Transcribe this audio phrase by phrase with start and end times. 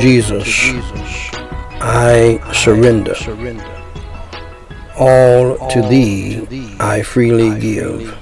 [0.00, 0.48] Jesus,
[1.80, 3.14] I surrender.
[4.98, 8.16] All to thee I freely give.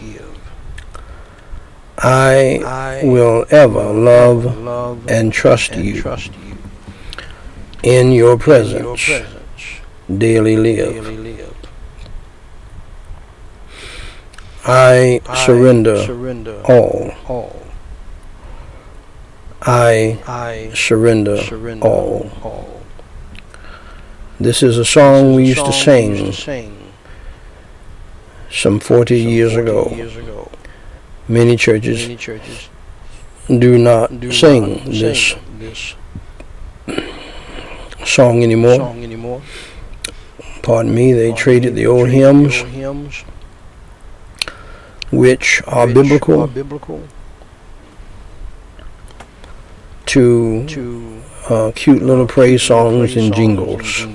[1.99, 6.03] I will ever love and trust you.
[7.83, 9.09] In your presence,
[10.19, 11.47] daily live.
[14.65, 17.66] I surrender all.
[19.77, 21.39] I surrender
[21.83, 22.31] all.
[24.41, 26.33] This is a song we used to sing
[28.51, 29.95] some 40 years ago.
[31.29, 32.09] Many churches
[33.49, 35.35] do not sing this
[38.05, 38.97] song anymore.
[40.63, 42.63] Pardon me, they traded the old hymns,
[45.11, 46.47] which are biblical,
[50.07, 54.07] to uh, cute little praise songs and jingles.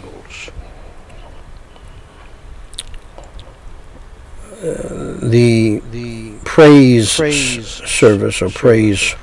[4.64, 5.82] Uh, the
[6.46, 9.16] praise service or praise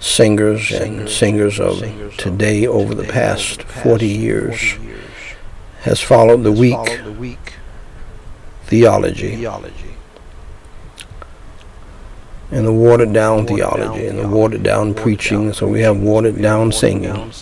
[0.00, 1.80] singers and singers of
[2.16, 4.74] today over the past 40 years
[5.82, 6.76] has followed the weak
[8.64, 9.46] theology
[12.50, 15.52] and the watered down theology and the watered down preaching.
[15.52, 17.32] so we have watered down singing.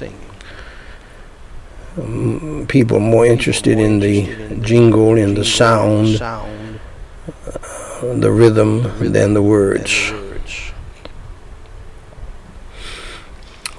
[1.98, 6.20] um, people are more interested in the jingle and the sound
[8.12, 10.12] the rhythm than the words.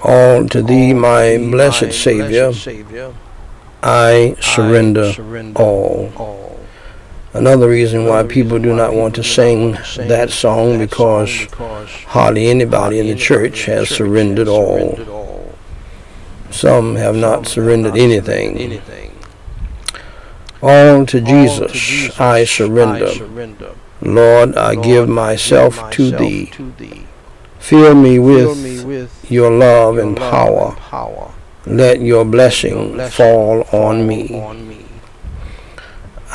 [0.02, 2.52] All to thee, my blessed Savior,
[3.82, 5.12] I surrender
[5.56, 6.55] all.
[7.36, 11.46] Another reason why people do not want to sing that song because
[12.06, 14.98] hardly anybody in the church has surrendered all.
[16.50, 18.80] Some have not surrendered anything.
[20.62, 23.12] All to Jesus I surrender.
[24.00, 26.52] Lord, I give myself to thee.
[27.58, 30.74] Fill me with your love and power.
[31.66, 34.85] Let your blessing fall on me.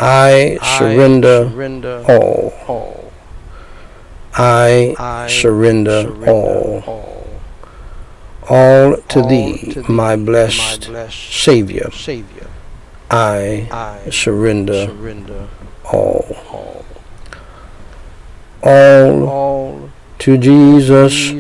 [0.02, 3.12] I surrender all.
[4.34, 7.28] I surrender all.
[8.50, 11.90] All to thee, my blessed Savior.
[13.12, 15.48] I surrender
[15.86, 16.86] all
[18.64, 19.90] all
[20.20, 21.36] to Jesus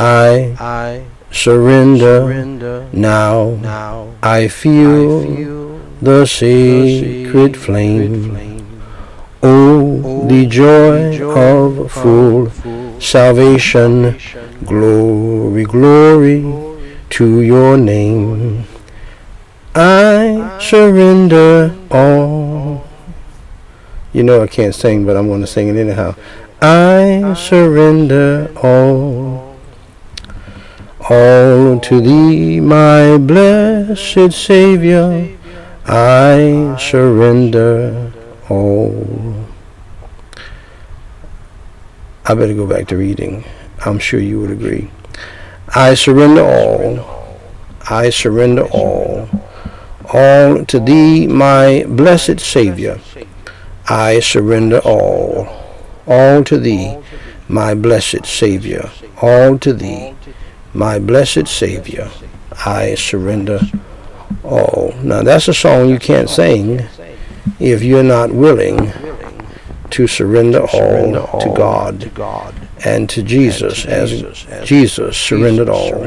[0.00, 5.22] I surrender now I feel
[6.04, 8.60] the sacred flame.
[9.42, 12.50] Oh the joy of full
[13.00, 14.18] salvation
[14.64, 16.42] glory glory
[17.10, 18.64] to your name.
[19.74, 22.86] I surrender all.
[24.12, 26.14] You know I can't sing but I'm going to sing it anyhow.
[26.60, 29.56] I surrender all,
[31.10, 35.36] all to thee, my blessed Savior.
[35.86, 38.12] I surrender
[38.48, 39.46] all.
[42.24, 43.44] I better go back to reading.
[43.84, 44.90] I'm sure you would agree.
[45.74, 47.38] I surrender all.
[47.90, 49.28] I surrender all.
[50.12, 53.00] All to thee, my blessed Savior.
[53.88, 55.64] I surrender all
[56.06, 56.96] all to thee,
[57.48, 58.90] my blessed Savior,
[59.20, 60.14] all to thee,
[60.72, 62.10] my blessed Savior,
[62.66, 63.60] I surrender
[64.42, 64.94] all.
[65.02, 66.86] Now that's a song you can't sing
[67.60, 68.92] if you're not willing
[69.90, 72.54] to surrender all to God
[72.84, 74.22] and to Jesus as
[74.64, 76.04] Jesus surrendered all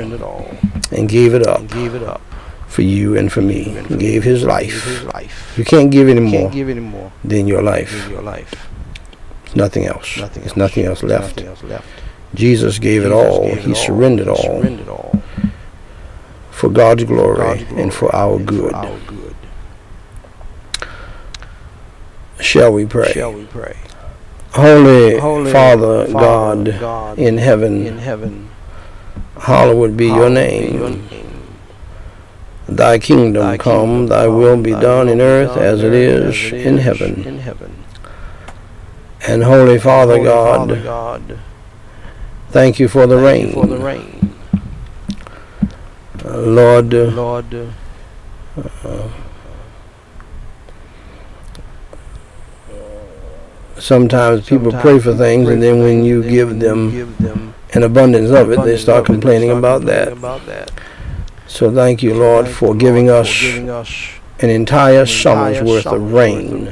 [0.92, 2.22] and gave it up
[2.68, 3.64] for you and for me.
[3.64, 5.58] He gave his life.
[5.58, 7.92] You can't give any more than your life.
[9.56, 10.18] Nothing else.
[10.18, 10.58] Nothing There's else.
[10.58, 11.38] nothing else left.
[11.38, 11.88] Nothing else left.
[12.36, 13.48] Jesus gave it all.
[13.56, 15.24] He, surrendered, all.
[16.58, 18.72] For God's glory, God's glory and for our, and good.
[18.72, 19.36] For our good.
[22.40, 23.12] Shall we pray?
[23.14, 23.78] Shall we pray?
[24.54, 28.50] Holy, Holy Father, Father God, God, in heaven, in heaven,
[29.40, 30.72] hallowed be hallowed your name.
[30.72, 31.58] Be your name.
[32.68, 36.80] Thy kingdom thy come, kingdom thy will be done in earth as it is in
[36.80, 37.24] heaven.
[37.24, 37.84] In heaven.
[39.28, 41.40] And Holy Father, Holy God, Father God,
[42.50, 44.17] thank you for the rain.
[46.24, 46.36] Rain.
[46.36, 49.10] Uh, Lord, uh, Lord, uh,
[53.80, 57.84] sometimes people sometimes pray for things, and then when you give them, give them an
[57.84, 60.14] abundance of it, they start complaining about that.
[60.14, 60.72] about that.
[61.48, 63.30] So thank you, Lord, for giving us
[64.40, 66.70] an entire summer's worth of rain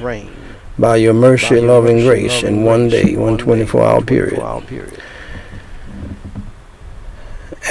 [0.78, 4.40] by your mercy, loving grace in one day, one 24-hour period.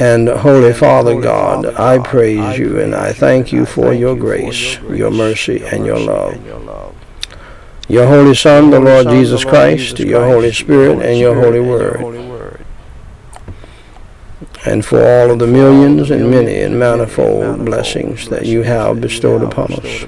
[0.01, 5.11] And Holy Father God, I praise you and I thank you for your grace, your
[5.11, 6.95] mercy, and your love.
[7.87, 12.65] Your Holy Son, the Lord Jesus Christ, your Holy Spirit, and your Holy Word.
[14.67, 19.43] And for all of the millions and many and manifold blessings that you have bestowed
[19.43, 20.07] upon us.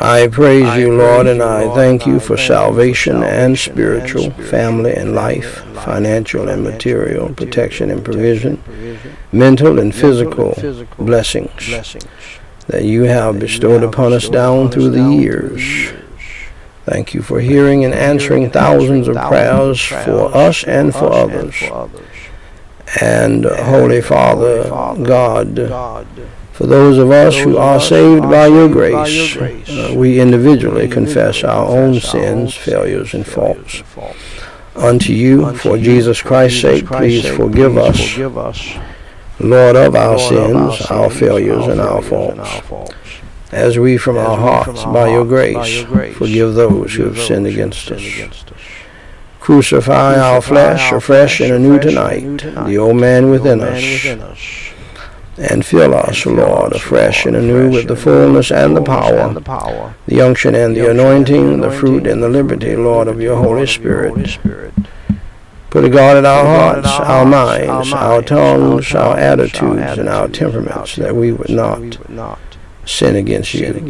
[0.00, 5.62] I praise you, Lord, and I thank you for salvation and spiritual, family and life,
[5.84, 8.62] financial and material, protection and provision,
[9.32, 10.54] mental and physical
[10.98, 11.70] blessings
[12.66, 15.92] that you have bestowed upon us down through the years.
[16.84, 21.54] Thank you for hearing and answering thousands of prayers for us and for others.
[23.00, 24.64] And Holy Father,
[25.02, 25.56] God,
[26.54, 31.66] for those of us who are saved by your grace, uh, we individually confess our
[31.66, 33.82] own sins, failures, and faults.
[34.76, 37.98] Unto you, for Jesus Christ's sake, please forgive us,
[39.40, 42.62] Lord of our sins, our failures, and our faults,
[43.50, 45.82] as we from our hearts, by your grace,
[46.16, 48.44] forgive those who have sinned against us.
[49.40, 54.73] Crucify our flesh afresh and anew tonight, the old man within us
[55.36, 59.34] and fill us, Lord, afresh and anew with the fullness and the power,
[60.06, 64.38] the unction and the anointing, the fruit and the liberty, Lord, of your Holy Spirit.
[65.70, 70.94] Put a guard at our hearts, our minds, our tongues, our attitudes, and our temperaments,
[70.96, 72.38] that we would not
[72.86, 73.82] sin against you.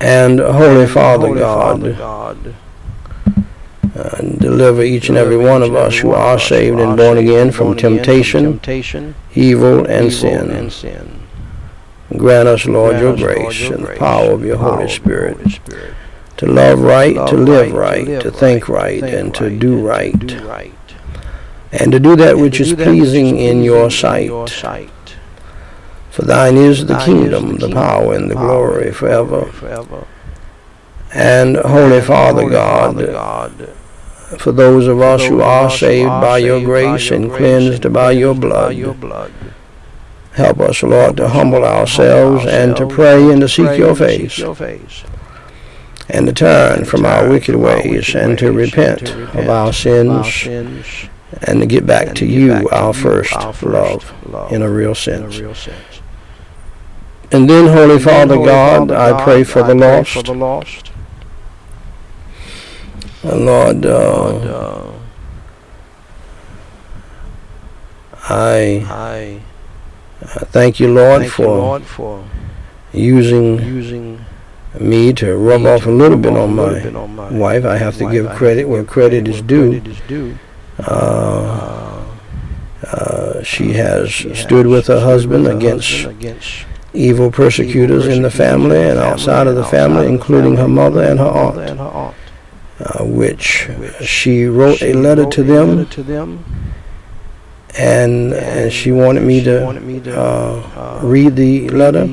[0.00, 2.54] And Holy Father God,
[3.94, 7.76] and deliver each and every one of us who are saved and born again from
[7.76, 10.70] temptation, evil, and sin.
[12.16, 15.60] Grant us, Lord, your grace and the power of your Holy Spirit
[16.38, 20.32] to love right, to live right, to think right, and to do right,
[21.70, 24.30] and to do that which is pleasing in your sight.
[26.10, 29.50] For thine is the kingdom, the power, and the glory forever.
[31.14, 32.96] And Holy Father God,
[34.38, 38.74] for those of us who are saved by your grace and cleansed by your blood.
[40.32, 44.42] Help us, Lord, to humble ourselves and to pray and to seek your face
[46.08, 50.46] and to turn from our wicked ways and to repent of our sins
[51.42, 53.32] and to get back to you, our first
[53.62, 54.12] love,
[54.50, 55.40] in a real sense.
[57.30, 60.91] And then, Holy Father God, I pray for the lost.
[63.24, 64.90] Lord, uh,
[68.28, 69.40] I, I
[70.46, 72.24] thank you, Lord, thank for, you, Lord, for
[72.92, 74.24] using, using
[74.80, 77.64] me to rub off a little bit on my, bit on my wife.
[77.64, 79.80] I have to give credit where credit is due.
[80.78, 82.04] Uh,
[82.82, 88.82] uh, she has she stood with her husband against, against evil persecutors in the family
[88.82, 92.16] and outside of the family, including her mother and her aunt
[92.82, 93.68] uh, which
[94.02, 95.86] she wrote a letter to them,
[97.78, 99.66] and, and she wanted me to
[100.18, 102.08] uh, read the letter.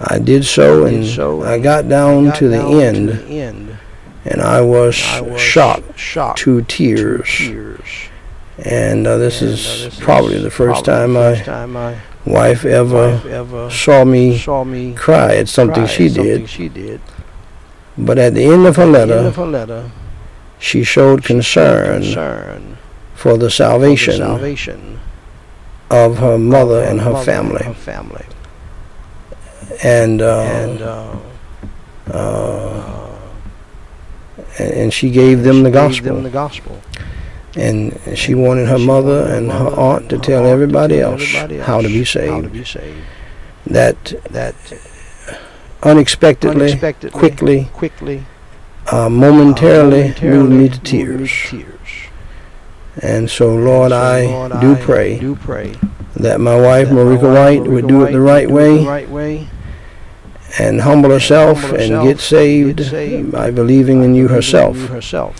[0.00, 1.04] I did so, and
[1.44, 3.10] I got down to the end,
[4.24, 4.94] and I was
[5.38, 7.28] shocked to tears.
[8.58, 14.38] And uh, this is probably the first time my wife ever saw me
[14.94, 16.48] cry at something she did.
[17.98, 19.90] But at the end of her letter, her letter
[20.60, 22.78] she showed concern, concern
[23.14, 25.00] for the salvation, for the salvation
[25.90, 27.56] of her mother, of her and her, mother family.
[27.56, 28.24] And, her family.
[29.82, 31.16] and, uh, and, uh,
[32.12, 33.18] uh,
[34.58, 36.14] and she gave them the gospel.
[36.14, 36.80] Them the gospel.
[37.56, 42.04] And she wanted her mother and her aunt to tell everybody else how to be
[42.04, 42.70] saved.
[43.66, 44.54] That that
[45.82, 48.24] unexpectedly, unexpectedly quickly, quickly,
[48.90, 51.32] uh, momentarily, uh, momentarily moved me to tears.
[51.46, 51.68] tears.
[53.00, 55.76] And so, Lord, so, I, Lord, do, I pray do pray
[56.16, 59.48] that my wife, Marika White, would do it the right way, right way
[60.58, 64.76] and humble herself and, herself and get, saved get saved by believing in you herself.
[64.88, 65.36] herself.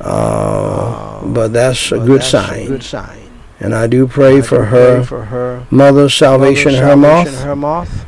[0.00, 3.30] Uh, but that's, a, good that's a good sign.
[3.60, 8.07] And I do pray, I for, her, for her mother's salvation, salvation her moth uh,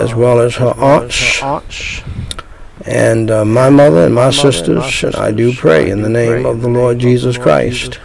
[0.00, 1.40] as well as her aunts,
[2.86, 6.60] and uh, my mother and my sisters, and I do pray in the name of
[6.62, 7.98] the Lord Jesus Christ.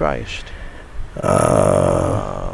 [1.19, 2.53] Uh,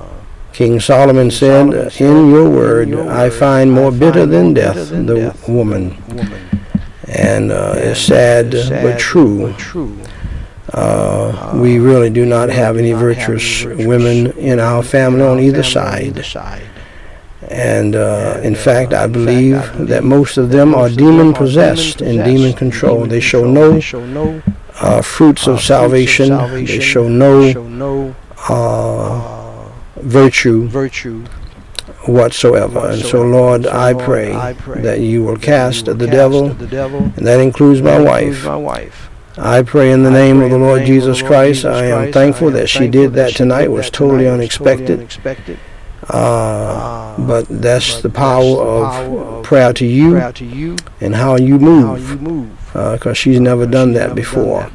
[0.54, 5.98] King Solomon said, In your word I find more bitter than death the woman.
[7.10, 9.54] And uh, it's sad but true.
[10.72, 16.16] Uh, we really do not have any virtuous women in our family on either side.
[17.54, 22.54] And uh, in fact, I believe that most of them are demon possessed and demon
[22.54, 23.12] controlled.
[23.12, 24.42] They show no
[24.82, 26.30] uh, fruits of salvation.
[26.66, 28.16] They show no
[28.50, 30.68] uh, virtue
[32.08, 32.88] whatsoever.
[32.90, 34.32] And so, Lord, I pray
[34.82, 39.10] that you will cast the devil, and that includes my wife.
[39.38, 41.66] I pray in the name of the Lord Jesus Christ.
[41.66, 43.66] I am thankful that she did that tonight.
[43.66, 45.08] It was totally unexpected.
[46.10, 50.18] Uh, but that's the power of prayer to you
[51.00, 52.20] and how you move,
[52.68, 54.70] because uh, she's never done that before.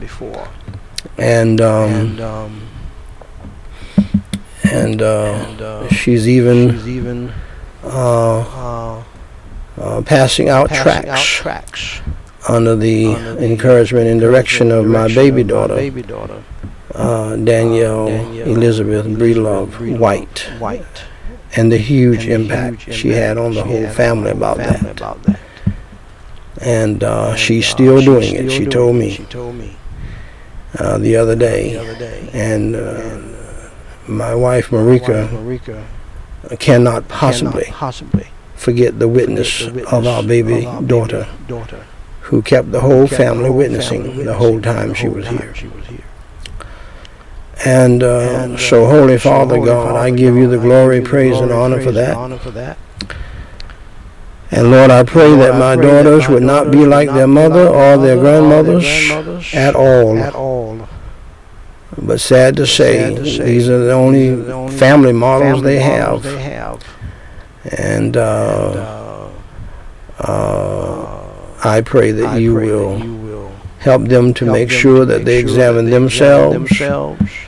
[1.18, 2.18] And um,
[4.72, 7.32] and uh, she's even
[7.84, 9.02] uh,
[9.78, 12.00] uh, passing out tracks
[12.48, 13.06] under the
[13.44, 15.74] encouragement and direction of my baby daughter,
[16.94, 18.08] uh, Danielle
[18.46, 20.48] Elizabeth Breedlove White
[21.56, 24.80] and the huge and the impact huge she had on the whole family about family
[24.80, 25.00] that.
[25.00, 25.40] About that.
[26.60, 28.50] And, uh, and she's uh, still doing she's it.
[28.50, 29.76] She, doing told me, she told me
[30.78, 31.72] uh, the other day.
[31.72, 32.30] The other day.
[32.32, 33.70] And, uh, and uh,
[34.08, 35.84] my wife Marika, Marika
[36.58, 41.28] cannot possibly, cannot possibly forget the witness, the witness of our baby, of our daughter,
[41.46, 41.86] daughter,
[42.22, 45.08] who kept the whole family the whole witnessing, family the whole time, the whole she,
[45.08, 46.04] was time she was here.
[47.64, 51.00] And, uh, and uh, so, Holy Father Holy God, Father I give you the glory,
[51.00, 52.16] praise, glory, and honor, praise for, that.
[52.16, 52.78] honor for that.
[54.50, 57.08] And Lord, I pray Lord, that my pray daughters that my would not be like
[57.08, 60.18] their mother or their grandmothers, their grandmothers at all.
[60.18, 60.88] At all.
[62.00, 65.60] But sad to, say, sad to say, these are the only, the only family models,
[65.60, 66.22] family they, have.
[66.22, 66.84] they have.
[67.76, 69.28] And, uh, and uh,
[70.20, 74.56] uh, I pray that I you, pray will that you will help them to help
[74.56, 77.47] make them sure to that make they examine they themselves, themselves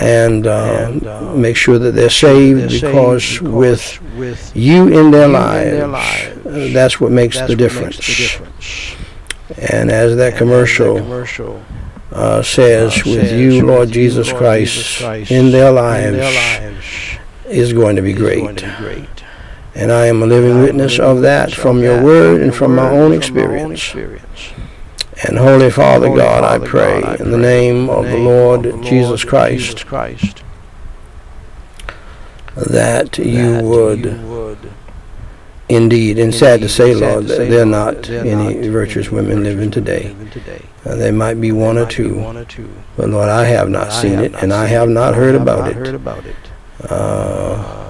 [0.00, 4.56] and, uh, and uh, make sure that they're saved they're because, saved because with, with
[4.56, 7.96] you in their lives, in their lives uh, that's what makes, that's the, difference.
[7.96, 8.96] Makes the difference.
[9.70, 11.62] And as that and commercial, as that commercial
[12.12, 16.06] uh, says, uh, with says, you, Lord, Jesus, Lord Christ, Jesus Christ, in their lives,
[16.08, 16.86] in their lives
[17.48, 18.58] is going to be great.
[18.58, 19.08] To be great.
[19.74, 23.12] And I am a living witness of that from your word and from my own
[23.12, 23.94] experience.
[25.24, 28.18] And Holy Father Holy God, Father I pray, God, I in the name of the
[28.18, 30.42] Lord, of the Lord Jesus, Christ, Jesus Christ,
[32.54, 34.58] that, that you, would, you would
[35.68, 40.14] indeed, and sad to say, Lord, that there are not any virtuous women living today.
[40.84, 42.20] Uh, there might be one or two,
[42.96, 46.50] but Lord, I have not seen it, and I have not heard about it.
[46.88, 47.82] Uh,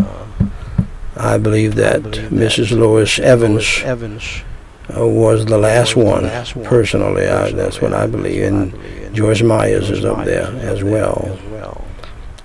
[1.17, 2.77] I believe that Mrs.
[2.77, 4.45] Lois Evans uh,
[4.89, 6.25] was the last one,
[6.65, 7.27] personally.
[7.27, 8.43] I, that's what I believe.
[8.45, 11.39] And George Myers is up there as well.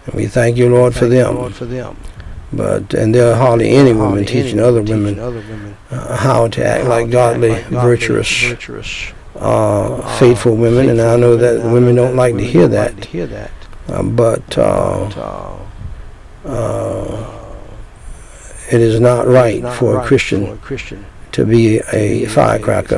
[0.05, 1.36] And we thank you, Lord, for them.
[2.53, 5.19] But and there are hardly any women teaching other women
[5.89, 8.27] uh, how to act like godly, virtuous,
[9.36, 10.89] uh, faithful women.
[10.89, 13.07] And I know that women don't like to hear that.
[13.88, 15.10] Uh, but uh,
[16.45, 17.48] uh,
[18.71, 20.57] it is not right for a Christian
[21.33, 22.95] to be a firecracker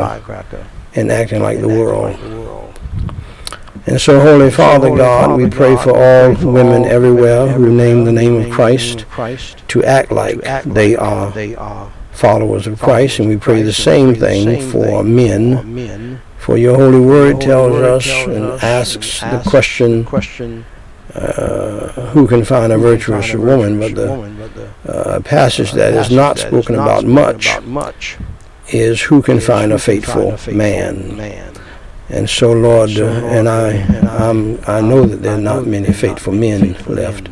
[0.96, 2.16] and acting like the world.
[3.86, 8.36] And so, Holy Father God, we pray for all women everywhere who name the name
[8.42, 9.06] of Christ
[9.68, 11.32] to act like they are
[12.12, 16.22] followers of Christ, and we pray the same thing for men.
[16.38, 20.06] For your holy word tells us and asks the question,
[21.16, 26.76] uh, who can find a virtuous woman, but the uh, passage that is not spoken
[26.76, 27.48] about much
[28.70, 31.54] is who can find a faithful man.
[32.10, 33.82] And so, Lord, uh, and I,
[34.28, 37.30] I'm, I know that there are not many faithful men left.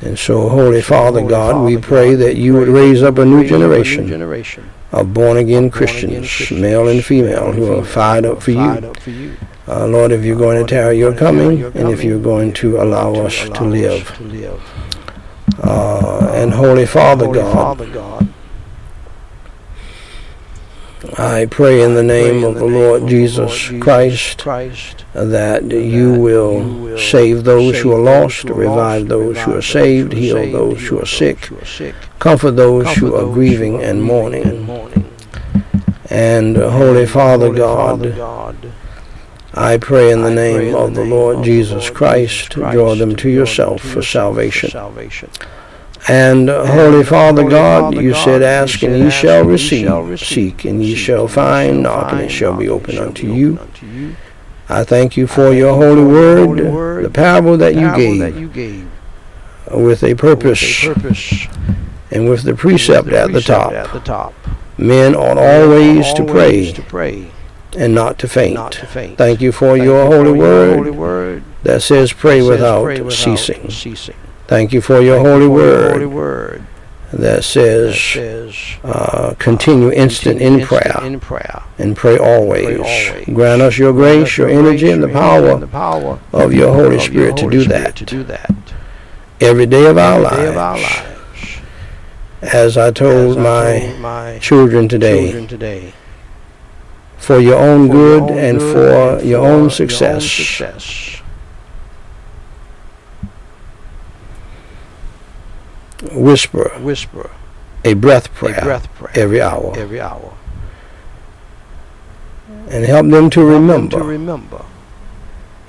[0.00, 4.06] And so, Holy Father God, we pray that you would raise up a new generation
[4.90, 8.92] of born-again Christians, male and female, who are fired up for you.
[9.72, 13.14] Uh, Lord, if you're going to tarry your coming, and if you're going to allow
[13.14, 14.04] us to live.
[15.62, 18.28] Uh, and Holy Father God,
[21.16, 24.44] I pray in the name of the Lord Jesus Christ
[25.14, 30.86] that you will save those who are lost, revive those who are saved, heal those
[30.86, 31.48] who are sick,
[32.18, 34.68] comfort those who are grieving and mourning.
[36.10, 38.02] And Holy Father God,
[39.54, 43.82] I pray in the name of the Lord Jesus Christ, to draw them to yourself
[43.82, 44.70] for salvation.
[44.74, 44.90] Uh,
[46.08, 51.28] and Holy Father God, you said, Ask and ye shall receive, seek and ye shall
[51.28, 53.58] find, knock and it shall be opened unto you.
[54.68, 58.88] I thank you for your holy word, the parable that you gave,
[59.70, 60.86] with a purpose
[62.10, 64.34] and with the precept at the top.
[64.78, 66.72] Men ought always to pray
[67.76, 68.74] and not to faint.
[69.16, 73.70] Thank you for your holy word that says, Pray without ceasing.
[74.46, 76.66] Thank you for your holy word
[77.12, 78.16] that says,
[78.82, 80.98] uh, continue instant in prayer
[81.78, 83.26] and pray always.
[83.26, 87.64] Grant us your grace, your energy, and the power of your Holy Spirit to do
[87.64, 88.72] that
[89.40, 91.12] every day of our lives.
[92.40, 95.92] As I told my children today,
[97.22, 100.22] for your own good and for your own success.
[106.12, 107.30] whisper, whisper,
[107.84, 109.12] a breath prayer, a breath prayer.
[109.14, 110.34] every hour, every hour,
[112.68, 114.64] and help them to Help them remember to remember.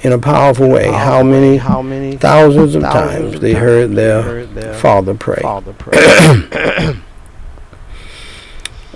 [0.01, 4.55] in a powerful way how many how many thousands of times they heard their heard
[4.55, 5.39] their Father pray.
[5.41, 5.93] Father pray.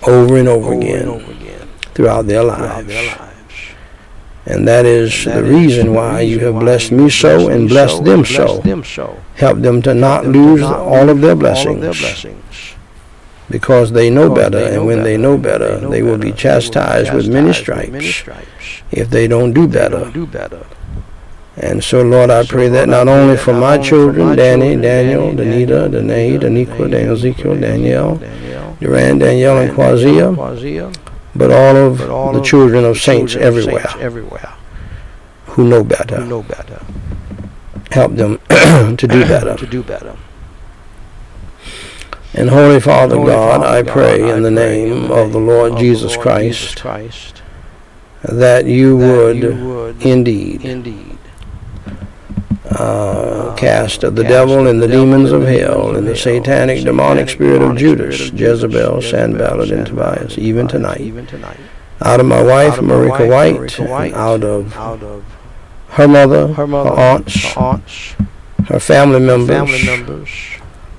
[0.03, 0.99] Over and over over again.
[1.01, 1.47] and over again
[1.98, 2.94] throughout their lives.
[4.46, 8.62] And that is the reason why you have blessed me so and blessed them so.
[9.36, 12.75] Help them to not lose all of their blessings
[13.50, 17.51] because they know better, and when they know better, they will be chastised with many
[17.51, 18.24] stripes
[18.92, 20.01] if they don't do better.
[20.01, 20.66] don't do better.
[21.55, 25.90] And so, Lord, I pray that not only for my children, Danny, Daniel, Danita, Daniel,
[25.90, 31.06] Danae, Danita, Daniqua, Danae, Dan Ezekiel, Daniel, Danielle, Duran, Danielle, and Quazia,
[31.37, 34.53] but all of but all the children of saints children everywhere saints everywhere
[35.45, 36.25] who know who better.
[36.25, 36.81] know better
[37.91, 38.37] Help them
[38.97, 39.55] to do better.
[39.55, 40.17] to do better.
[42.33, 45.13] And Holy Father Holy God, Father I pray I in the pray in name the
[45.13, 47.41] of the Lord of Jesus Lord Christ Christ
[48.23, 51.17] that you that would you would indeed indeed
[52.79, 57.61] uh, cast of the devil and the demons of hell and the satanic demonic spirit
[57.61, 61.01] of Judas, Jezebel, Sanballat, and Tobias, even tonight.
[62.01, 64.74] Out of my wife, Out of my Marika White, out of
[65.90, 68.16] her mother, her mother, her aunts,
[68.68, 70.29] her family members,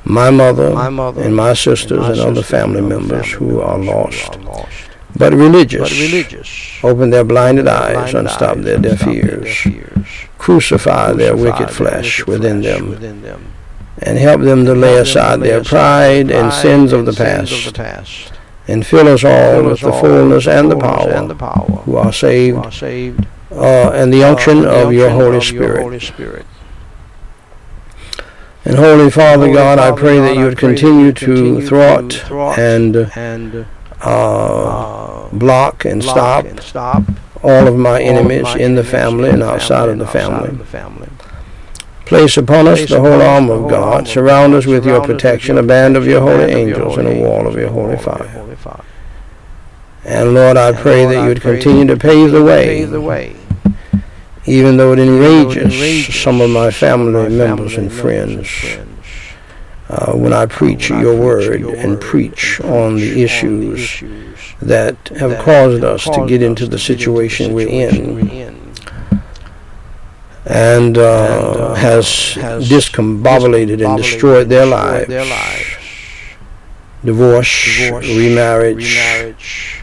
[0.04, 4.40] my mother, my mother, and my sisters and, other family members who are lost, who
[4.40, 4.87] are lost,
[5.18, 5.80] but religious.
[5.90, 6.78] but religious.
[6.82, 10.08] Open their blinded Their eyes, blinded unstop eyes, their deaf unstop their ears, ears.
[10.38, 13.52] crucify their wicked their flesh wicked within flesh them, within them.
[14.00, 16.92] and help them to And lay help to aside their aside pride and pride sins
[16.92, 18.32] of the sins past, of the past.
[18.68, 21.34] and fill us all Fill with us the all fullness and the power and the
[21.34, 24.92] power who are who saved are saved uh, and the unction uh, and the of
[24.92, 25.74] your Holy of Spirit.
[25.74, 26.46] Your Holy Spirit.
[28.64, 31.66] And Holy Father Holy God, I pray God, that you would continue to continue to
[31.68, 33.66] thwart thwart and and
[34.02, 36.46] uh, uh, block and stop
[37.42, 40.48] all of my enemies in the family and outside of the family.
[40.48, 41.08] of the family.
[42.04, 44.08] Place upon us the whole upon us armor the of God.
[44.08, 47.54] Surround us with your protection, a band of your holy angels, and a wall of
[47.56, 48.84] your holy wall of your fire.
[50.04, 53.36] And Lord, I pray that you would continue to pave the way, pave the way,
[54.46, 58.48] even though it enrages some of my family members and friends.
[59.90, 64.02] uh, when I preach your word and preach on the issues
[64.62, 68.14] that have that caused have us to caused get us into the situation we're in.
[68.14, 68.72] we're in.
[70.46, 75.08] and, uh, And, uh, has, has discombobulated and destroyed their lives.
[75.08, 75.76] their lives.
[77.04, 79.82] Divorce, Divorce, remarriage, remarriage,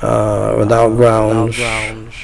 [0.00, 2.14] uh, without uh, grounds, without grounds,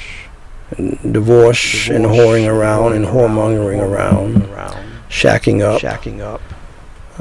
[1.11, 6.41] divorce, and whoring around and whoremongering whoremongering around, around, shacking up, shacking up,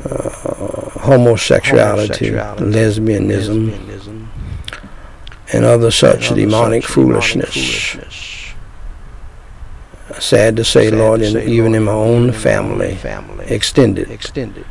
[0.05, 4.16] uh, homosexuality, homosexuality, lesbianism, lesbianism,
[5.53, 7.55] and other such and demonic such foolishness.
[7.55, 8.55] foolishness.
[10.19, 12.27] Sad to say, Sad Lord, to in, say, even Lord, in my even own in
[12.27, 14.11] my own family, family, extended.
[14.11, 14.65] extended.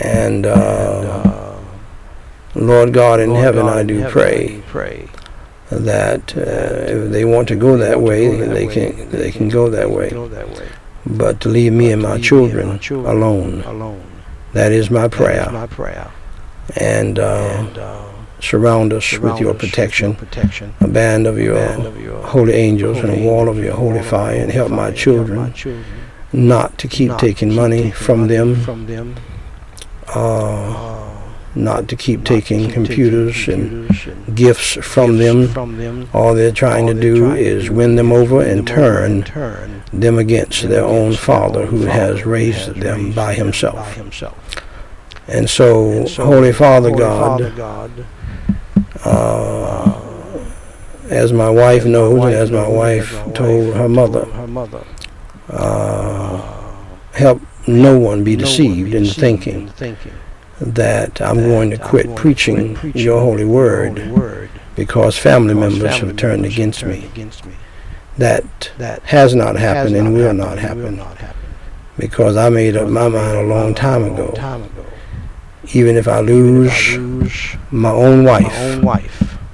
[0.00, 1.60] And, And, uh, uh,
[2.54, 5.08] Lord God in Lord heaven, God I do heaven, pray pray
[5.70, 9.30] that uh, if they want to go that way, go that they way, can they
[9.30, 10.10] can go that way.
[10.10, 10.68] Go that way.
[11.06, 14.22] But to leave me and my leave me and children my children alone, alone.
[14.54, 15.50] that is my is prayer.
[15.50, 16.10] my prayer.
[16.76, 17.24] And uh,
[17.58, 18.07] And uh,
[18.40, 20.74] Surround us with your us with protection, protection.
[20.80, 24.02] a band of your Band of your holy angels and a wall of your holy
[24.02, 25.84] fire, and help my and help children my children
[26.32, 29.14] not to keep not taking keep money taking from money them, from them.
[30.14, 31.04] uh, Uh,
[31.54, 33.90] not to keep not taking keep computers taking and
[34.26, 35.48] and gifts from them.
[35.48, 36.08] From them.
[36.12, 39.10] All they're trying All to do trying is do win them over and them turn
[39.12, 43.12] and turn them against them their own Father who has raised them raised by them
[43.12, 43.94] by himself.
[43.94, 44.36] himself.
[45.26, 47.90] And so, And so, Holy Father Holy God, Father God,
[49.04, 50.00] uh,
[51.10, 54.84] as my wife knows and as my wife told her mother, told her mother,
[55.48, 56.76] uh,
[57.12, 60.12] help no one be deceived in thinking in thinking
[60.60, 66.84] that I'm going to quit preaching your holy word because family members have turned against
[66.84, 67.04] me.
[67.04, 67.52] against me.
[68.16, 71.40] That That has not happened and will not happen will not happen.
[71.96, 74.34] because I made up my mind a long time ago.
[75.74, 78.54] Even if I lose my own wife,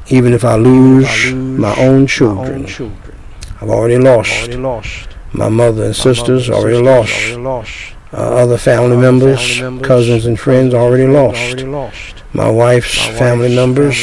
[0.09, 2.67] even if I lose if I lose my own children,
[3.61, 4.51] I've already lost.
[5.33, 7.37] My mother and sisters, already lost.
[8.13, 11.65] uh, other family members, cousins and friends already lost.
[12.33, 13.97] My wife's family members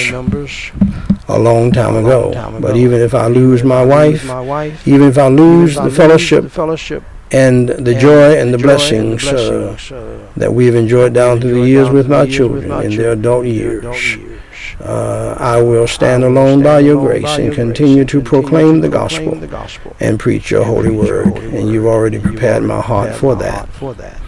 [1.29, 2.31] a long time ago.
[2.59, 5.27] But even if I lose my if I lose wife, my wife, even if I
[5.27, 9.25] lose if I the lose the fellowship and the and joy and the joy blessings,
[9.27, 12.23] and the blessings, uh, that we've enjoyed down we've through the enjoyed years with my
[12.23, 14.41] years with children my in their adult years, adult years.
[14.81, 17.99] uh, I will stand I will alone by your grace by and your grace continue
[18.01, 21.27] and to proclaim the gospel the gospel and preach your and holy preach word.
[21.27, 23.53] holy And you've already prepared my heart prepared for my that.
[23.53, 24.21] heart for that.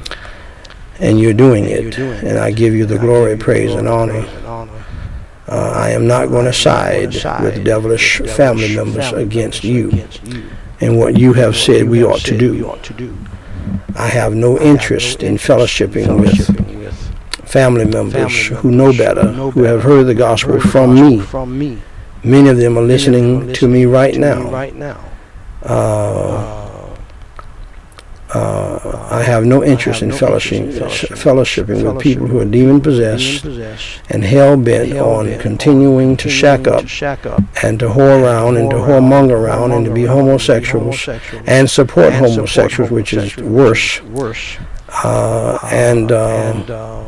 [0.99, 1.95] And you're doing And you're it.
[1.95, 2.37] doing And it.
[2.37, 4.13] I give you the And glory, praise, and honor.
[4.13, 4.69] and.
[5.45, 9.09] Uh, I am not going to I am not side with devilish with family members
[9.09, 10.43] family against members you against you.
[10.83, 12.65] And what you have said we ought to do.
[12.67, 13.17] ought to do.
[13.95, 19.31] I have no I have no interest in fellowshipping with family members who know better,
[19.31, 21.17] who have heard the gospel from me.
[21.17, 21.37] Many of them
[22.23, 24.43] are Many of them listening to me right now.
[24.43, 24.99] Me right now.
[25.61, 26.62] Uh,
[28.35, 32.25] Uh, uh, I have no interest have in no fellowshipping, interest in fellowshipping with people
[32.27, 33.45] who are demon possessed
[34.09, 38.57] and hell bent on continuing to shack up to shack up, and to whore around
[38.57, 43.37] and to whoremonger around and to be homosexuals and support and support homosexuals, which is
[43.37, 44.57] worse, worse,
[45.03, 47.03] uh, and uh, and, uh,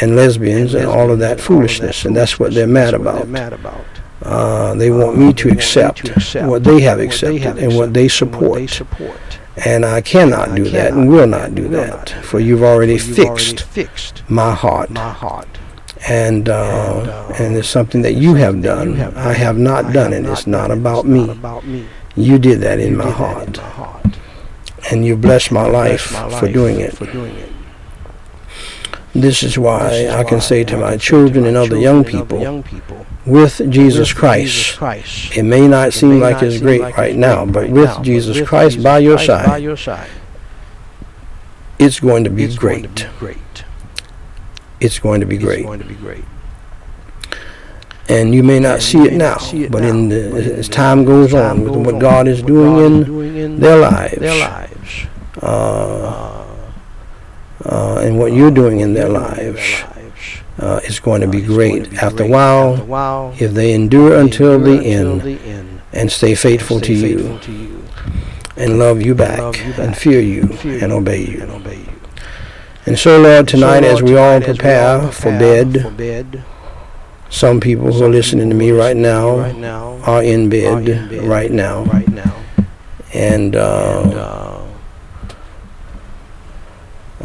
[0.00, 3.16] and lesbians and all of that and foolishness, and that's what they're mad about.
[3.16, 3.84] they're mad about.
[4.22, 6.08] Uh, they want Uh, me to accept
[6.46, 9.38] what they have what they have and what they accepted and what they support.
[9.66, 12.22] And I cannot And I do that and will not do will that, not do
[12.22, 14.90] for that, you've already For you've already fixed fixed my heart.
[14.90, 15.48] my heart.
[16.08, 18.94] And, uh, And, uh, and it's something that you have that you done.
[18.96, 20.28] have I have not I done have it.
[20.30, 21.26] It's not not done about me.
[21.26, 21.86] not about me.
[22.16, 23.46] You did that in You my did that heart.
[23.56, 24.06] in my heart.
[24.90, 26.96] And you blessed my life blessed my for doing it.
[26.96, 27.52] For doing it.
[29.14, 33.06] This is why I can say to my children and other young people, young people,
[33.26, 34.78] with Jesus Christ,
[35.36, 39.18] it may not seem like it's great right now, but with Jesus Christ by your
[39.18, 39.62] side,
[41.78, 42.96] it's going to be it's going to great.
[42.96, 43.64] be great.
[44.80, 45.64] It's going to be great.
[45.64, 46.24] going to be great.
[48.08, 51.04] And you may not see it now, not see it but in the, as time
[51.04, 55.06] goes on with what God is doing in their lives, their lives,
[55.40, 56.41] uh,
[57.64, 59.82] uh, uh, and what you're doing in their you're doing in lives,
[60.58, 61.92] uh, it's going to uh, be great.
[62.02, 66.80] After a while, After a while, if they endure until the end and stay faithful
[66.80, 67.84] to you faithful to you,
[68.56, 69.40] and love you back
[69.78, 71.42] and fear you and obey you.
[71.42, 71.92] and obey you.
[72.86, 76.44] And so, Lord, tonight as we all tonight as we prepare for bed,
[77.30, 81.24] some people who are listening to me right listening to me now are in bed,
[81.24, 81.84] right now.
[81.84, 82.34] right now,
[83.14, 84.66] And, uh, and uh, uh,
[87.20, 87.21] uh,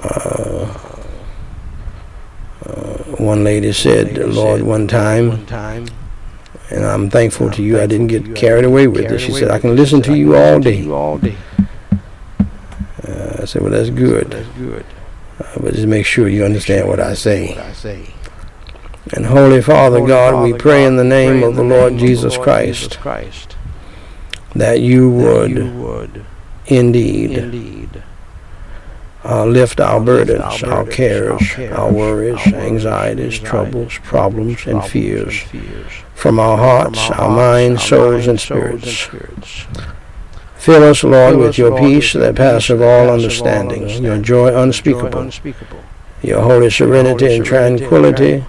[3.17, 5.87] one lady said, Lord, one time, one time,
[6.69, 9.19] and I'm thankful to you, I didn't get carried away with it.
[9.19, 10.77] She said, I can listen to you all day.
[10.81, 11.35] you all day.
[13.07, 14.29] Uh, I said, well, that's good.
[14.31, 14.85] That's good.
[15.39, 17.49] Uh, but just make sure you understand what I say.
[17.49, 18.13] What I say.
[19.13, 22.99] And Holy Father God, we pray in the name of the Lord Jesus Christ
[24.55, 26.25] that you would you would
[26.65, 27.86] indeed indeed
[29.25, 35.43] uh, lift our burdens, our cares, our worries, anxieties, troubles, problems, and fears.
[36.13, 39.07] from our hearts, our, minds, souls, and spirits.
[40.57, 45.31] Fill us, Lord, with your peace that passeth all understanding, your joy unspeakable,
[46.21, 48.43] your holy serenity and tranquility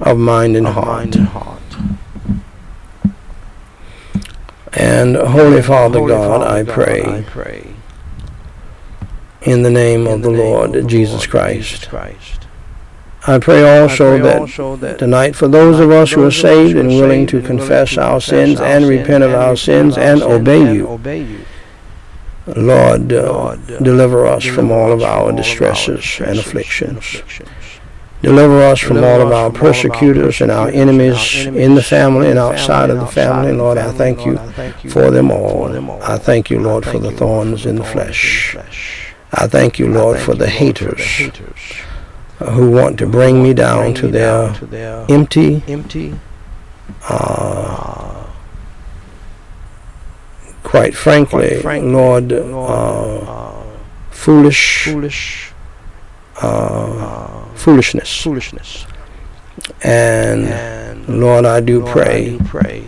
[0.00, 1.16] of mind and heart.
[4.72, 7.74] and Holy Father God, Father I God, pray, I pray
[9.42, 12.46] in the name in of the the Lord of the Jesus Lord Jesus Christ,
[13.26, 16.24] I pray I also pray that also that tonight for those of us who are
[16.24, 19.98] those of us saved and willing to confess our sins and repent of our sins
[19.98, 21.44] and obey you.
[22.46, 27.22] Lord, uh, uh, deliver us from all of our distresses and afflictions.
[28.22, 31.46] Deliver us from all of our from all of our persecutors and our persecutors and
[31.50, 33.52] our enemies in the family and outside of the family.
[33.52, 35.64] Lord, I thank you I thank you for them all.
[36.02, 38.56] I thank you, Lord, for the thorns in the flesh.
[39.32, 41.58] I thank you, Lord, thank for the Lord, for haters the haters
[42.38, 46.14] who want to bring me down bring to their down to their empty, empty,
[47.08, 48.26] uh, uh,
[50.62, 53.62] quite frankly, quite frankly, Lord, Lord, uh, uh,
[54.10, 55.52] foolish, foolish,
[56.42, 58.22] uh, uh, foolishness.
[58.22, 58.86] foolishness.
[59.84, 62.84] And And Lord, I do Lord, I pray do pray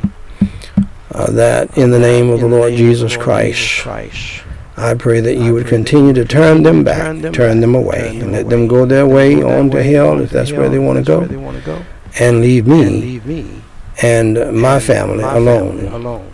[1.14, 4.42] uh, that in the name of the Lord Jesus Lord Christ, Jesus Christ,
[4.76, 7.32] I pray that you would pray that you continue to turn them back, turn them
[7.32, 9.82] turn back, them away, and let them go their way them go their on to
[9.82, 11.85] hell if that's where they want to if that's where go, they want to go,
[12.18, 13.62] and leave me
[14.00, 16.28] and my family alone.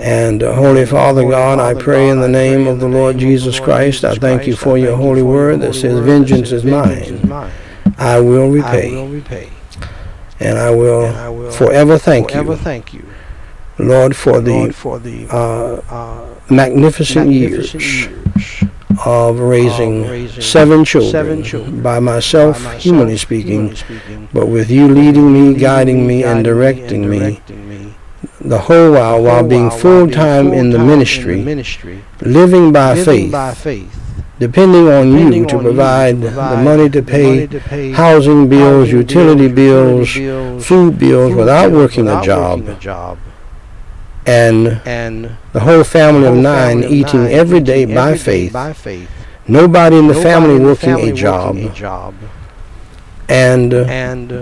[0.00, 4.04] And uh, Holy Father God, I pray in the name of the Lord Jesus Christ,
[4.04, 7.50] I thank you for your holy word that says, Vengeance is "Vengeance is mine.
[7.98, 9.50] I will repay,
[10.38, 13.07] and I will and I will forever thank forever you, thank you,
[13.78, 18.64] Lord, for Lord, the for the uh, uh, magnificent magnificent years years
[19.04, 23.76] of raising of raising seven children, seven children by by myself, myself, humanly speaking, humanly
[23.76, 27.94] speaking, but with you leading me, leading guiding me, and directing me directing me.
[28.40, 31.42] the whole while the while being while while full being time in the full-time ministry,
[31.42, 34.00] ministry, living by living faith, by faith,
[34.38, 36.30] depending on depending you to on you provide, the
[36.62, 42.04] money to pay money to pay housing bills, utility bills, bills, food bills without working
[42.06, 43.18] without a job, working a job,
[44.28, 48.12] and and the whole family the of nine family eating nine every day eating by
[48.12, 49.10] every day faith, by faith,
[49.46, 52.14] nobody in the nobody family in the working family a job, working a job,
[53.28, 54.32] and uh, and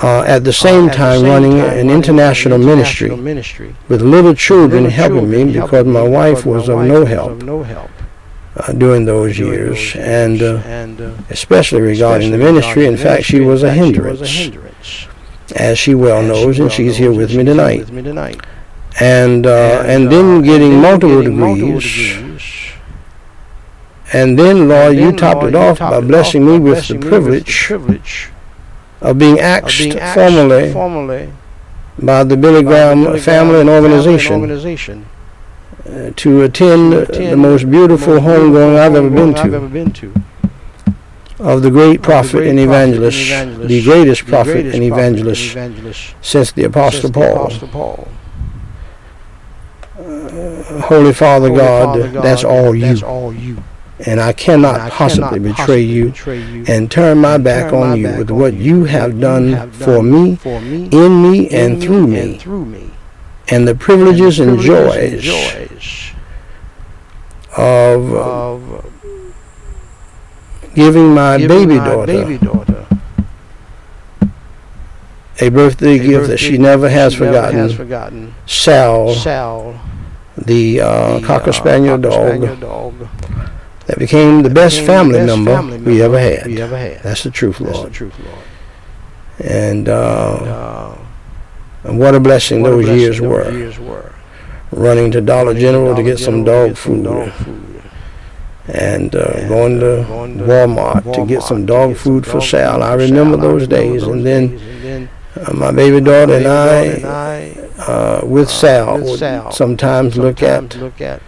[0.00, 3.08] uh, at the same at the time same running time an running international an ministry
[3.08, 7.00] international ministry with little children little helping me because my wife was my of no
[7.00, 7.90] was help of no help
[8.56, 12.86] uh, during those during years, those and uh, and uh, especially regarding the ministry.
[12.86, 15.13] In regarding the fact, she ministry, in was a fact, she was a hindrance.
[15.52, 17.44] As she well As knows, she and well she's knows, here with me
[17.78, 18.40] with me tonight.
[19.00, 22.72] And uh, and, uh, then getting then multiple getting multiple degrees, degrees.
[24.12, 26.98] and then Lord, And you topped Lord, it off by blessing me with the me
[26.98, 28.30] with the privilege
[29.00, 31.32] of being of asked being asked formally formally
[31.98, 35.06] by the Billy Graham Billy family and Graham family organization organization
[35.88, 39.68] uh, to attend uh, attend the most beautiful homegoing I've ever homegoing been I've ever
[39.68, 40.12] been to.
[41.44, 43.18] Of the great prophet and evangelist,
[43.68, 45.56] the greatest prophet and evangelist
[46.22, 47.50] since the Apostle Paul.
[47.70, 48.08] Paul.
[50.84, 53.62] Holy Father God, that's all you, That's all you.
[54.06, 56.14] and I cannot possibly betray you
[56.66, 60.88] and turn my back on you with what you have done for me, for me,
[60.90, 62.40] in me, and through me,
[63.48, 65.28] and the privileges and joys
[67.56, 68.93] of uh, of
[70.74, 72.86] giving my giving baby my daughter baby daughter
[75.40, 77.58] a birthday a gift that she never has she never forgotten.
[77.58, 78.34] has forgotten.
[78.46, 79.80] Sal, Sal,
[80.36, 82.94] the uh, the, cocker uh, spaniel Cocker dog Spaniel dog
[83.86, 86.46] that became the that best became family best member family we ever had.
[86.46, 87.02] We ever had.
[87.02, 87.92] That's the truth, That's the Lord.
[87.92, 88.38] truth, Lord.
[89.40, 90.98] And And, uh, uh,
[91.82, 93.50] and what a blessing what a those blessing years those were.
[93.52, 94.12] years were.
[94.70, 97.04] Running to Dollar Running General to Dollar get some General to dog get some food,
[97.04, 97.73] dog food.
[98.68, 102.82] And uh, going uh, to going to Walmart, to get some dog food for Sal.
[102.82, 105.10] I remember those days, and then days, and then
[105.46, 111.00] uh, my baby daughter and I, uh, with uh, Sal, would sometimes look at look
[111.00, 111.22] at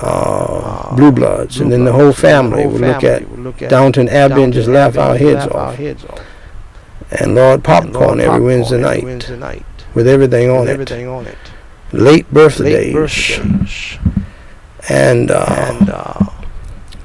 [0.00, 3.70] uh, uh, Blue Bloods, and then the whole family would look at would look at
[3.70, 5.78] Downton Abbey and just laugh our heads off.
[7.10, 10.72] And Lord, popcorn every Wednesday night with everything on it.
[10.72, 11.36] everything on it.
[11.92, 13.98] Late birthdays.
[14.88, 16.14] And, uh, and uh,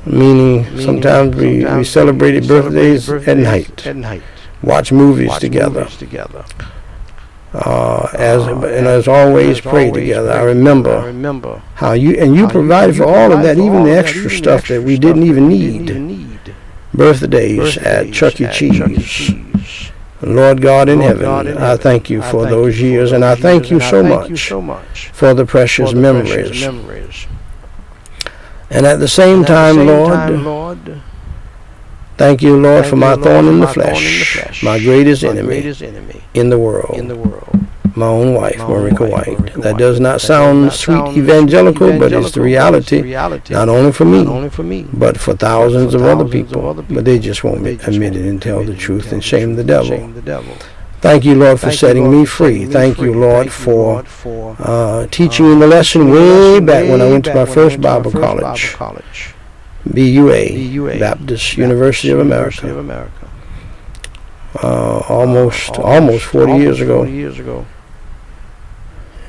[0.05, 4.23] meaning, meaning sometimes we, we celebrated we birthdays, celebrated at night, At night.
[4.63, 6.45] watch movies Watch together, movies together.
[7.53, 10.29] uh, as Uh, and as always as pray always together.
[10.31, 10.39] I together.
[10.39, 14.05] I remember remember how you and you provided for all of that, even the that,
[14.05, 15.85] extra even the stuff that we didn't even need.
[15.87, 16.55] Didn't even need.
[16.93, 18.45] Birthdays, at Chuck E.
[18.45, 18.95] at Chuck E.
[18.97, 19.05] Cheese.
[19.05, 19.91] Cheese.
[20.23, 23.23] Lord God in Lord heaven, God in I thank you for thank those years, and
[23.23, 26.33] I thank you so thank you much so much for the precious for the memories.
[26.33, 27.27] precious memories.
[28.69, 31.01] And at the same at the time, same Lord, time, Lord,
[32.17, 34.33] thank you, Lord, thank for my Lord, thorn in the my thorn in the flesh,
[34.33, 37.47] flesh, my greatest my enemy greatest enemy in the world, in the world,
[37.95, 39.53] my own wife, Marika White.
[39.61, 39.77] That White.
[39.77, 43.69] does not That does sound not sweet sound evangelical, but it's the reality, reality, not
[43.69, 46.73] only for me, only for me, but for thousands for of other thousands of people.
[46.95, 49.11] But they just won't They just admit won't it and tell the it and truth
[49.13, 50.55] and shame the shame the devil.
[50.99, 52.65] Thank you, Lord, for Thank you, setting Lord, me free.
[52.65, 53.13] me Thank you.
[53.13, 57.25] Lord, Thank for for uh, teaching uh, me the lesson way back when I went
[57.25, 59.33] to my back when I first went to my Bible first Bible college, college,
[59.87, 63.29] BUA, BUA, Baptist University of University of America, America.
[64.63, 67.03] uh, almost Uh, almost 40 almost years ago.
[67.03, 67.65] years ago.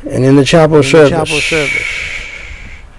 [0.09, 1.83] And in the chapel In the service, chapel service,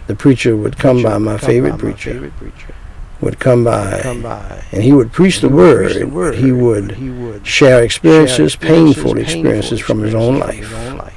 [0.07, 2.73] the preacher would come preacher by, my favorite by, my preacher, favorite preacher,
[3.21, 5.93] would come by, come by, and he would preach the word.
[5.93, 6.35] the word.
[6.35, 10.65] He would he would share experiences, share painful experiences from his own life.
[10.65, 11.15] from his own life.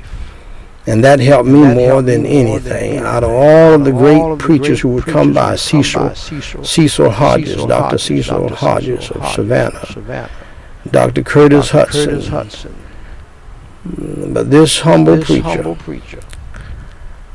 [0.85, 2.75] And that helped me That more helped than me more than anything.
[2.95, 3.07] anything.
[3.07, 5.55] Out of all of the great all of the preachers great who would come by,
[5.55, 7.83] Cecil, by, Cecil, Cecil Hodges, Cecil Dr.
[7.83, 8.55] Hodges, Cecil Dr.
[8.57, 10.31] Hodges of Savannah, Savannah,
[10.91, 11.23] Dr.
[11.23, 11.79] Curtis Dr.
[11.79, 12.05] Hudson.
[12.11, 12.75] Curtis Hudson.
[14.33, 16.21] But this humble This preacher humble preacher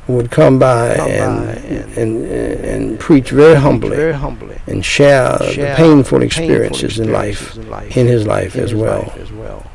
[0.08, 4.84] would come by come and, by and, and, and, preach very humbly very humbly and
[4.86, 8.64] share, share the painful painful experiences in life, experiences in life, in his life in
[8.64, 9.02] as his well.
[9.02, 9.72] life as well.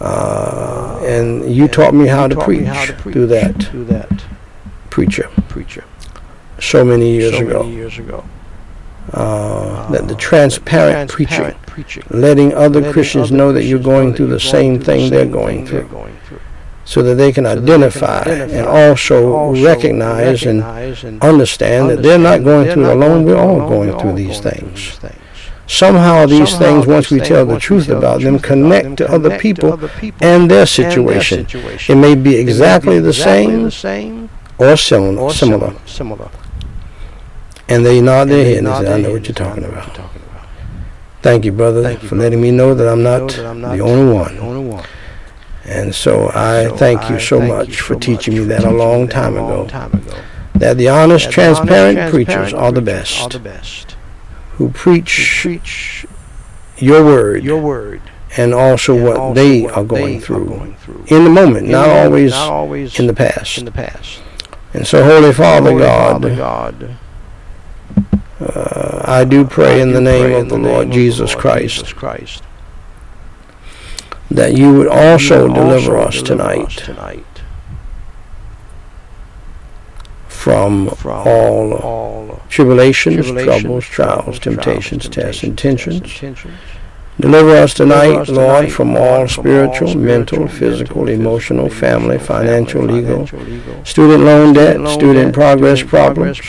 [0.00, 3.26] Uh, and you And taught me how you to taught me preach how to through
[3.26, 4.24] that through that
[4.88, 5.84] preacher preacher
[6.58, 7.62] so many years so ago.
[7.62, 8.24] many years ago.
[9.12, 13.78] Uh, that the Uh, transparent, preaching, preaching, letting other letting Christians other know that you're
[13.78, 16.29] going through the same thing they're going through, they're going through.
[16.84, 20.62] So that they can so that they can identify and also, recognize and
[21.22, 23.24] understand that they're not going through it alone.
[23.24, 24.98] We're all going through these things.
[25.66, 29.78] Somehow these things, once we tell the truth about them, connect to other people
[30.20, 31.46] and their situation.
[31.88, 35.74] It may be exactly the same the same or sim- or similar.
[35.86, 36.28] Similar.
[37.68, 39.86] And they nod their head and say, I know what you're talking about.
[39.86, 40.48] you're talking about."
[41.22, 44.12] Thank you, brother, for letting me know that I'm not that I'm not the only
[44.12, 44.82] one.
[45.64, 48.42] And so I So thank you I so thank much you for so teaching much
[48.42, 49.68] me that a teaching me long time a long ago.
[49.68, 50.16] time ago.
[50.54, 53.38] That the honest, That the transparent honest, preachers transparent are the preachers best Are the
[53.38, 53.96] best.
[54.52, 56.06] who Who preach preach
[56.78, 58.00] your word your word
[58.36, 61.04] and also and what also they what are going they through Are going through.
[61.16, 63.58] in the moment, In not the always not always in the past.
[63.58, 64.20] in the past.
[64.72, 66.96] And so, Holy Father Holy God, Father God,
[68.40, 71.40] uh, I do pray I in the name of the name Lord of Jesus Lord
[71.40, 72.42] Christ Jesus Christ
[74.30, 76.90] that you would also deliver us tonight
[80.28, 85.96] from all tribulations, troubles, trials, temptations, tests, and tensions.
[85.96, 86.54] intentions.
[87.20, 93.26] Deliver us tonight, Lord, from all spiritual, mental, physical, emotional, family, financial, legal,
[93.84, 96.40] student loan debt, student loan student debt, progress problems.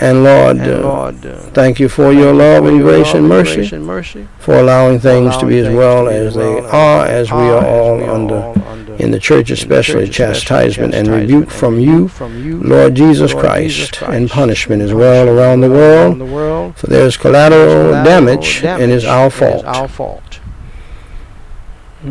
[0.00, 3.74] And Lord, And uh, Lord, uh, thank you for your love and grace and mercy,
[3.74, 7.04] and mercy for allowing things to be as well things to be as they are,
[7.04, 8.54] as we are all under
[8.98, 14.30] in the church, especially chastisement and rebuke from you, from you, Lord Jesus Christ, and
[14.30, 16.76] punishment as well around the world.
[16.76, 19.64] For there is collateral damage, and it's our fault.
[19.64, 20.40] It's our fault.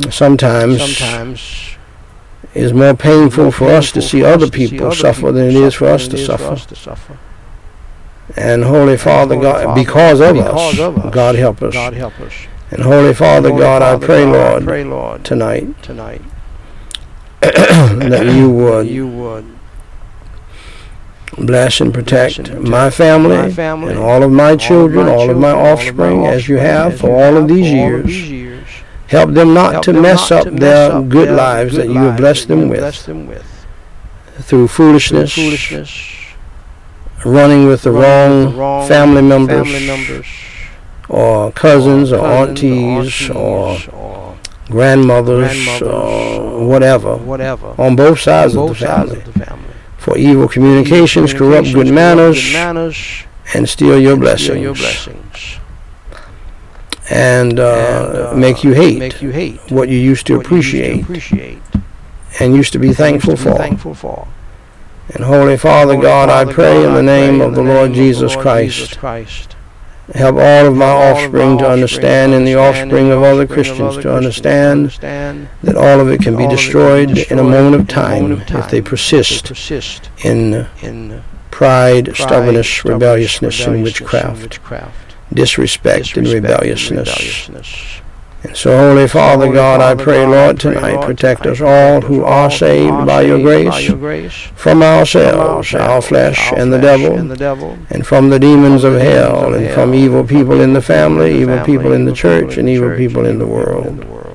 [0.09, 1.77] Sometimes Sometimes
[2.53, 5.55] it's more painful for us to see other us to see people suffer than it
[5.55, 7.17] is for us to it is suffer.
[8.31, 8.37] Us.
[8.37, 11.73] And Holy Father Holy God, Father, because of because of us, us, God help us.
[11.73, 12.33] God help us.
[12.71, 16.21] And Holy Father Holy God, I pray, God, I Lord, pray, Lord, tonight tonight
[17.41, 19.45] that you would you would
[21.37, 25.07] bless and protect, bless and protect my family, my family, and all of my children,
[25.07, 27.43] all of my children, all of offspring, as you have as for you all have
[27.43, 28.05] of these for all of years.
[28.05, 28.67] these years.
[29.07, 31.71] Help them not Help to them mess not up to mess their up good lives
[31.71, 33.65] good that you have blessed them with them with
[34.35, 35.89] through through foolishness, foolishness,
[37.25, 40.27] running with the running wrong, with the wrong family members, family members,
[41.09, 47.95] or cousins, or, cousins, aunties, or aunties, or grandmothers, grandmothers, or or whatever, whatever, on
[47.95, 49.25] both sides on of the sides family.
[49.25, 49.67] of the family.
[49.97, 54.57] For evil communications, corrupt good Communications, manners, good manners, and steal your and blessings, steal
[54.57, 55.59] your blessings,
[57.09, 60.49] and, uh, and uh, make you hate make you hate what you used to what
[60.49, 61.61] you used to appreciate appreciate,
[62.39, 63.61] and used to be thankful used to be for.
[63.61, 64.27] thankful for.
[65.13, 67.91] And Holy Father Holy God, I pray God, in the name of the the Lord
[67.91, 69.55] name of Jesus Lord Christ, Jesus Christ.
[70.13, 73.25] help all of my Help all of offspring to understand and the offspring of the
[73.25, 74.91] other Christians to understand
[75.63, 77.81] that all of it can be all of it can be destroyed in a moment
[77.81, 79.51] of time if they persist
[80.23, 84.59] in in pride, stubbornness, rebelliousness, and witchcraft,
[85.33, 88.00] disrespect, and rebelliousness.
[88.43, 92.01] And so, Holy Father Holy God, I pray, God, Lord, tonight, Lord, protect us all
[92.01, 96.79] who are saved by your grace by your grace, from ourselves, our flesh, and the
[96.79, 100.73] devil, and the devil, and from the demons of hell, and from evil people in
[100.73, 104.09] the family, evil people in the church, and evil people in the evil people in
[104.09, 104.31] world.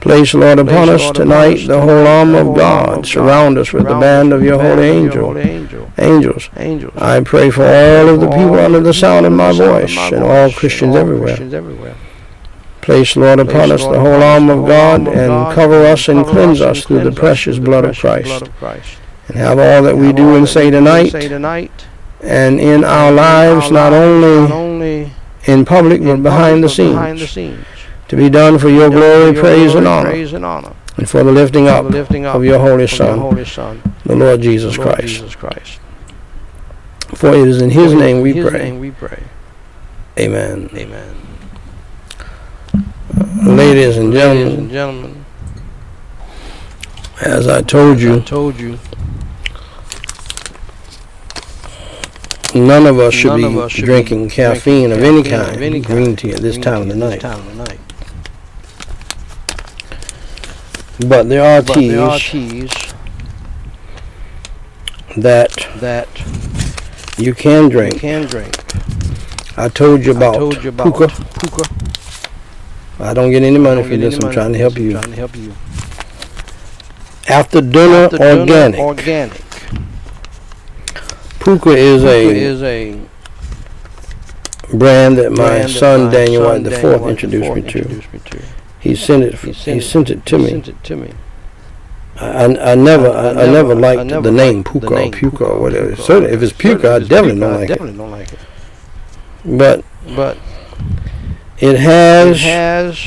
[0.00, 3.06] Place, Lord, upon us tonight the whole armor of God.
[3.06, 5.14] Surround us with the band of your holy angel.
[5.14, 5.92] your holy angel.
[5.96, 6.50] Angels.
[6.58, 6.92] Angels.
[6.96, 9.80] I pray for all of the people under the sound of my the sound of
[9.80, 11.96] voice and all Christians everywhere.
[12.84, 16.84] Place, Lord, upon us the whole arm of God and cover us and cleanse us
[16.84, 18.26] through the precious blood of Christ.
[18.26, 18.98] blood of Christ.
[19.28, 20.84] And have all that we do and say we do and
[21.30, 21.86] tonight
[22.20, 25.10] and in our lives, not only
[25.46, 27.66] in public but behind the public, but behind the scenes,
[28.08, 31.90] to be done for your glory, praise, and honor, and for the lifting up the
[31.90, 33.18] lifting up of your Holy Son,
[34.04, 35.00] the Lord Jesus Christ.
[35.00, 35.80] Jesus Christ.
[37.14, 39.22] For it is in His For it is in His name we pray.
[40.18, 40.68] Amen.
[40.74, 41.23] Amen.
[43.16, 45.24] Ladies and Ladies gentlemen, and gentlemen,
[47.22, 48.78] as I told I you, told you
[52.56, 55.62] none of us should be us should be drinking caffeine of any caffeine of kind,
[55.62, 57.20] any green kind, tea at this time of tea the at this night.
[57.20, 57.80] time of the night.
[61.08, 62.94] But there are But there are teas teas
[65.16, 66.08] that that
[67.16, 67.98] you can you drink.
[68.00, 68.56] can drink.
[69.56, 71.08] I told you I about told you about pukka.
[71.34, 71.93] pukka.
[73.00, 74.18] I don't get any money for this.
[74.22, 74.92] I'm trying to help you.
[74.92, 75.52] Trying to help you.
[77.28, 78.80] After dinner, After dinner, organic.
[78.80, 79.40] organic.
[81.40, 83.00] Pukka is Pukka a is a
[84.76, 87.62] brand that my brand that son my Daniel son White the fourth introduced IV me
[87.62, 87.78] to.
[87.78, 88.42] introduced me to.
[88.80, 89.34] He sent it.
[89.40, 90.50] He He sent sent, it- it to me.
[90.50, 91.10] Sent it to me.
[92.16, 95.10] I, I, I never I, I never liked I never the name the Pukka or
[95.10, 95.92] Pukka or whatever.
[95.92, 97.68] Pukka Certainly, if it's Pukka, I definitely Pukka, don't I like it.
[97.68, 98.38] definitely don't like it.
[99.44, 99.84] But
[100.14, 100.38] But
[101.58, 102.98] it it has has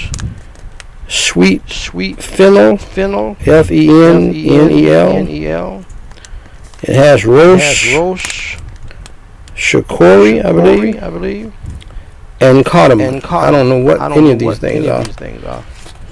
[1.08, 5.10] sweet sweet fennel, fennel, F E N N E L.
[5.10, 5.86] F-E-N-N-E-L.
[6.84, 8.58] It has It roast has roast,
[9.56, 11.54] chicory, I believe, I believe,
[12.40, 13.16] and cardamom.
[13.16, 15.06] and I don't know what don't any know of these what things any are, of
[15.06, 15.64] these things are.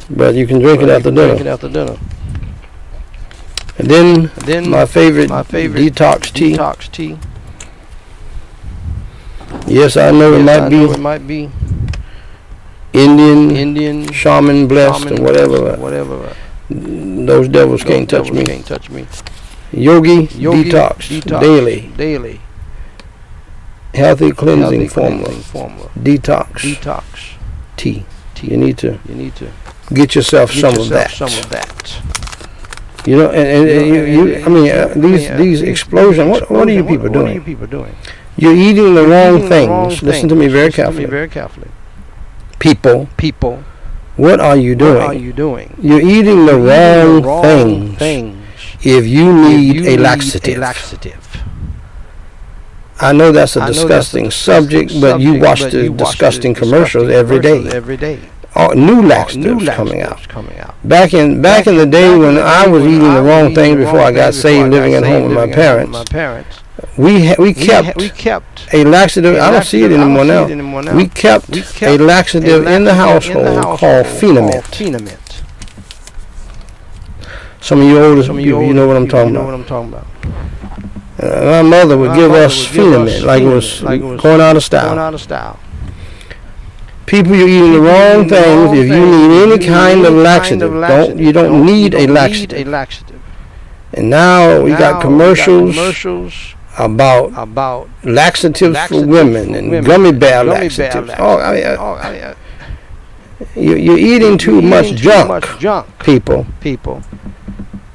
[0.09, 1.41] but you can drink But it after can drink dinner.
[1.41, 1.97] it after dinner.
[3.77, 6.53] And then And then my favorite, my favorite detox tea.
[6.53, 7.17] detox tea.
[9.67, 11.49] Yes, I know it might I be know it might be
[12.95, 15.57] Indian, Indian, shaman blessed, shaman or whatever.
[15.59, 16.35] blessed, whatever.
[16.69, 18.45] Those devils Those can't touch devils me.
[18.45, 19.05] Can't touch me.
[19.71, 22.39] Yogi, Yogi detox, detox daily, daily
[23.93, 25.89] healthy cleansing healthy formula, cleansing formula.
[25.97, 27.03] detox Detox
[27.77, 28.05] tea.
[28.33, 28.51] tea.
[28.51, 29.49] You need to You need to
[29.93, 31.11] get yourself get some yourself of that.
[31.11, 32.01] some of that.
[33.07, 35.37] You know, and, and, and You you, know, you, and- I mean, uh, these these
[35.37, 36.29] these- explosion.
[36.29, 37.43] What what are you people what, What are you doing?
[37.45, 37.95] people doing?
[38.37, 39.55] You're eating the wrong Eating the
[39.89, 40.03] things.
[40.03, 41.03] Listen to me very Listen to carefully.
[41.05, 41.67] me very carefully.
[42.59, 43.63] People, People,
[44.15, 44.95] what are you doing?
[44.95, 45.75] what are you doing?
[45.81, 47.99] You're eating the wrong, the wrong things.
[47.99, 48.85] things.
[48.85, 50.57] If you need If a you laxative.
[50.57, 51.21] A laxative.
[53.01, 55.71] I know that's a I know that's a disgusting disgusting subject, but you watch but
[55.71, 57.77] the you watch disgusting the commercials disgusting every commercials day.
[57.77, 58.19] Every day.
[58.55, 60.27] Oh, new New laxatives coming out.
[60.29, 60.75] coming out.
[60.87, 63.07] Back in back in the day back when in the I day was when eating
[63.09, 64.93] I the was wrong eating the before wrong I got thing saved before I living
[64.93, 66.61] got at home saved living at home with My parents.
[66.97, 69.35] We ha- we We, kept ha- we kept a laxative.
[69.35, 70.43] a I don't see it laxative- anymore see now.
[70.45, 70.95] it anymore now.
[70.95, 74.65] We kept, We a kept laxative, in, the laxative household called Feen-a-mint.
[74.67, 75.41] Feen-a-mint.
[77.61, 79.45] Some of you older Some of people, you know what I'm talking about.
[79.45, 80.07] You know what I'm talking about.
[81.17, 83.81] Uh, my mother would My give mother us would give us Feen-a-mint like it was
[83.81, 84.85] like it was going out of style.
[84.87, 85.59] Going out of style.
[87.05, 88.71] People, you're eating the wrong things.
[88.77, 92.67] If you need any kind of laxative, don't you don't need a laxative.
[92.67, 93.21] A laxative.
[93.93, 100.43] And now we got commercials commercials about about laxatives, for women and women gummy bear
[100.43, 101.07] gummy bear laxatives.
[101.07, 101.19] laxatives.
[101.19, 102.35] Oh, I mean, uh, Oh, I, uh,
[103.55, 106.45] you, you're eating too you're much eating junk, Too much junk, people.
[106.61, 107.01] people.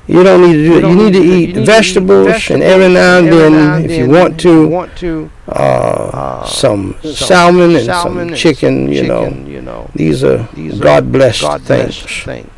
[0.07, 0.75] You don't need to do You it.
[0.77, 3.85] You don't need to eat need vegetables, and every now and every then, now and
[3.85, 8.37] if you want to, want to, uh, uh, some, some salmon and salmon some and
[8.37, 8.91] chicken.
[8.91, 12.03] You know, chicken, you know, these are these God blessed God things.
[12.25, 12.51] things.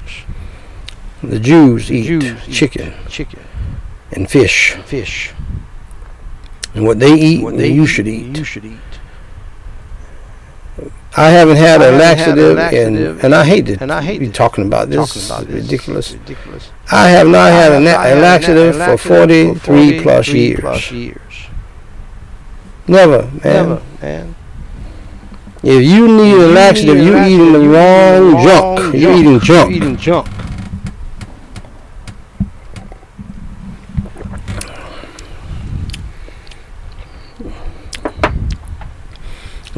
[1.23, 3.41] The Jews eat Jews eat chicken chicken,
[4.13, 5.35] and fish, and fish.
[6.75, 8.37] And what they eat, What you eat, should eat.
[8.37, 8.79] You should eat.
[11.15, 13.83] I haven't had I a haven't had a laxative, laxative, and, and I hate to
[13.83, 14.97] and I hate be talking about this.
[14.97, 16.13] Talking about ridiculous.
[16.13, 16.71] ridiculous.
[16.91, 20.41] I have not had a, have a had a laxative, for laxative 43 plus 43
[20.41, 20.61] years.
[20.61, 21.19] plus years.
[22.89, 23.41] Never, man.
[23.45, 24.35] Never, man.
[25.63, 28.95] If you need a laxative, you're laxative, eating the wrong junk.
[28.95, 29.71] You're eating junk.
[29.71, 30.29] You're eating junk.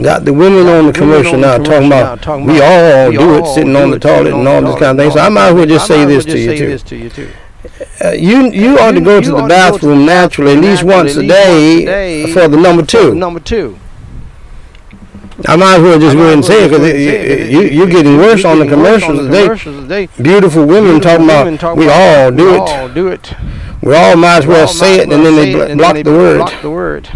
[0.05, 3.91] Got the women on the commercial now talking about we all do it sitting on
[3.91, 5.11] the toilet and all this kind of thing.
[5.11, 6.67] So I might as well just say this to you too.
[6.67, 7.31] this to you too.
[8.05, 10.85] Uh, you you ought to go to the go to the bathroom naturally at least
[10.85, 13.15] once a least once a day for the number two.
[13.15, 13.79] Number two.
[15.49, 18.19] I might as well just go ahead and say it because you, you, are getting
[18.19, 20.09] worse on the commercials today.
[20.23, 22.61] Beautiful women talking about we all do it.
[22.61, 23.33] All do it.
[23.81, 25.97] We all might as well say it, and then they block
[26.61, 27.09] the word.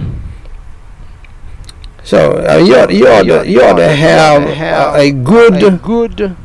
[2.11, 2.47] Block the word.
[2.49, 6.37] So uh, you, ought, you, ought to, you ought to have a good, good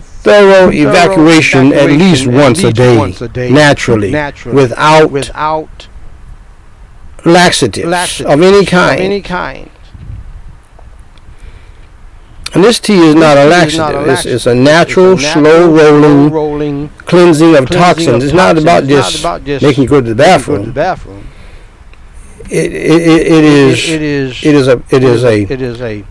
[0.00, 4.10] thorough evacuation at least once a day, naturally,
[4.46, 5.88] without, without
[7.24, 9.00] laxatives of any kind.
[9.00, 9.70] Of any kind.
[12.54, 14.08] And this tea is not a laxative.
[14.08, 18.08] It's, it's, a natural, it's a natural slow rolling, rolling cleansing of cleansing toxins.
[18.08, 20.72] Of it's, not about, just not about just making you go to the bathroom.
[22.48, 22.68] To the bathroom.
[22.68, 25.80] It, it, it, it is it is it is a it is a it is
[25.80, 26.04] a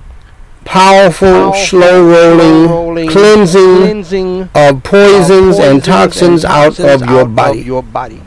[0.65, 6.79] powerful, powerful slow rolling, rolling cleansing, cleansing of poisons, poisons and toxins, and toxins out,
[6.79, 7.59] of, out your body.
[7.59, 8.21] of your body.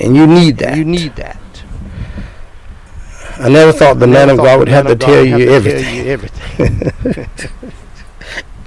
[0.00, 0.76] And you need that.
[0.76, 1.40] You need that.
[3.38, 6.18] I never thought the man of God would have to tell you everything.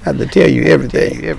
[0.04, 1.38] Have to tell you everything.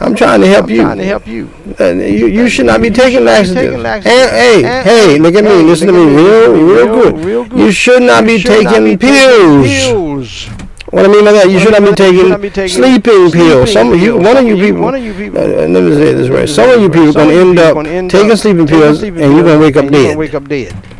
[0.00, 0.82] I'm trying to help I'm you.
[0.82, 1.50] Trying to help you.
[1.80, 3.82] Uh, you, you should not be taking laxatives.
[4.04, 5.62] Hey, hey, hey, look at me.
[5.62, 7.24] Listen to me real, real good.
[7.24, 7.58] Real good.
[7.58, 10.48] You should not be taking pills.
[10.90, 13.72] What I mean by that, you should not be taking sleeping pills.
[13.72, 15.38] Some of you, one of you people, one of you people.
[15.38, 16.48] Uh, let me say this right.
[16.48, 19.58] some of you people are going to end up taking sleeping pills, and you're going
[19.58, 20.97] to wake up dead.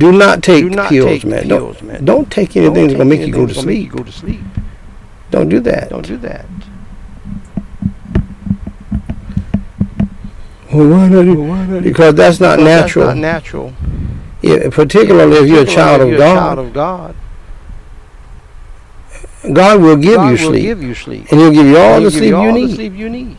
[0.00, 1.46] Do not take do not pills, take man.
[1.46, 2.04] Pills, don't, man.
[2.06, 3.92] don't take anything that's gonna make you go to sleep.
[3.92, 4.40] Go to sleep.
[5.30, 5.90] Don't do that.
[5.90, 6.46] Don't do that.
[10.72, 11.26] Well, why not?
[11.26, 11.82] Well, why not?
[11.82, 13.06] Because that's not because natural.
[13.08, 13.74] That's not natural.
[14.40, 16.34] Yeah, particularly yeah, if you're a child of God.
[16.34, 17.16] Child of God.
[19.52, 20.62] God will give God you sleep.
[20.62, 21.26] Give you sleep.
[21.30, 23.36] And He'll give you all, the, give sleep you all the sleep you need.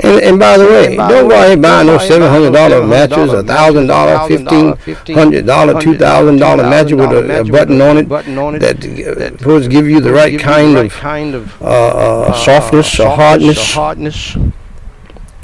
[0.00, 2.86] And, and by the way, by don't go out here buying no seven hundred dollar
[2.86, 7.80] mattress, a $700 thousand, fifteen hundred dollar, two thousand dollar mattress with a, a button
[7.80, 10.74] on it button on it that uh, supposed to give you the right kind you
[10.74, 14.36] the right of kind of uh, uh, softness or hardness.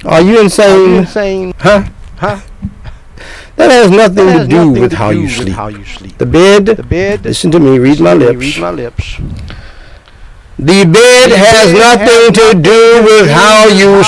[0.05, 1.53] Are you insane?
[1.59, 1.89] Huh?
[2.17, 2.41] Huh?
[3.57, 5.55] That has nothing That to do nothing with to how do you with sleep.
[5.55, 6.19] How you sleep.
[6.19, 7.25] The bed, The bed.
[7.25, 8.39] listen to me, read my lips.
[8.39, 9.21] Read my lips.
[10.59, 14.03] The bed has nothing to do with how you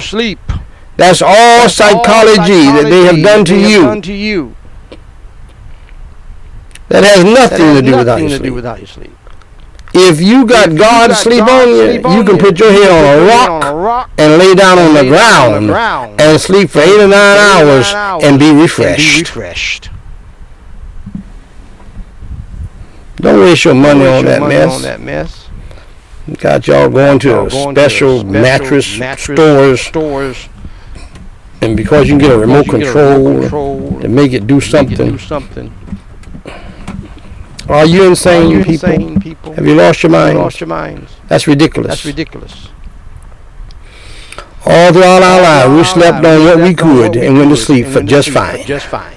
[0.00, 0.40] sleep.
[0.48, 0.60] You.
[0.96, 4.14] That's all psychology that they have done to you.
[4.14, 4.56] you.
[6.88, 8.52] That has nothing to do with how you sleep.
[8.52, 9.10] with how you sleep.
[9.96, 12.38] If you got If you God got sleep God on you, sleep you on can
[12.38, 15.54] put your head on a rock on a rock and lay down on the down
[15.54, 18.56] on the ground ground and sleep for eight or nine hours nine and be and
[18.56, 19.20] be refreshed.
[19.20, 19.90] refreshed.
[23.16, 24.56] Don't waste your money Waste on your that money.
[24.56, 25.43] On that mess.
[26.38, 30.48] Got y'all going to Y'all going to special, special mattress, mattress stores, Stores.
[31.60, 34.64] and because you can get a remote get a control to make it do make
[34.64, 35.10] it something.
[35.12, 35.74] do something.
[37.68, 38.90] Are you insane, Are you people?
[38.90, 39.52] insane people?
[39.54, 40.38] Have you lost your You mind?
[40.38, 41.14] lost your minds.
[41.28, 41.88] That's ridiculous.
[41.88, 42.68] That's ridiculous.
[44.66, 47.50] All throughout our lives, we slept on what we slept on what could and went
[47.50, 48.64] to sleep for just fine.
[48.64, 49.14] Just fine.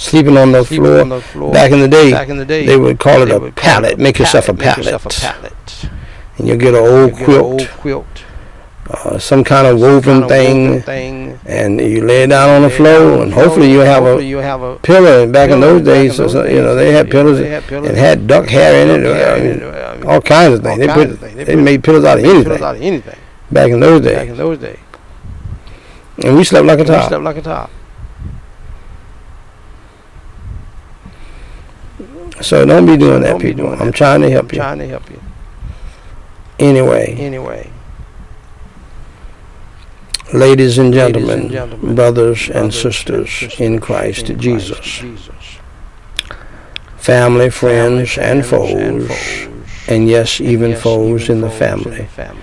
[0.00, 1.00] Sleeping on the Sleeping floor.
[1.02, 1.52] on the floor.
[1.52, 3.98] Back in the day, in the day, they would call it a pallet.
[3.98, 4.78] Make yourself a pallet.
[4.78, 5.52] yourself a pallet.
[6.38, 8.06] And you'll get an old You get an quilt, old quilt.
[8.90, 11.38] uh, some kind of woven kind of thing, woven thing.
[11.44, 14.62] and you lay it down on the floor, and hopefully you'll have a you'll have
[14.62, 15.24] a pillow.
[15.24, 17.64] And back in those days, in those so- you know, they had pillows they had
[17.64, 19.04] pillows and had duck hair in it.
[19.04, 20.78] duck hair in it, I mean, all kinds of things.
[20.78, 21.20] They put.
[21.20, 23.18] They they made pillows out of anything out of anything
[23.52, 24.16] back in those days.
[24.16, 24.78] back in those days.
[26.24, 27.08] and we slept like a We top.
[27.08, 27.70] slept like a top.
[32.40, 33.66] So don't be doing that, Don't people.
[33.66, 33.94] doing I'm that.
[33.94, 34.58] trying to help I'm you.
[34.60, 35.20] trying to help you.
[36.58, 37.70] Anyway, Anyway,
[40.32, 45.00] ladies and Ladies and gentlemen, gentlemen, brothers and brothers sisters in Christ in Jesus, Christ
[45.00, 45.58] Jesus.
[46.98, 51.50] family, friends, and friends, and foes, foes, and yes, even yes, foes even in the
[51.50, 51.96] family.
[51.96, 52.42] in the family.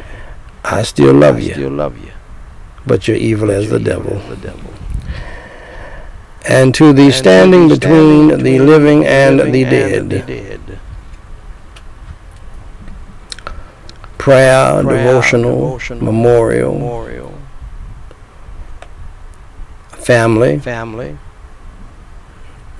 [0.63, 2.11] I still love I you, still love you.
[2.85, 4.17] but you're evil as You're evil devil.
[4.17, 4.71] as the devil.
[6.49, 10.79] And to the standing between the living and the dead,
[14.17, 17.33] prayer, devotional, memorial,
[19.89, 21.17] family, family,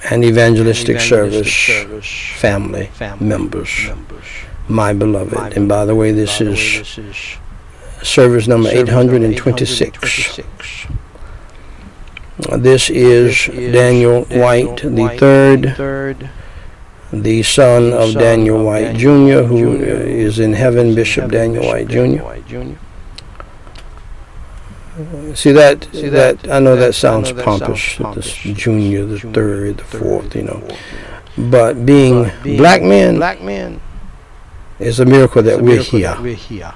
[0.09, 2.89] and evangelistic, service, service, family,
[3.19, 3.89] members,
[4.69, 5.57] my beloved.
[5.57, 7.37] And by the way, this By the way, is this is
[8.01, 10.87] service number service number 826.
[12.39, 12.63] 826.
[12.63, 16.29] This is Daniel White, the third
[17.11, 22.23] the son of Daniel White Jr., who is in heaven, Bishop Daniel White Jr.
[25.35, 25.87] See that?
[25.93, 26.49] See that?
[26.49, 27.97] I know that sounds pompous.
[27.97, 30.67] The junior, the third, the fourth, you know.
[31.37, 33.81] But being black men,
[34.79, 36.15] is a miracle that we're here.
[36.19, 36.73] We're here.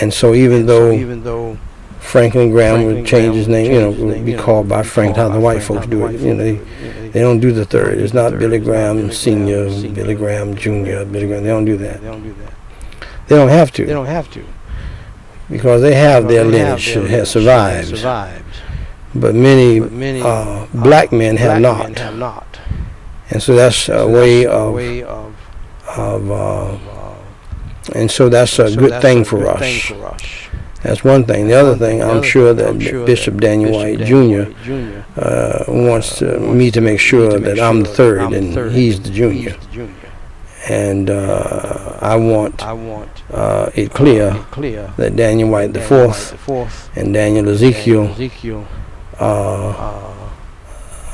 [0.00, 1.58] And so even though
[2.06, 5.40] Franklin Graham would change his name, you know, would be called by Frank, how the
[5.40, 6.20] white folks do it.
[6.20, 6.52] You know, they,
[7.08, 7.98] they don't do the third.
[7.98, 11.42] It's not Billy Graham Senior, Billy Graham Junior, Billy Graham.
[11.42, 12.00] They don't do that.
[12.00, 12.52] They don't do that.
[13.28, 13.84] They don't have to.
[13.86, 14.44] They don't have to.
[15.50, 18.50] because they have their lineage has lineage survived.
[19.14, 22.58] But many But many uh, black men have not, have not.
[23.30, 25.34] and so that's a way of way of,
[25.96, 26.78] uh, uh,
[27.94, 29.62] and so that's a good thing for us.
[30.76, 30.98] Thing for us.
[30.98, 31.48] That's one thing.
[31.48, 34.52] The other thing, I'm sure that Bishop Daniel White Jr.
[35.18, 39.50] Uh, wants to, me to make sure that I'm the third and he's the junior.
[39.50, 39.94] he's the junior.
[40.68, 46.36] And uh, I want I want uh, it clear clear that Daniel White the fourth
[46.40, 48.66] fourth, and Daniel Ezekiel Ezekiel
[49.20, 50.30] uh, uh,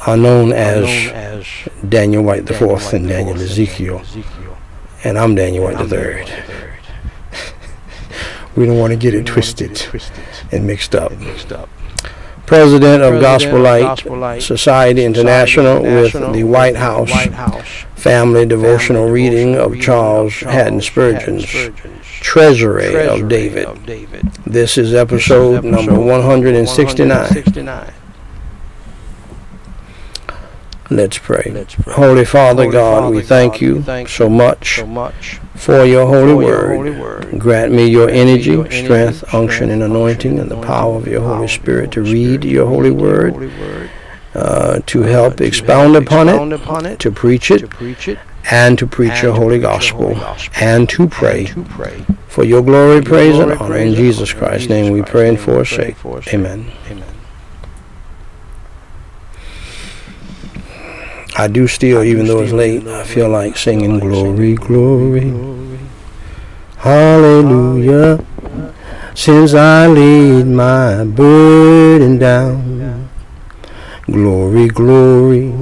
[0.06, 1.46] are known as as
[1.86, 4.56] Daniel White the fourth and Daniel Ezekiel, Ezekiel.
[5.04, 6.32] and I'm Daniel White the third.
[8.56, 8.60] White the third.
[8.60, 11.10] We don't want to get it don't wanna get twisted twisted and mixed up.
[11.12, 11.68] and mixed up.
[12.46, 18.44] President of Gospel Light Gospel Light Society International with the White House White House Family
[18.44, 23.28] Devotional Family Reading Devotional of Reading Charles of Haddon Charles Spurgeon's Haddon Spurgeon's Treasury of
[23.28, 23.64] David.
[23.64, 24.26] of David.
[24.44, 27.08] This is This is episode number 169.
[27.08, 27.92] 169.
[30.96, 31.50] Let's pray.
[31.52, 31.94] Let's pray.
[31.94, 35.40] Holy Father Holy God, Father we thank God, you we thank so much so much
[35.54, 36.76] for your holy for your word.
[36.76, 37.38] holy word.
[37.38, 41.06] Grant me your Grant energy, your energy, strength, unction, and anointing, and the power of
[41.06, 43.50] your Holy Spirit to read your holy word,
[44.34, 47.70] uh, to uh, help to expound help upon it, upon it, to preach to it,
[47.70, 48.18] preach it,
[48.50, 52.04] and to preach and your to holy gospel, gospel, and to pray and to pray.
[52.28, 53.76] for your glory, your praise, and glory, honor.
[53.76, 54.42] In and Jesus honor.
[54.42, 55.96] In Christ's Jesus name we Christ's pray and name we pray sake.
[55.96, 56.34] for our sake.
[56.34, 56.72] Amen.
[56.90, 57.11] Amen.
[61.36, 64.54] I do still, I do even though it's late, I feel like singing glory, singing
[64.54, 65.32] glory,
[66.76, 68.24] hallelujah.
[69.14, 73.08] Since I laid my burden down,
[74.06, 75.52] glory, glory,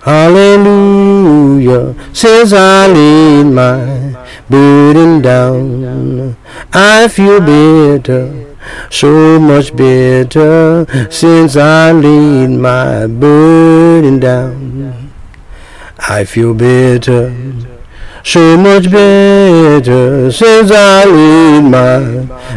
[0.00, 1.94] hallelujah.
[2.12, 6.36] Since I laid my burden down,
[6.72, 8.51] I feel better,
[8.90, 10.86] so much better.
[11.10, 15.12] Since I laid my burden down,
[15.98, 17.34] I feel better.
[18.24, 21.98] So much better since I laid my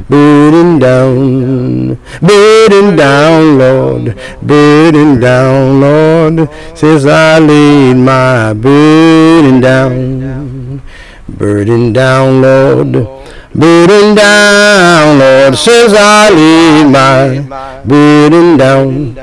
[0.08, 10.84] burden down, burden down, Lord, burden down, Lord, since I laid my burden down,
[11.28, 13.25] burden down, Lord,
[13.56, 19.16] burden down, Lord, says I laid my burden down.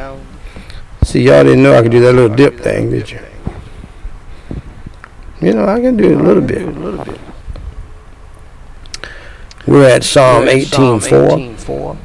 [1.05, 3.21] See, y'all didn't know I could do that little dip thing, did you?
[5.41, 6.67] You know, I can do it a little bit.
[9.67, 11.97] We're at Psalm 18:4.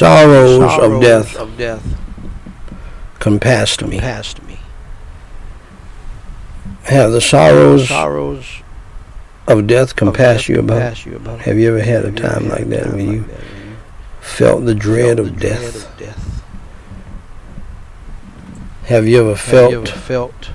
[0.00, 0.58] 18:4.
[0.58, 2.00] The sorrows of death of death
[3.18, 3.98] compassed me.
[4.00, 4.58] passed me.
[6.84, 8.62] Have the sorrows Sorrows
[9.46, 10.80] of death of compassed death you about?
[10.80, 11.40] compass you about.
[11.40, 13.24] Have you ever had a Have you ever time like that time when you
[14.20, 15.92] felt the dread felt of the dread death?
[15.92, 16.42] of death?
[18.86, 20.50] Have you ever Have you ever felt felt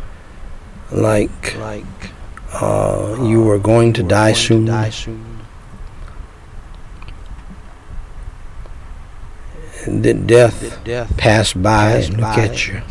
[0.92, 1.86] like like
[2.54, 4.66] uh, you were going to die going soon?
[4.66, 5.35] die soon?
[9.86, 12.82] And Did death death pass by and look at you?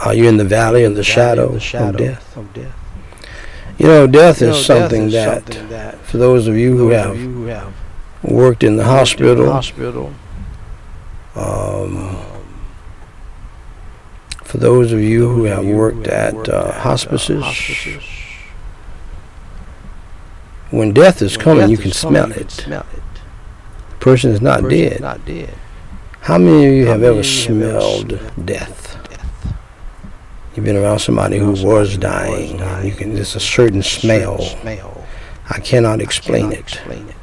[0.00, 2.36] Are you in the valley of the shadow of death?
[3.78, 7.72] You know, death is something that, for those of you who have you who have
[8.22, 10.14] worked in the worked in the hospital,
[11.34, 12.16] um, um,
[14.44, 17.44] for those of you who have worked at uh, at, uh, hospices,
[20.70, 22.66] when death is coming, you can smell it.
[24.04, 24.30] Smell it.
[24.30, 25.00] The person is not Person is dead.
[25.00, 25.54] Not dead.
[26.20, 28.98] How many of you How have ever you have ever smelled smelled death?
[29.10, 29.54] Death.
[30.54, 32.60] You've been around somebody who was dying.
[32.60, 33.14] and You can.
[33.14, 34.40] There's a certain smell.
[34.40, 35.06] Smell.
[35.50, 36.60] I cannot explain Cannot it.
[36.60, 37.16] Explain it.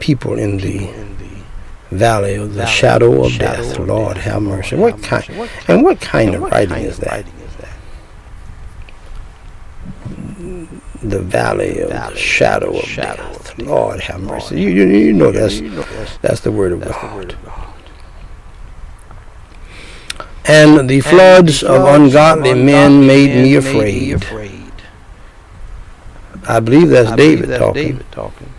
[0.00, 3.78] People in the in the valley of the valley shadow the of shadow death.
[3.78, 4.24] of Lord death.
[4.24, 4.76] have mercy.
[4.76, 5.28] Lord What have kind?
[5.28, 5.38] mercy.
[5.38, 7.10] What And what kind and of what writing kind is of that?
[7.12, 7.76] writing is that?
[11.02, 13.50] The valley of Valley the shadow of shadow death.
[13.52, 13.66] of death.
[13.66, 14.60] Lord have mercy.
[14.60, 15.60] You, you, you know that's
[16.20, 17.16] that's, the word of that's God.
[17.16, 17.74] word of God.
[20.46, 24.14] And the floods the of floods ungodly men made me afraid.
[24.14, 24.72] afraid.
[26.48, 27.82] I believe that's I believe David that's talking.
[27.82, 28.52] David talking.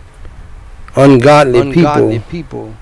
[0.96, 2.74] Ungodly, Ungodly people people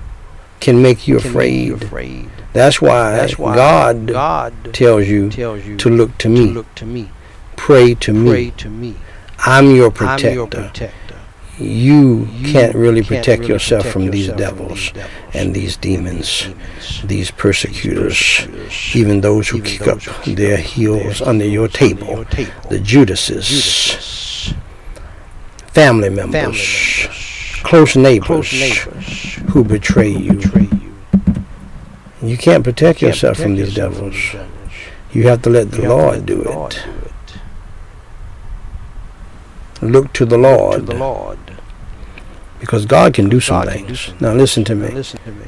[0.61, 1.67] can make you can make afraid.
[1.67, 2.31] you afraid.
[2.53, 6.75] That's why, That's why God, God tells you tells you to look to to look
[6.77, 7.11] to me,
[7.57, 8.31] pray to me.
[8.31, 8.97] pray to me.
[9.45, 10.30] I'm your I'm protector.
[10.32, 11.16] your protector.
[11.59, 15.34] You, You can't really can't protect really yourself protect from these from devils these devils
[15.34, 20.14] and these demons, these demons, these persecutors, persecutors, even those who even kick those up
[20.24, 22.53] who their heels under your under table, your table.
[22.70, 24.55] the Judases, Judases,
[25.68, 30.32] family members, family members, close neighbors, close neighbors who betray who you.
[30.34, 30.95] betray you.
[32.22, 34.32] You can't protect Can't yourself from these yourself devils.
[34.32, 34.49] devils.
[35.12, 36.86] You have to let the You have to Lord do it.
[39.83, 40.80] Look to the Lord.
[40.80, 41.39] To the Lord.
[42.61, 44.89] because God can do some God can do some Now listen to me.
[44.89, 45.47] listen to me.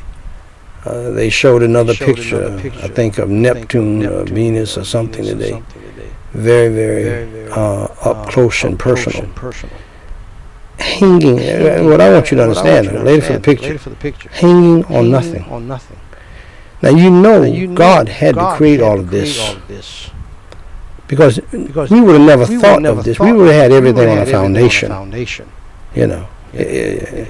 [0.84, 4.80] Uh, they showed another showed picture, another I think of think Neptune, or Venus, or
[4.80, 5.50] or something Venus or today.
[5.50, 6.10] something today.
[6.32, 9.24] Very, very, Very, very, uh, up uh, close and up close personal.
[9.24, 9.76] and personal.
[10.78, 11.38] Hanging.
[11.38, 13.78] uh, what I want you to understand, you to later for the understand, picture, later
[13.78, 14.28] for the picture.
[14.30, 15.44] hanging on nothing.
[15.44, 15.98] On nothing.
[16.82, 19.22] Now you know, Now, you know God had God to create had all of create
[19.26, 20.10] this all of this
[21.08, 23.18] because because we would have never we thought never of this.
[23.18, 24.88] We would have had everything on a have everything foundation.
[24.88, 25.52] foundation.
[25.94, 27.26] You know, Yeah.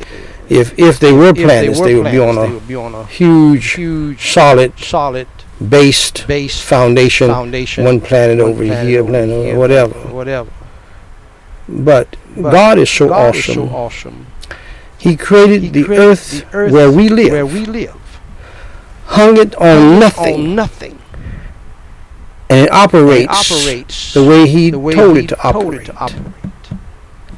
[0.49, 2.55] If if they were If they planets, were they would be planets, on they a
[2.55, 5.27] would be on a huge, huge, solid, solid
[5.69, 7.29] based base foundation.
[7.31, 7.85] foundation.
[7.85, 9.95] One planet one over planet here, over planet over here, whatever.
[10.13, 10.51] whatever.
[11.67, 13.39] But, But God is so God awesome.
[13.65, 14.27] is so awesome.
[14.99, 17.97] He created, He the, created earth the earth where we live, Where we live.
[19.07, 20.94] hung it on nothing, On nothing.
[22.51, 25.37] And it And operates, it operates the way He the way told, he it, to
[25.37, 26.35] told operate, it to operate.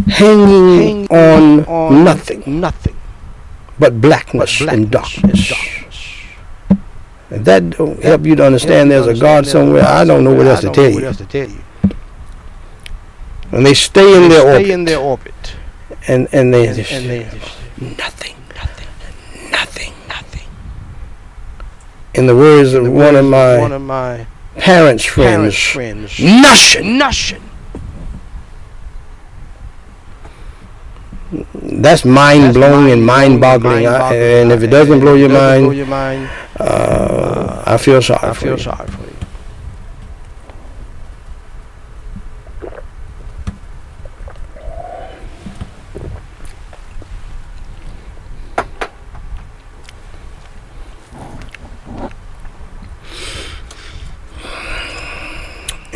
[0.09, 2.96] hanging Hanging on, nothing Nothing.
[3.78, 4.00] but
[4.34, 5.48] But blackness, blackness and darkness.
[5.48, 6.14] darkness.
[7.30, 10.46] If that don't help you to understand there's a God somewhere, I don't know what
[10.46, 10.94] else to tell you.
[10.96, 11.62] What else to tell you?
[13.52, 15.57] And they stay in their stay orbit, in their orbit.
[16.09, 17.07] and and they And, just and
[17.98, 18.88] nothing, nothing,
[19.50, 20.48] nothing, nothing.
[22.14, 23.59] In the words of one of my
[24.57, 26.42] of my parents' parents' friends, friends.
[26.42, 26.98] nothing.
[26.98, 27.42] Nothing.
[31.54, 33.84] That's mind blowing and mind boggling.
[33.84, 34.22] and mind-boggling.
[34.22, 35.28] And if it doesn't blow your
[35.86, 36.30] mind,
[36.61, 39.05] uh, I feel sorry I feel sorry for you.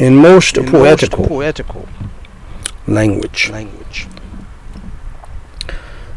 [0.00, 1.86] In most In most poetical poetical
[2.86, 4.06] language, language.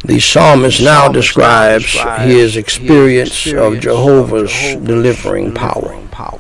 [0.05, 5.99] the psalmist now describes his experience of Jehovah's delivering power.
[6.11, 6.39] power.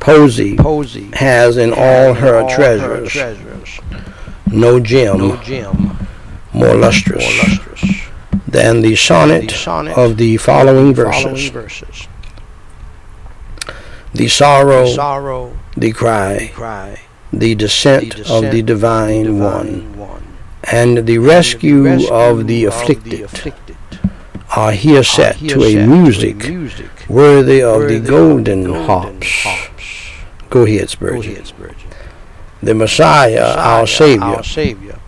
[0.00, 0.56] Posey
[1.12, 3.16] has in all her treasures
[4.50, 5.96] no gem no gem
[6.52, 8.07] more lustrous more lustrous
[8.48, 11.22] than the sonnet the sonnet of the following the verses.
[11.22, 12.08] following verses.
[14.14, 17.00] The sorrow, The sorrow, the cry, cry,
[17.32, 20.22] the descent, the of the descent divine, one, one,
[20.72, 23.76] and the and rescue, rescue of the afflicted afflicted
[24.56, 28.08] are here are set here to a music to a music worthy of worthy the
[28.08, 29.42] golden, golden harps.
[29.44, 29.84] harps.
[30.48, 31.32] Go ahead, Go Spurgeon.
[31.32, 31.90] ahead, Spurgeon.
[32.62, 34.98] The Messiah, our Messiah, Savior, our Savior,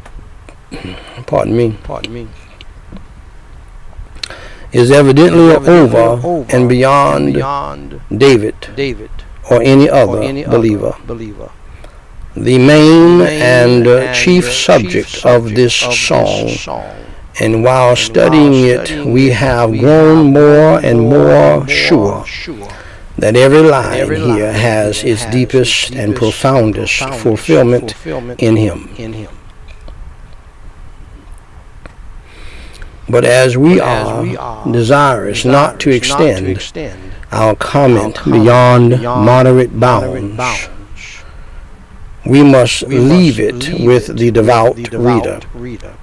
[1.27, 2.29] pardon me, pardon me,
[4.73, 9.11] is evidently, evidently over, over and beyond, beyond David David
[9.51, 10.95] or any other or any believer.
[10.95, 11.51] other believer.
[12.37, 16.89] The main, Main and, uh, and, chief subject chief of this of song this song.
[17.41, 21.69] And while And studying while it, studying we have we grown more and more more
[21.69, 22.69] sure sure
[23.19, 27.91] that every line every here line has its has deepest its and profoundest profoundest fulfillment
[27.93, 28.91] fulfillment in Him.
[28.97, 29.31] in Him.
[33.11, 36.53] But as we, But as are, we are desirous not to desirous not extend to
[36.53, 41.23] extend our comment our comment beyond, beyond moderate bounds, bounds,
[42.25, 45.41] we must we leave must it with the devout the devout reader.
[45.55, 45.95] reader.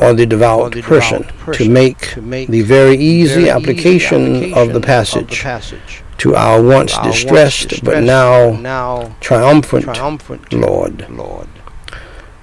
[0.00, 3.50] or the devout, or the person, devout to make to make the very easy very
[3.50, 9.16] application, of the of passage passage to our once Our once distressed, but now now
[9.20, 11.08] triumphant triumphant Lord.
[11.10, 11.48] Lord.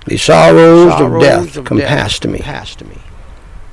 [0.05, 2.37] The sorrows, of Sorrows death of compassed death me.
[2.39, 2.97] compassed me.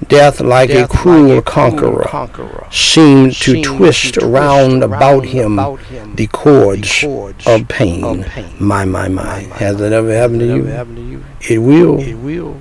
[0.08, 5.24] Death, like Death, a cruel like conqueror, conqueror, seemed to twist to round twist about
[5.24, 8.04] him about him the the cords cords of pain.
[8.04, 8.52] of pain.
[8.58, 9.22] My, my, my.
[9.42, 10.64] My, my, Has that ever happened to you?
[10.64, 11.24] happened to you?
[11.48, 12.00] It will.
[12.00, 12.60] It will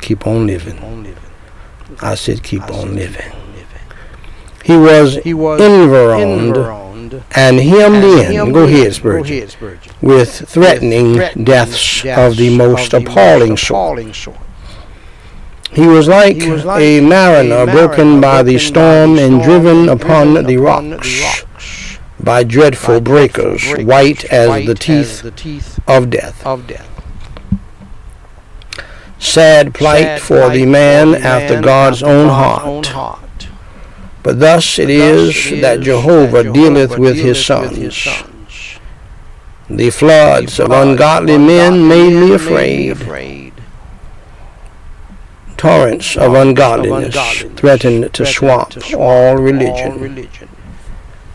[0.00, 0.74] Keep on living.
[0.76, 1.18] keep on living.
[2.00, 3.32] I said keep I said on keep living.
[3.32, 3.82] on living.
[4.64, 8.32] He was He was environed environed and hemmed in.
[8.32, 9.36] hemmed Go ahead, Spurgeon.
[9.36, 9.92] ahead, Spurgeon.
[10.00, 13.78] With threatening, threatening deaths, deaths of the most of the appalling most sort.
[13.98, 14.36] appalling sort.
[15.74, 19.22] He was like, He was like a mariner a broken mariner by the storm by
[19.22, 23.84] the and driven upon driven the upon the rocks rocks by dreadful by breakers, breakers,
[23.86, 26.46] white as white the as teeth the teeth of death.
[26.46, 26.88] of death.
[29.18, 32.64] Sad plight Sad for the man the after man God's own heart.
[32.64, 33.48] own heart.
[34.22, 37.44] But thus it But is thus it that is Jehovah that dealeth Jehovah with his
[37.46, 37.96] dealeth with his sons.
[37.96, 38.78] sons.
[39.70, 43.51] The floods The of ungodly of men ungodly made me afraid.
[45.62, 50.28] Torrents of ungodliness threatened to swamp all religion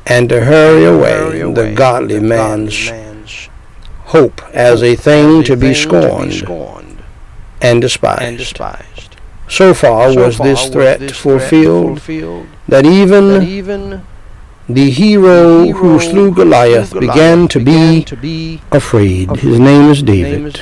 [0.06, 2.92] and to hurry away the godly man's
[4.08, 6.44] hope as a thing to be scorned
[7.62, 8.60] and despised.
[9.48, 12.02] So far was this threat fulfilled
[12.68, 14.04] that even
[14.68, 19.32] the hero who slew Goliath began to be afraid.
[19.38, 20.62] His name is David.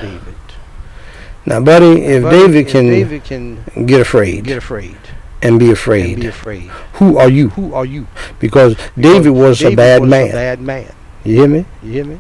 [1.45, 4.97] Now, buddy, if But David if can David can get afraid get afraid
[5.41, 7.49] and be and afraid, be afraid, who are you?
[7.49, 8.07] who are you?
[8.39, 10.29] Because David was David a bad was man.
[10.29, 10.91] A bad man.
[11.23, 11.65] You hear me?
[11.83, 12.19] You hear me?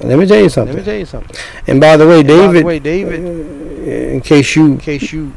[0.00, 0.74] Let me tell you something.
[0.74, 1.36] Let me tell you something.
[1.66, 4.78] And by the way, And by the David, way, David, uh, in case you in
[4.78, 5.32] case you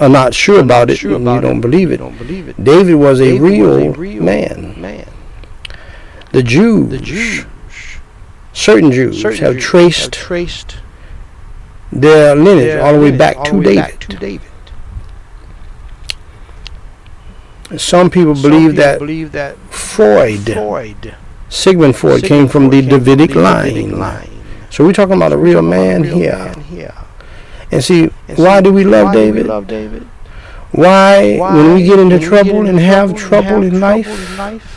[0.00, 2.48] are not sure not about it sure about you don't it, believe it, don't believe
[2.48, 2.62] it.
[2.62, 4.80] David was a, David was real, a real man.
[4.80, 5.06] man.
[6.32, 7.46] The Jews, The Jews,
[8.52, 10.76] certain Jews, certain have Jews traced have traced
[11.94, 13.76] their lineage their all the way back all to way David.
[13.82, 14.50] back to David.
[17.76, 21.14] Some people Some believe people that believe that Freud, Freud,
[21.48, 23.74] Sigmund Freud, Sigmund came from the Freud came Davidic, the line.
[23.74, 24.30] Davidic line.
[24.70, 26.32] So we're talking about a real man real here.
[26.38, 26.94] man here.
[27.70, 29.46] And see, And why do we love why do we David?
[29.46, 30.02] love David?
[30.72, 33.72] Why, Why, when we get into we trouble get into and have trouble, and in,
[33.74, 34.73] have life, trouble in life,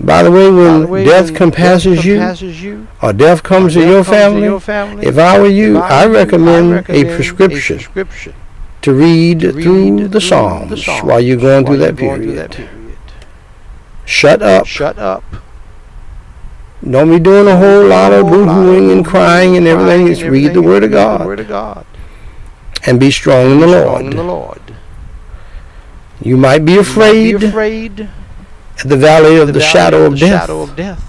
[0.00, 3.42] by the way, when the way, death when compasses death you compasses you, or death
[3.42, 6.76] comes or to your comes family, your family, if I were you, I, recommend, I
[6.78, 8.34] recommend a prescription prescription
[8.82, 11.96] to read to read through the Psalms, the Psalms while you're going while through that
[11.96, 12.24] going period.
[12.24, 12.98] through that period.
[14.06, 14.66] Shut up.
[14.66, 15.22] Shut up.
[16.88, 20.06] Don't be doing a whole lot of Whole lot of boo-hooing and crying and everything.
[20.06, 21.84] Just read the Word of God Word of God.
[22.86, 24.00] and be strong in the Lord.
[24.00, 24.62] in the Lord.
[26.22, 28.08] You might be afraid be afraid at
[28.84, 30.40] the valley of the the, valley shadow of the death.
[30.42, 31.06] shadow of death.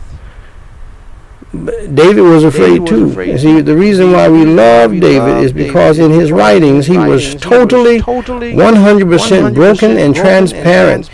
[1.53, 3.09] But David was afraid was too.
[3.09, 6.97] afraid see, the reason why we love David love is because in his writings he
[6.97, 11.09] was totally totally 100% broken and transparent.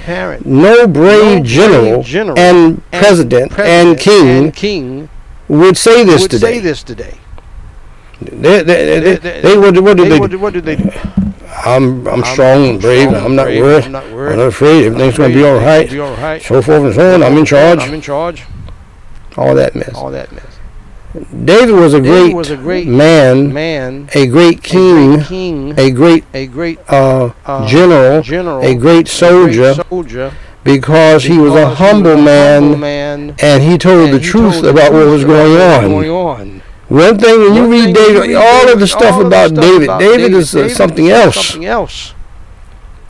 [0.45, 5.09] No brave No general general and president and king and king
[5.47, 6.53] would say this would today.
[6.53, 7.17] say this today.
[8.21, 10.39] They, they, they, they, would, what did They they would- do?
[10.39, 10.91] what they do?
[11.75, 13.09] I'm, I'm strong and brave.
[13.09, 13.83] strong I'm not worried.
[13.85, 14.85] I'm not I'm not afraid.
[14.85, 15.89] Everything's going to be all right.
[15.89, 16.41] Be all right.
[16.41, 17.23] So forth and so on.
[17.23, 17.79] I'm in charge.
[17.79, 18.43] I'm in charge.
[19.37, 19.93] All that mess.
[19.93, 20.57] All that mess.
[21.45, 25.25] David was a David great was a great man, man, a great a king, great
[25.25, 30.33] king, a great a great uh, uh, general, general, a great soldier, a great soldier,
[30.63, 34.19] because he was a humble was a man, humble man, and he told and the
[34.19, 35.57] he truth told about what was going
[35.89, 36.61] going on.
[36.89, 39.89] One thing when you read David, all of the stuff all of the about David,
[39.99, 41.49] David is uh, something else.
[41.49, 42.13] Something else.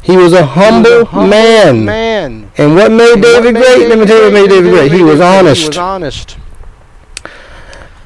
[0.02, 1.86] He was a He was a humble, man.
[1.86, 2.52] man.
[2.58, 3.88] And what made David great?
[3.88, 4.92] Let me tell you what made David great.
[4.92, 5.78] He was honest.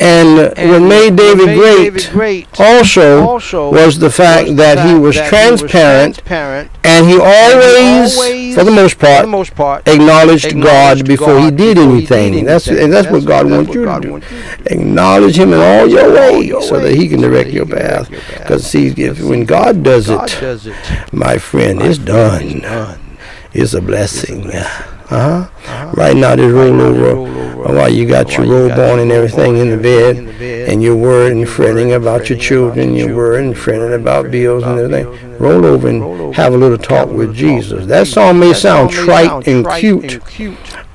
[0.01, 0.53] Was.
[0.57, 4.57] And, And what made David made great David great also also was the fact was
[4.57, 9.05] the that he was that transparent transparent, and he always, always, for the most for
[9.05, 12.33] the part, most part, acknowledged God before he did before he anything.
[12.33, 12.85] did That's anything.
[12.85, 14.11] and that's, what God wants you to God do.
[14.13, 14.63] wants you to do.
[14.75, 18.09] Acknowledge Him in all your ways, so that He can direct your can path.
[18.09, 18.39] your path.
[18.39, 20.75] Because see, if, when God does God it, does it.
[21.13, 22.41] my friend, My it's friend, done.
[22.43, 23.17] it's done.
[23.53, 24.41] It's a blessing.
[24.43, 25.00] blessing.
[25.11, 25.49] Uh huh.
[25.67, 25.91] Uh-huh.
[25.95, 27.41] Right now, this roll over.
[27.61, 30.81] While you got your robe on and everything in the bed, in the bed, and
[30.81, 35.37] you're worried and fretting about your children, you're worried and fretting about bills and everything.
[35.37, 37.85] Roll over and have a little talk a with Jesus.
[37.85, 40.21] That song may sound may trite and cute,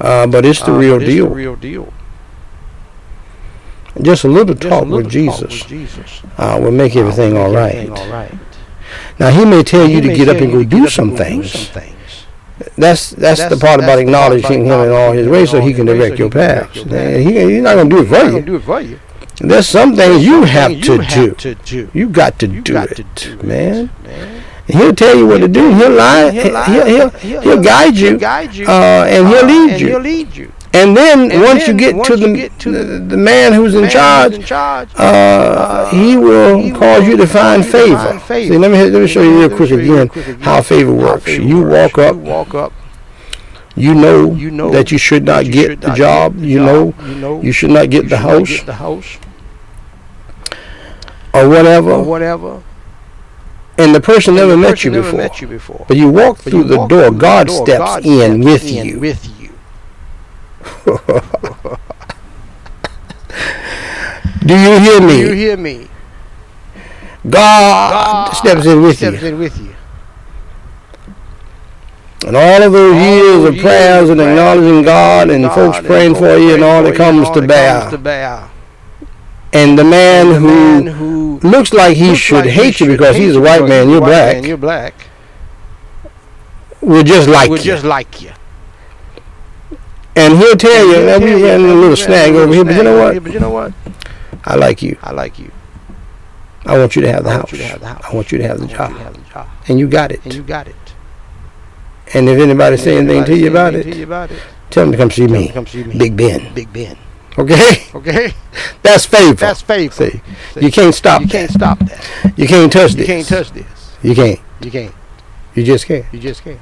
[0.00, 1.28] uh, but it's the uh, real deal.
[1.28, 1.92] The real deal.
[4.02, 6.96] Just a little Just a talk little with talk Jesus with Jesus uh, will make
[6.96, 7.74] uh, everything all right.
[7.74, 8.34] everything all right.
[9.18, 11.70] Now he may tell you to get up and go do some things.
[12.76, 16.18] That's that's, the part about acknowledging him in all his ways, so he can direct
[16.18, 16.74] your paths.
[16.74, 18.42] He, he's not going to do it for you.
[18.42, 18.98] do it for you.
[19.38, 21.34] There's some things you have you to do.
[21.34, 21.90] to do.
[21.92, 23.84] You got to You do got it, to do man.
[23.84, 24.44] it, man.
[24.66, 25.74] He'll tell you what to do.
[25.74, 26.30] He'll lie.
[26.30, 28.18] He'll He'll, he'll, he'll, he'll guide you.
[28.18, 28.66] Guide you.
[28.66, 30.52] Uh, and he'll uh, lead you.
[30.76, 30.88] He'll lead you.
[30.88, 33.16] And then And once then you get once to you the, get to the, the
[33.16, 34.88] man who's in Man who's charge, in charge.
[34.96, 37.96] uh, he will he will cause you to find favor.
[37.96, 38.52] find favor.
[38.52, 40.92] See, let me let me show you real quick show you real again how favor
[40.92, 41.24] works.
[41.24, 41.96] favor You works.
[41.96, 42.72] walk up, You walk up.
[43.76, 46.32] you know, You know that you should not you get should the not job.
[46.34, 46.66] get the You job.
[46.66, 47.42] know You know.
[47.42, 49.18] you should not get the should not house Get the house.
[51.34, 51.92] or whatever.
[51.92, 52.62] Or whatever.
[53.78, 55.18] and the person And never the met you never before.
[55.18, 55.84] met you before.
[55.88, 57.08] But you walk But through the walk door.
[57.08, 59.00] through God door, steps God in steps with in.
[59.00, 59.32] With you.
[64.46, 65.16] Do you hear me?
[65.16, 65.88] Do you hear me?
[67.28, 69.28] God, God steps in with steps you.
[69.28, 69.74] in with you.
[72.26, 75.78] And all of those All years of years prayers and acknowledging God and God folks
[75.78, 77.80] and praying for you and all that and comes to bear.
[77.80, 78.48] comes to bear.
[79.52, 82.86] And the man the who man who looks like he looks should like hate you
[82.88, 84.94] because hate he's a white man, you're black, man, You're black.
[86.80, 87.72] will just like Would you.
[87.72, 88.30] just like you.
[90.16, 92.74] And he'll tell you, we He'll ran tell a little "We snag over here, but
[92.74, 93.22] you know what?
[93.22, 93.72] But you know what?
[94.44, 94.96] I like you.
[95.02, 95.50] I like you.
[96.64, 97.52] I want you to have the house.
[97.52, 98.04] want you to have the house.
[98.04, 98.90] I want you to have the job.
[98.90, 99.48] you to have the job.
[99.68, 100.24] And you got it.
[100.24, 100.74] And you got it.
[102.14, 104.40] And if anybody say anything to you about it, to you about it,
[104.70, 105.98] tell them to come see me, Come see me.
[105.98, 106.52] Big Ben.
[106.54, 106.96] Big Ben.
[107.38, 107.86] Okay?
[107.94, 108.32] Okay?
[108.82, 109.34] That's favor.
[109.34, 109.92] That's favor.
[109.92, 110.20] See,
[110.60, 111.32] you can't stop You that.
[111.32, 112.32] can't stop that.
[112.36, 113.08] You can't touch You this.
[113.08, 113.96] You can't touch this.
[114.02, 114.40] You can't.
[114.60, 114.94] You can't.
[115.54, 116.06] You just can't.
[116.12, 116.60] You just can't.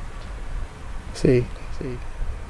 [1.12, 1.46] See.
[1.78, 1.98] See.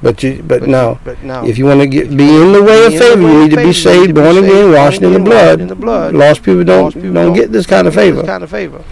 [0.05, 0.43] But you.
[0.47, 0.99] But, no.
[1.03, 1.47] But no.
[1.47, 3.39] If you want to get be in the way of Be in the favor, you
[3.43, 5.61] need to be saved, need to be born again, washed in the blood.
[5.63, 6.15] in the blood.
[6.15, 8.85] Lost people don't Lost people don't get this kind of favor, This kind of favor.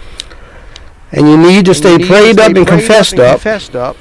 [1.11, 3.95] and you need to stay you need to prayed up and confessed up, Confessed up.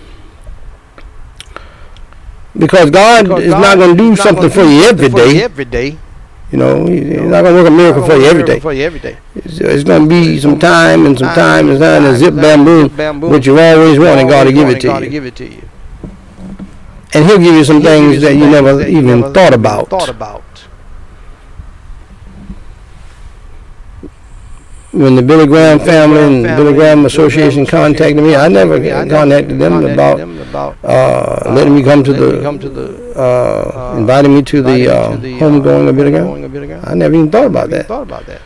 [2.56, 5.42] because God because is God not going to do something for you every day.
[5.42, 5.98] Every day.
[6.50, 8.58] You know, He- He's not going to work a miracle for you every day.
[8.60, 9.18] For you every day.
[9.34, 12.88] It's, it's going to be some time and some time and time and zip bamboo,
[13.28, 15.62] which you always wanted God to give it God to give it to you.
[17.14, 19.88] And He'll give you some things that you never even thought about.
[19.90, 20.42] Thought about.
[24.92, 29.84] When the Billy Graham family and Billy Graham Association contacted me, I never contacted them
[29.84, 34.34] about them about uh, letting me come to the come to the uh, uh, inviting
[34.34, 36.44] me to the uh, uh, homegoing of Billy Graham.
[36.44, 36.84] of Billy Graham.
[36.86, 37.86] I never even thought about that.
[37.86, 38.42] Thought about that.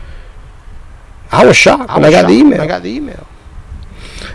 [1.31, 2.61] I was shocked when I got the email.
[2.61, 3.27] I got the email.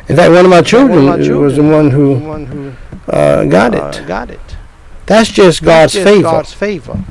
[0.08, 2.74] In fact, one of my children, was The one who
[3.08, 4.06] uh, got uh, it.
[4.06, 4.40] got it.
[5.06, 6.22] That's just God's That's just favor.
[6.22, 7.04] God's favor.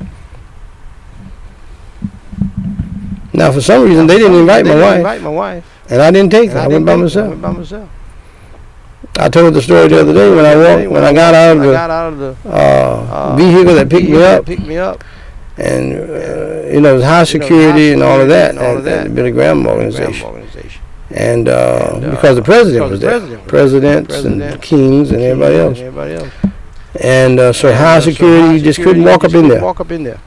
[3.34, 5.82] Now, for some reason, they didn't invite They my didn't wife, Invite my wife.
[5.90, 6.58] and I didn't take And her.
[6.60, 6.98] I, didn't went by take.
[6.98, 7.28] I myself.
[7.28, 7.90] went by myself.
[9.18, 11.62] I told the story the other day when I walked, when I got out of
[11.62, 15.04] the out of the uh, uh, vehicle that picked me up, Picked me up.
[15.58, 19.14] and uh, you know, it was high security and all of that and of that
[19.14, 20.80] Billy Graham Graham organization.
[21.14, 25.10] And, uh, And, uh, because the president because was the there, president presidents and kings
[25.10, 25.78] and everybody else.
[25.78, 26.32] And everybody else.
[27.00, 29.62] And uh, so And, high uh, so security, you just couldn't walk up in there.
[29.62, 30.20] Walk up in there.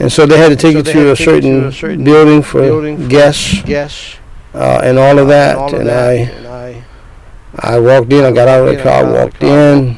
[0.00, 2.04] And so they had to take so you to a to to certain, a certain
[2.04, 4.16] building for building for guests Guests.
[4.54, 5.56] uh, and all of that.
[5.56, 6.08] and all of that.
[6.08, 6.84] I, and I
[7.56, 8.24] I walked in.
[8.24, 9.96] I got out of the car, walked in,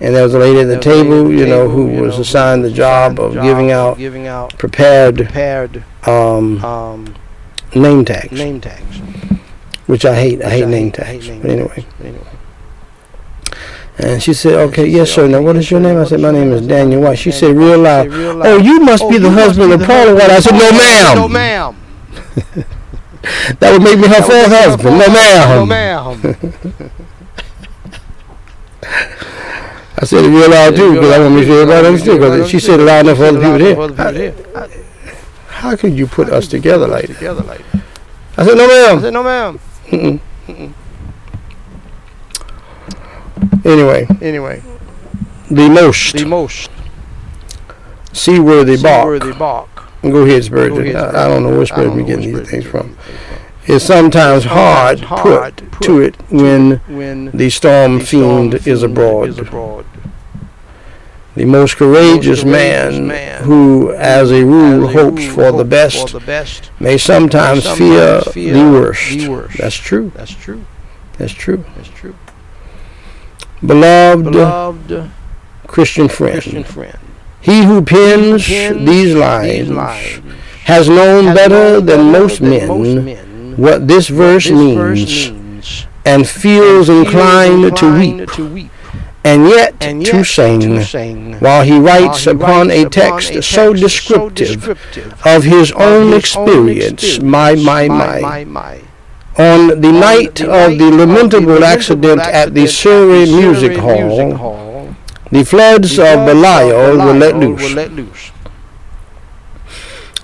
[0.00, 3.20] and there was a lady at the table, you know, who was assigned the job
[3.20, 7.14] of giving out giving out prepared prepared um, um,
[7.74, 8.98] name tags, name tags.
[9.86, 10.42] which I hate.
[10.42, 11.28] I hate I name hate- I hate tags.
[11.28, 12.26] name But anyway, anyway.
[13.98, 15.28] and she said, "Okay, she yes, said, sir.
[15.28, 17.18] Now, "Okay, what yes, is your name?" I said, "My name name?" is Daniel White."
[17.18, 19.72] She said, "Real loud." White." She said, "Real Oh, you must Oh, be the husband
[19.72, 20.30] of Paula White.
[20.30, 21.76] I said, "No, ma'am." No, ma'am.
[23.58, 24.96] That would make me her fourth husband.
[24.98, 25.48] No, ma'am.
[25.58, 26.20] No, ma'am.
[30.00, 32.20] I said it real loud too, because I want to make sure everybody understood.
[32.20, 34.32] Because she said it loud enough for other people to hear.
[35.60, 35.76] People to hear.
[35.76, 37.14] How could you put us together like that?
[37.14, 37.62] Together like.
[38.36, 38.98] I said, "No, ma'am.
[38.98, 39.60] I said, no, ma'am.
[39.86, 40.20] Mm-mm.
[43.64, 44.62] Anyway, Anyway,
[45.50, 46.70] the most the most
[48.12, 49.02] seaworthy bark.
[49.02, 49.68] seaworthy bark.
[50.02, 50.76] Go ahead, Spurgeon.
[50.76, 52.94] Go ahead, I, I don't know where Spurgeon be getting these things from.
[52.96, 53.26] getting these
[53.66, 55.22] things It's sometimes hard, Sometimes
[55.60, 56.78] put, put to it when.
[56.88, 59.28] When the storm the storm fiend is abroad.
[59.28, 59.84] Is abroad.
[61.38, 63.10] The most courageous, man,
[63.44, 66.72] who, as a rule, hopes for the best For the best.
[66.80, 69.56] may sometimes, fear, the worst.
[69.56, 70.10] That's true.
[70.16, 70.64] That's true.
[71.16, 71.64] That's true.
[71.76, 72.16] That's true.
[73.64, 75.12] Beloved,
[75.68, 76.98] Christian friend,
[77.40, 79.68] he who pens these lines,
[80.64, 87.86] has known better than most men what this verse means and feels inclined, feels to
[87.86, 88.70] inclined weep to weep
[89.28, 92.86] and yet, and to yet sing to sing while he writes while he upon writes
[92.86, 97.88] a text, upon a so text descriptive descriptive of his own his experience, my, my,
[97.88, 98.74] my, my, my.
[99.36, 103.28] on the On night the of the lamentable lamentable accident at the accident Surrey at
[103.28, 104.96] the Music Surrey Hall, Music Hall,
[105.30, 108.30] the floods the of Belial were let loose, let loose.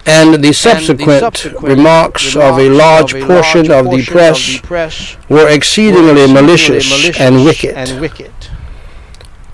[0.06, 4.12] and the subsequent, subsequent remarks of a large of a portion large of the portion
[4.12, 7.74] press press were were exceedingly malicious malicious and wicked.
[7.76, 8.33] and wicked.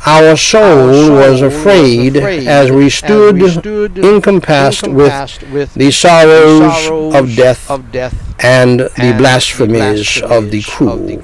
[0.06, 7.68] Our soul was afraid as we stood encompassed with the sorrows of death
[8.42, 11.22] and the blasphemies of the cruel.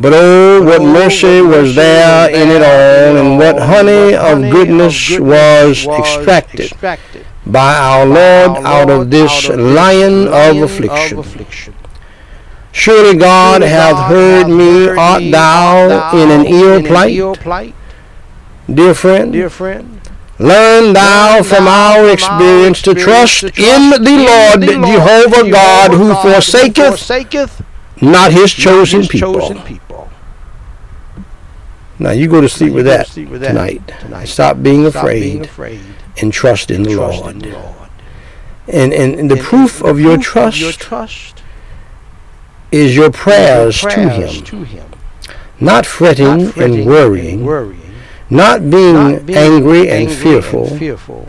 [0.00, 5.18] But oh, what Oh, mercy was there in it all, and what honey of goodness
[5.18, 6.72] was extracted
[7.46, 11.74] by our Lord out of this lion of affliction.
[12.72, 16.82] Surely God hath heard me, art thou in an ill
[17.34, 17.74] plight?
[18.72, 20.00] Dear friend, dear friend.
[20.38, 27.62] learn thou from our experience to trust in the Lord Jehovah God who forsaketh
[28.02, 30.10] not his chosen people.
[31.98, 33.82] Now you go to sleep with you go to that sleep with that tonight.
[34.00, 34.26] tonight.
[34.26, 35.80] Stop being Stop being afraid
[36.20, 37.34] and trust in the Trust Lord.
[37.34, 37.74] in the Lord.
[38.68, 41.37] And, and, and the And- proof of the your proof of your trust
[42.70, 44.90] is your your prayers, to him, to him.
[45.60, 47.94] not fretting, Not fretting and worrying, and worrying,
[48.30, 51.28] not being, not being angry and fearful, and fearful,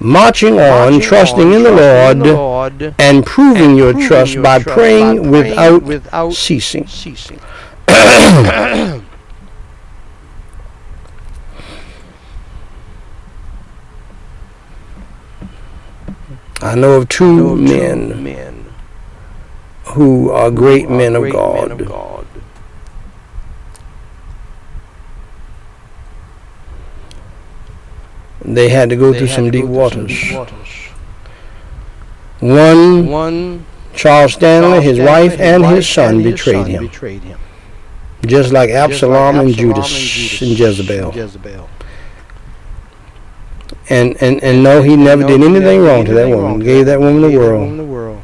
[0.00, 4.34] marching on, marching trusting on, in the Lord, the Lord, and proving your proving trust
[4.34, 6.86] your by trust praying by without without ceasing.
[6.86, 7.40] ceasing.
[16.62, 18.45] I know of two Know of two men men
[19.96, 21.68] who are great who are men of great God.
[21.68, 22.26] men of God.
[28.44, 30.08] They had to go They through some deep some waters.
[30.08, 30.68] deep waters.
[32.40, 36.54] One, One, Charles Stanley, Charles his Stanley, wife, and wife his son and his betrayed
[36.56, 37.38] son him, betrayed him.
[38.26, 41.06] just like Just like Absalom and Judas and Judas Jezebel.
[41.06, 41.68] and Jezebel.
[43.88, 46.32] And, and, and no, he never No, did he anything never wrong did to anything
[46.42, 48.22] wrong to that woman Gave that woman the world.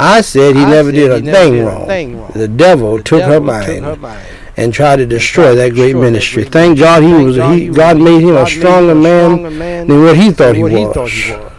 [0.00, 1.86] I said he I never said did he a never thing did a wrong.
[1.86, 2.32] thing wrong.
[2.34, 4.26] The devil The took her devil mind took her mind.
[4.56, 6.44] and tried to destroy that great ministry.
[6.44, 8.60] Thank God he Thank was God he, he God made him God a made him
[8.60, 10.80] stronger man stronger man than what he thought he what was.
[10.80, 10.86] he
[11.30, 11.54] thought was.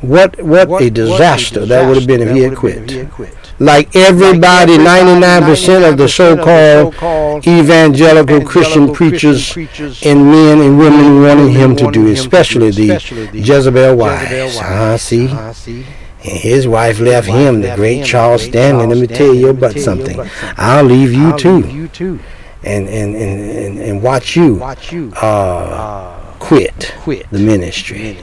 [0.00, 2.86] What what, What- a what disaster that would have been if he had would have
[2.86, 2.90] been quit.
[2.90, 3.32] if he had quit.
[3.58, 11.22] Like everybody, 99% of the so-called so-called evangelical Christian preachers preachers and men and women
[11.22, 14.30] wanting him to do, him to especially the especially the Jezebel wives.
[14.30, 15.28] Jezebel Ah, see?
[15.54, 15.86] See?
[16.24, 18.86] And his wife His left wife him, the great him, Charles great Stanley.
[18.86, 20.14] Let Charles me tell you Let me about tell you something.
[20.14, 20.54] about something.
[20.58, 22.18] I'll leave you I'll too, leave you too.
[22.64, 28.16] and, and, and, and, and watch you Watch you uh, uh, quit quit the ministry.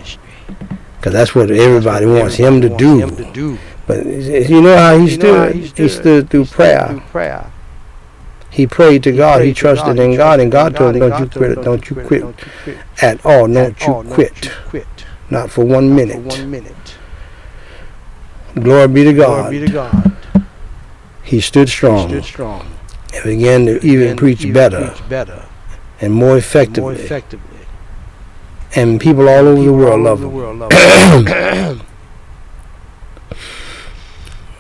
[0.98, 3.00] Because that's what everybody That's what wants him to everybody do.
[3.00, 3.58] wants him to do.
[3.86, 5.56] But you know how he You know how stood?
[5.56, 5.91] he He stood?
[5.91, 6.88] stood through prayer.
[6.88, 7.52] Through prayer.
[8.50, 9.41] He prayed to God.
[9.41, 10.04] He prayed to trusted God.
[10.04, 11.64] in He God, and trusted God told him, "Don't you quit it.
[11.64, 12.22] Don't you quit
[12.68, 13.48] you at all.
[13.48, 14.52] Don't you quit.
[14.74, 14.84] you.
[15.30, 16.18] Not for one minute.
[18.54, 18.64] For one minute.
[18.64, 19.51] Glory be to Glory God.
[19.51, 20.16] be to God.
[21.24, 22.66] He stood He strong stood strong.
[23.13, 25.46] and began to even And preach even better preach better.
[26.01, 26.93] and more effectively.
[26.96, 27.50] More effectively.
[28.75, 30.36] And people all over the People world all love over the him.
[30.36, 30.71] world love
[31.74, 31.82] him.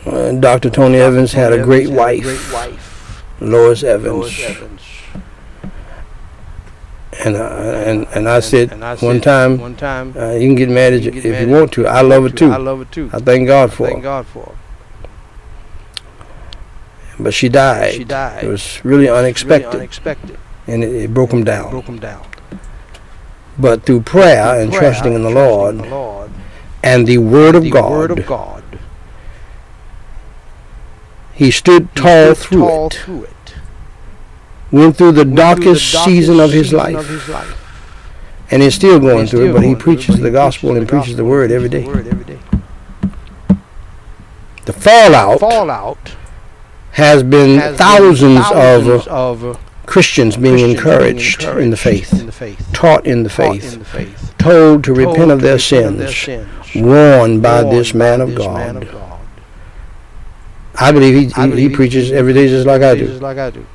[0.05, 0.69] Uh, Dr.
[0.69, 3.23] Tony Evans had a Evans great had wife, great wife.
[3.39, 4.13] Lois Evans.
[4.13, 4.81] Lois Evans.
[7.23, 10.47] And, uh, and, and I said, and I one said, time, one time, uh, you
[10.47, 11.85] can get mad you can you get if you mad want to.
[11.87, 12.51] I love it too.
[12.51, 13.09] I love it too.
[13.13, 14.03] I thank God I for thank.
[14.03, 14.55] God for.
[17.19, 17.93] But she died.
[17.93, 18.43] She died.
[18.43, 20.37] It was really unexpected, Really unexpected.
[20.67, 21.69] and it, it broke him down.
[21.69, 22.25] Broke him down.
[23.59, 26.31] But through prayer and Prayer, trusting in the trusting Lord the Lord,
[26.83, 28.63] and the Word of the God, Word of God,
[31.33, 32.93] he stood he tall stood through tall it.
[32.93, 33.33] through it.
[34.73, 38.45] Went through the darkest season of his life, of his life.
[38.49, 39.43] and is still going He's through it.
[39.43, 41.25] still But he going through it, preaches but the he gospel and preaches the gospel
[41.29, 41.91] Word and every preaches day.
[41.91, 42.39] the Word every day.
[44.65, 46.15] The fallout Fallout
[46.93, 53.05] has been thousands, of of Christians being encouraged, in the faith, in the faith, taught
[53.05, 56.75] in the faith, in the faith, told to repent of their repent of their sins,
[56.75, 58.87] warned by this man of God.
[60.79, 63.05] I believe he, he, believe he preaches every day just like I do.
[63.05, 63.65] Just like I do.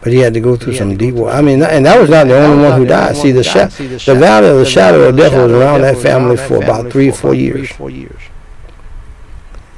[0.00, 1.28] But he had to go through some deep war.
[1.30, 3.16] I mean, and that was not the only one who died.
[3.16, 6.56] See, the, sha- the valley of the shadow of death was around that family for
[6.62, 7.68] about three or four years.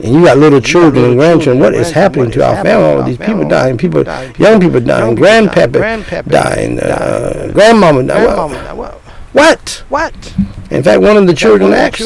[0.03, 1.59] And you got little children and grandchildren.
[1.61, 2.85] What is happening to our family?
[3.01, 4.03] All these people dying, people,
[4.39, 5.79] young people dying, grandpapa
[6.31, 8.27] dying, uh, grandmama dying.
[9.33, 9.85] What?
[9.89, 10.35] What?
[10.71, 11.99] In fact, one of the children asked,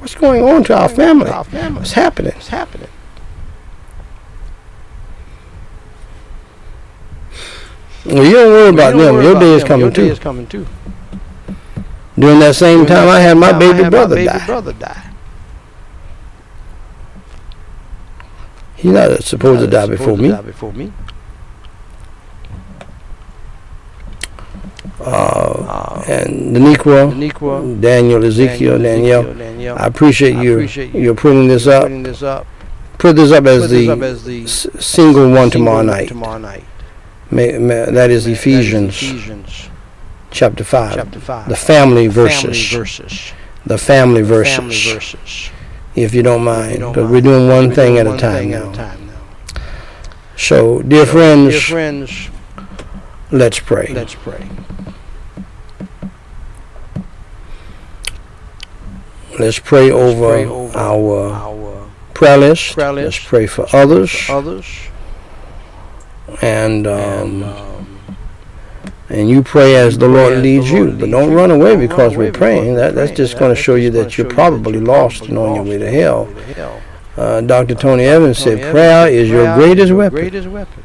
[0.00, 1.30] "What's going on to our family?
[1.80, 2.88] What's happening?" What's happening?
[8.06, 9.22] Well, you don't worry about them.
[9.22, 10.12] Your day is coming Your day too.
[10.12, 10.66] is coming too.
[12.18, 14.46] During that same time, I had my baby had brother baby die.
[14.46, 15.10] brother die.
[18.76, 20.28] He's not supposed to die before me.
[20.28, 20.92] Die before me.
[25.00, 29.34] Uh, Uh, and the Daniqua, Daniel, Ezekiel, Danielle.
[29.34, 29.76] Danielle.
[29.78, 30.54] I appreciate I you.
[30.54, 31.82] appreciate you You're putting this up.
[31.82, 32.46] putting this up.
[32.98, 34.46] Put this up as Put the this up as the
[34.80, 36.08] single one tomorrow night.
[36.08, 36.64] Tomorrow night.
[37.30, 39.68] May, may, that is Ephesians
[40.30, 40.94] chapter five.
[40.94, 41.48] chapter five.
[41.48, 42.70] The family Family verses.
[42.72, 43.32] verses.
[43.64, 44.44] The family Family
[44.74, 44.92] verses.
[44.92, 45.50] verses.
[45.96, 48.34] If you don't mind, because we're doing one We're thing doing at a one time
[48.36, 48.70] thing at now.
[48.70, 49.60] a time now.
[50.36, 52.28] So, dear friends, Dear friends,
[53.32, 53.88] let's pray.
[53.92, 54.46] let's pray.
[59.38, 62.74] Let's pray Let's over pray over our Our prayer list.
[62.74, 64.14] prayer Let's pray for others.
[64.30, 64.66] others
[66.42, 68.16] And and um, um,
[69.08, 70.90] and you pray as the Lord the leads you.
[70.92, 71.36] But don't you.
[71.36, 72.74] run away Don't run because away we're praying.
[72.74, 75.64] That, that's just That- going to show you that you're probably lost and on your
[75.64, 76.24] way to and on your hell.
[76.24, 76.80] way to hell.
[77.16, 77.74] Uh, Dr.
[77.74, 80.18] Tony Uh, Evans Tony said Evans prayer is your greatest your weapon.
[80.18, 80.82] Greatest weapon.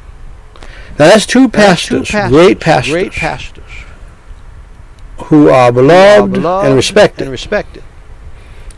[0.99, 3.63] Now that's two pastors, great pastors, great pastors,
[5.25, 7.23] who are who are beloved, beloved and respected.
[7.23, 7.83] and respected.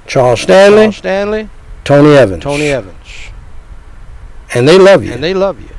[0.07, 1.49] Charles Stanley, Charles Stanley,
[1.83, 2.43] Tony Evans.
[2.43, 2.95] Tony Evans,
[4.53, 5.11] And they love you.
[5.13, 5.69] and they love you.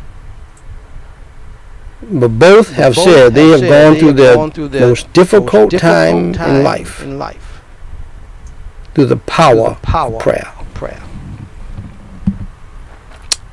[2.10, 4.88] But both have Both said they have gone they through have their gone through their
[4.88, 7.62] most difficult, most time, difficult in life in life
[8.94, 10.52] through the through power the power of prayer.
[10.58, 11.02] of prayer.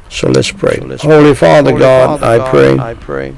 [0.10, 0.78] So let's pray.
[0.78, 3.36] So let's Holy Father Holy God, Father I God, pray I pray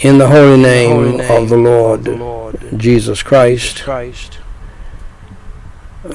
[0.00, 3.82] in the holy in the name, holy name of the Lord, the Lord Jesus Christ.
[3.82, 4.38] Christ.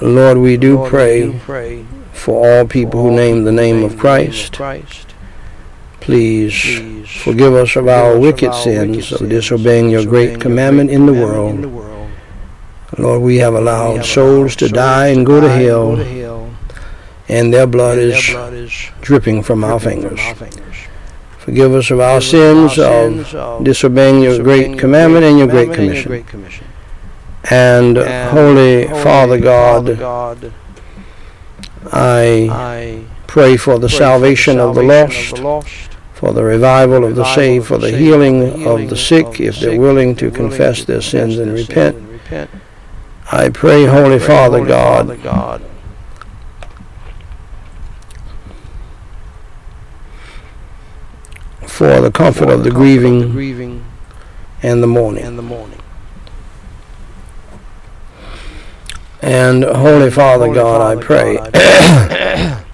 [0.02, 3.52] Lord, we do Lord, we pray do pray for all people who all name people
[3.52, 4.54] who name name of the Christ.
[4.54, 5.14] Christ.
[6.00, 11.66] Please forgive us of our wicked sins of disobeying your great commandment in the world.
[12.98, 16.56] Lord, we have allowed souls to die and go to hell, go to hell,
[17.28, 20.20] and their blood is their blood is dripping from our fingers.
[20.20, 20.76] From our fingers.
[21.40, 26.10] Forgive us of our sins of disobeying your great commandment and your great commandment and
[26.10, 26.66] your commission.
[27.50, 30.54] And, Holy, Father God,
[31.94, 36.44] I pray for the pray for salvation of the lost, of the lost, for the
[36.44, 40.16] revival of the saved, for the the healing of the sick, the if they're willing
[40.16, 42.04] to confess their sins and repent.
[43.32, 45.20] I pray, Holy Father God,
[51.68, 53.86] for the comfort for of the grieving grieving
[54.64, 55.22] and the mourning.
[55.24, 55.44] and the
[59.78, 62.54] Holy Father God, I pray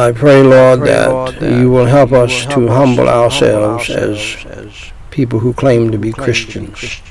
[0.00, 5.90] I pray, Lord, that, you will help us to humble ourselves as people who claim
[5.90, 7.02] to be Christians.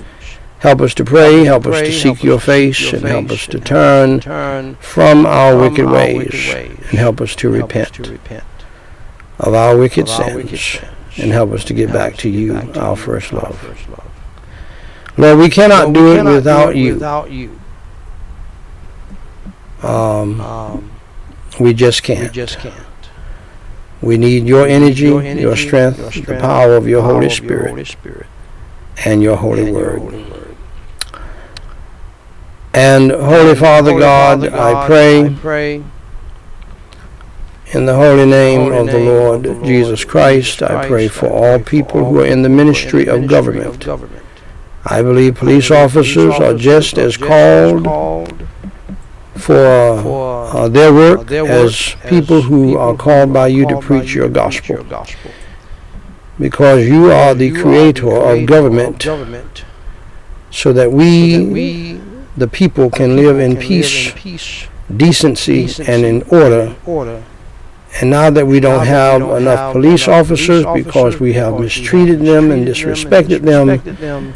[0.60, 4.76] Help us to pray, help us to seek your face, and help us to turn
[4.76, 6.50] from our wicked ways,
[6.90, 8.00] and help us to repent
[9.40, 10.82] of our wicked of our wicked sins,
[11.18, 13.58] and help us to get back to you, our first love.
[15.16, 16.94] Lord, we cannot do it cannot do without you.
[16.94, 17.60] Without you,
[19.84, 20.92] Um, um,
[21.60, 22.22] we just can't.
[22.22, 22.86] We just can't.
[24.02, 27.26] We need your We need energy, your your, strength, the power of your Power Holy
[27.28, 28.28] of Spirit, Your Holy Spirit
[29.06, 30.00] and your Holy and your Word.
[30.00, 30.56] Holy Word.
[32.74, 35.84] And Holy Father God, Father I pray I pray
[37.72, 41.08] in the holy name of the name of Lord the Lord Jesus Christ, I pray
[41.08, 43.02] for I all pray for people all who are in the people who are ministry
[43.08, 43.86] of ministry government.
[43.86, 44.26] government.
[44.86, 48.48] I believe police I believe officers are just are as just called called
[49.40, 53.74] for for uh, their work their work as people who are called by you to
[53.74, 55.32] called preach you your gospel, your gospel.
[56.40, 59.66] because you are the You creator creator of government, government,
[60.52, 62.02] so that so we, that we
[62.38, 66.22] the people, can people live in can peace, live in peace, decency, decency, and in
[66.30, 66.62] order.
[66.62, 67.24] and order.
[68.00, 70.64] And now that we Now don't that we have don't enough have police enough officers
[70.64, 74.34] police because we have because mistreated them and mistreated them disrespected them, disrespected them,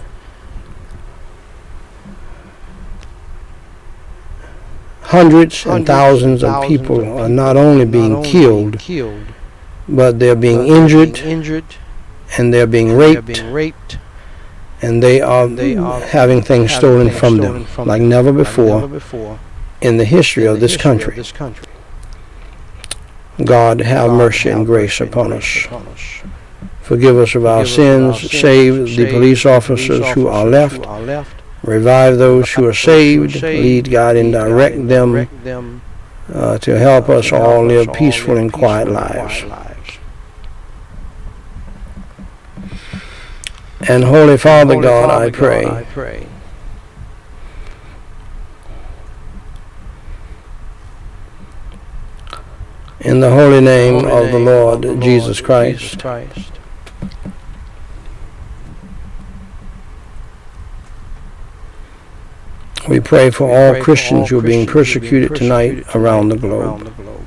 [5.14, 8.82] Hundreds and thousands of people are not only being killed,
[9.88, 11.20] but they're being injured
[12.36, 14.00] and they're being raped
[14.82, 15.48] and they are,
[16.00, 19.40] having things stolen from them like never before
[19.82, 21.24] in the history of this country.
[23.46, 25.68] God have mercy and grace upon us.
[26.82, 30.46] Forgive us of our Forgive us of our sins, save the police officers who are
[30.46, 34.32] left, who are left, revive those who are those who are saved, lead, guide, and
[34.32, 35.82] direct them
[36.34, 39.44] uh, to help us all live peaceful and quiet lives.
[43.90, 46.28] And Holy Father God, I pray, God,
[53.02, 56.02] in the holy name of the Lord Jesus Christ.
[62.88, 65.36] We pray for We all pray for Christians all who are being are being persecuted
[65.36, 66.96] tonight persecuted around the tonight around globe.
[66.96, 67.26] the globe.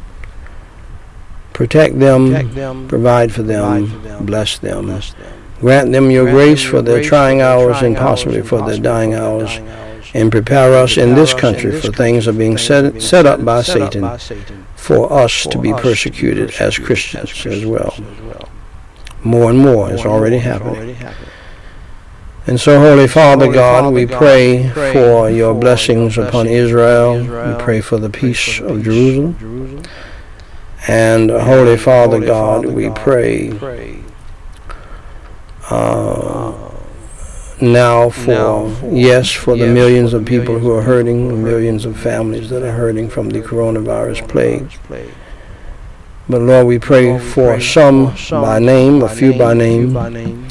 [1.52, 4.86] Protect them, Protect them, provide for provide them, for them, bless them.
[4.86, 5.32] bless them.
[5.60, 8.48] Grant them your Grant grace them for your trying their hours trying and possibly hours
[8.48, 9.50] for and their possibly dying for their hours.
[9.54, 10.10] dying hours.
[10.14, 13.00] And prepare us in this country for things are being things that are set, being
[13.00, 17.46] set up by set up Satan by Satan for us to be persecuted as Christians
[17.46, 17.94] as well.
[19.24, 20.96] More and more is already happening.
[22.48, 27.18] And so, Holy Father God, we pray for your blessings upon Israel.
[27.18, 29.82] We pray for the peace the of Jerusalem.
[30.86, 33.50] And Holy Father God, we pray
[35.70, 36.70] uh,
[37.60, 41.98] now for, yes, for the millions of the people who are hurting, are millions of
[41.98, 44.70] families that are hurting from the coronavirus plague.
[46.28, 50.46] But Lord, we pray for some by name, a few by name.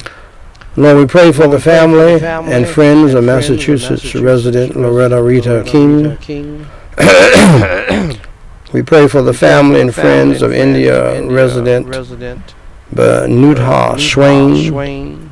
[0.76, 3.24] Lord, we pray for the we pray for family and friends of and friends of
[3.24, 6.16] Massachusetts resident Loretta Rita King.
[8.72, 12.54] We pray for the family and friends of India friends of India resident
[12.92, 15.30] Benudha Swain.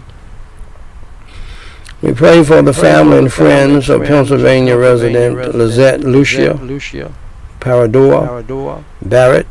[2.03, 7.13] We pray for the family and friends of Pennsylvania resident Lizette Lucia
[7.61, 8.45] Parador
[9.03, 9.47] Barrett.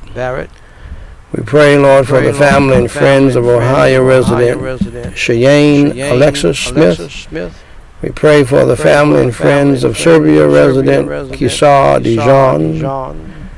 [1.33, 5.93] We pray, Lord, for Pray, the family and friends of friends Ohio resident resident Cheyenne
[5.93, 6.99] Cheyenne Alexis Smith.
[6.99, 7.63] Alexis Smith.
[8.03, 12.73] We pray for the family and friends of Serbia resident Kisar Kisar Dijon.
[12.73, 13.49] Dijon.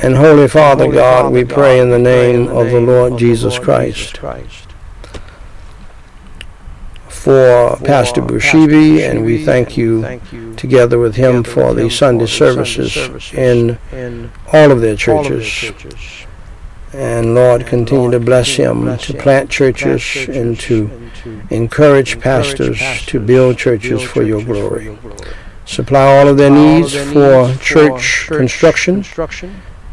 [0.00, 2.70] And Holy Father Holy God, Father we God, pray in the name in the of
[2.70, 4.66] the Lord of Jesus Lord Christ Christ.
[7.08, 11.66] for For Pastor Bushibi, and we thank you thank you together with him together for
[11.68, 15.20] with the him Sunday for the Sunday services services in in all of their all
[15.20, 16.26] of their churches.
[16.92, 20.90] And Lord, continue to bless him to plant churches and to
[21.50, 24.96] encourage pastors to build churches for your glory.
[25.64, 29.04] Supply all of their Supply all of needs for church construction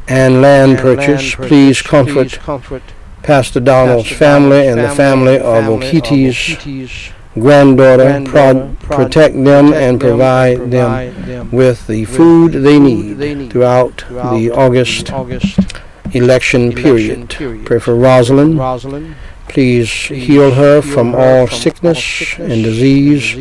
[0.07, 1.35] and land purchase.
[1.35, 2.39] Please comfort
[3.23, 8.23] Pastor Donald's family and the family of Okiti's granddaughter.
[8.25, 15.11] Prod- protect them and provide them with the food they need throughout the August
[16.15, 17.29] election period.
[17.65, 19.15] Pray for Rosalind.
[19.47, 23.35] Please heal her from all sickness and disease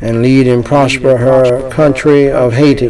[0.00, 2.88] and lead and prosper her country of Haiti.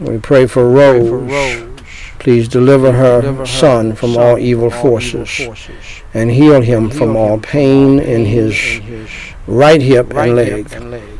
[0.00, 1.70] We pray for Rose.
[2.18, 5.40] Please deliver her son from all evil forces
[6.14, 8.80] and heal him from all pain in his
[9.46, 11.13] right hip and leg.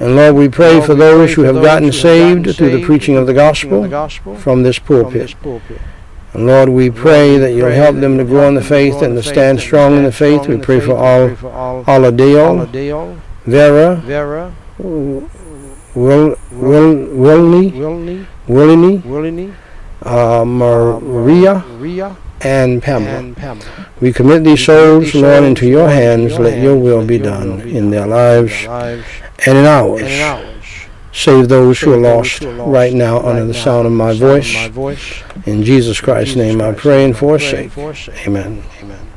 [0.00, 1.92] And Lord, we pray Lord, for we those pray who for have those gotten who
[1.92, 5.20] saved gotten through the preaching of the gospel the gospel from this from pulpit.
[5.20, 5.80] this pulpit.
[6.32, 8.92] And Lord, we pray that you'll help them to grow in the help them to
[8.92, 10.48] faith and to stand strong in the faith.
[10.48, 15.28] We pray for all pray for all Aladale, Aladale, Vera, Vera, Will,
[15.94, 19.54] Will, Wilney, Williny, Williny,
[20.02, 21.64] uh, Maria,
[22.44, 23.34] and Pamela.
[24.00, 26.38] We commit these souls, Lord, into your hands.
[26.38, 29.06] Let your will be done in their lives in their lives
[29.46, 30.02] and in ours.
[30.02, 30.64] and in ours.
[31.12, 34.12] Save those who are lost who are lost right now under the sound of my
[34.12, 35.22] the sound of voice.
[35.46, 37.64] In Jesus Christ's name I pray and forsake.
[37.64, 38.26] and forsake.
[38.26, 38.64] Amen.
[38.82, 39.13] Amen.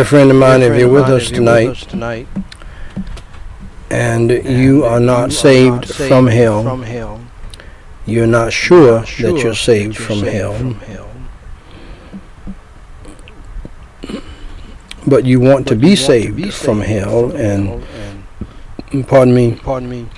[0.00, 2.26] Dear friend of mine, if you're with us if you're with tonight
[3.90, 7.20] and you are not saved from hell,
[8.06, 10.74] you're not sure that you're saved from hell,
[15.06, 17.84] but you want to be you want to saved from hell, and
[19.06, 20.08] pardon me, pardon me,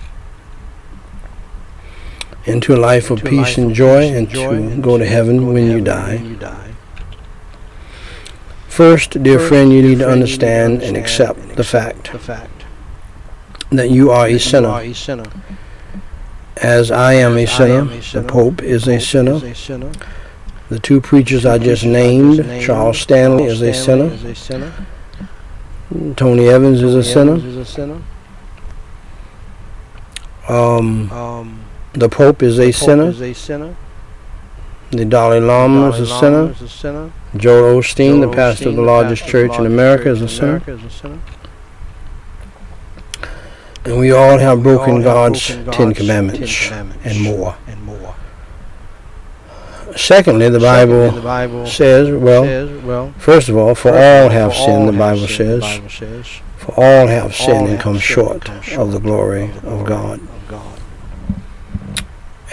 [2.45, 6.72] into a life of peace and joy, and to go to heaven when you die.
[8.79, 8.97] When you die.
[8.97, 12.65] First, dear friend, you need to understand and accept the fact the fact
[13.71, 14.69] that you are a sinner.
[14.69, 15.25] are a sinner.
[16.57, 19.33] As I am a sinner, the Pope is a sinner.
[19.35, 19.93] is a sinner.
[20.69, 24.07] The two preachers I just named, Charles Stanley is a sinner.
[24.07, 24.73] is a sinner.
[26.17, 27.37] Tony Evans is a sinner.
[27.37, 28.03] Is a sinner.
[30.49, 31.61] Um, Um,
[31.93, 33.13] the Pope is a sinner.
[34.93, 35.05] Is a sinner.
[35.05, 36.51] The Dalai Lama is a Lama sinner.
[36.53, 37.13] is a sinner.
[37.37, 39.73] Joel Osteen, the Joel pastor of Osteen, the the largest of the church in largest
[39.73, 40.49] America, church is a in sinner.
[40.49, 41.21] America is a sinner.
[43.85, 47.07] And we all have We broken all have God's broken Ten God's Commandments Ten Commandments
[47.07, 47.57] and more.
[47.67, 48.15] and more.
[49.97, 54.29] Secondly, the Secondly, Bible the Bible says, well, says, well, first of all, for all
[54.31, 55.65] have sinned, the Bible says,
[56.57, 58.49] for all have sinned and come short
[58.79, 60.21] of the glory the of God.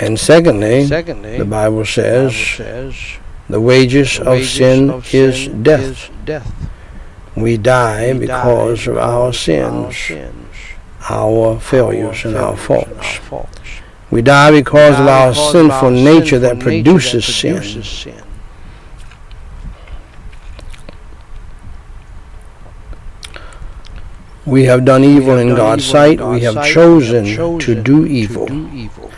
[0.02, 2.96] And secondly, Secondly, the Bible the says, Bible says,
[3.50, 5.82] the wages the of sin of is sin death.
[5.82, 6.70] is death.
[7.36, 10.56] We die We die because of our sins, our sins,
[11.10, 12.98] our failures, and our failures and faults.
[12.98, 13.60] our faults.
[14.12, 17.56] We die because Die of our because sinful our nature that nature produces that sin.
[17.58, 18.24] produces sin.
[24.46, 26.18] We have done evil have in done God's evil in sight.
[26.18, 26.74] God's We have sight.
[26.74, 29.12] Chosen have to chosen do to do evil.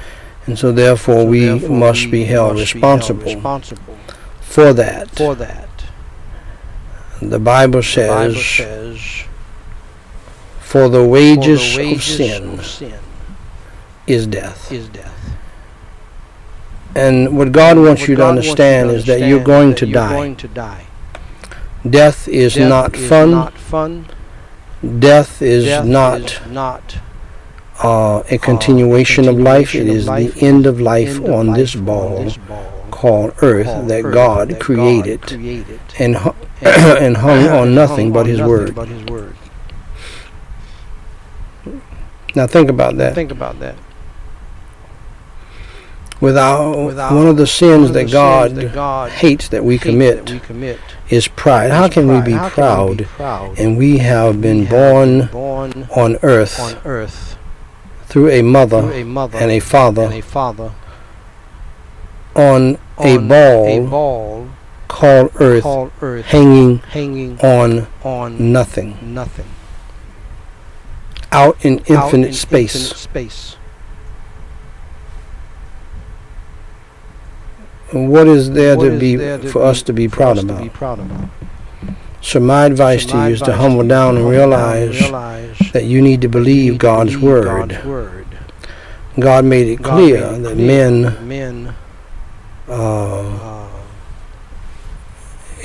[0.52, 3.98] And so therefore So we therefore must we be held must be responsible responsible
[4.42, 5.10] for that.
[5.12, 5.70] for that.
[7.22, 9.24] The Bible The Bible says, says,
[10.60, 13.00] for the "For wages, of sin of sin
[14.08, 14.70] is death.
[14.70, 15.38] is death."
[16.96, 19.78] And what God wants what you to God wants understand is that you're going that
[19.78, 20.10] to you're die.
[20.10, 20.86] going to die.
[21.90, 23.32] Death is Death not is fun.
[23.32, 24.06] Not fun.
[25.00, 26.98] Death is Death not is not
[27.84, 29.76] uh, a continuation of life.
[29.76, 30.34] It life.
[30.34, 32.32] the end of life on this ball
[32.92, 35.32] called earth that God that created
[36.00, 38.76] and, hu- and, and hung on nothing but His word.
[38.76, 39.36] But His word.
[42.36, 43.16] Now think about that.
[43.16, 43.76] Think about that.
[46.22, 49.66] Without, Without one of the sins of that the God sins that God hates that
[49.66, 50.80] we hates commit that we commit
[51.10, 51.72] is pride.
[51.72, 52.26] How is can we pride.
[52.26, 55.88] be How can we be proud and we have been We have born been born
[55.96, 57.31] on earth on earth
[58.12, 60.72] through a mother through a mother and a father and a father
[62.36, 64.50] on a ball a ball
[64.90, 69.48] called earth called earth hanging hanging on on nothing nothing
[71.32, 72.76] out in out infinite in space.
[72.76, 73.56] infinite space.
[77.92, 80.38] What is there What to is be there to for be- us to be proud
[80.40, 80.70] about?
[82.24, 82.40] Be proud about.
[82.40, 84.38] So my advice So to my you is to humble you down is and to
[84.40, 87.70] humble down and realize realize that you need to believe need to God's believe word.
[87.70, 88.28] God's word.
[89.20, 91.76] God made it God clear made it that clear men, men,
[92.68, 93.70] uh, uh,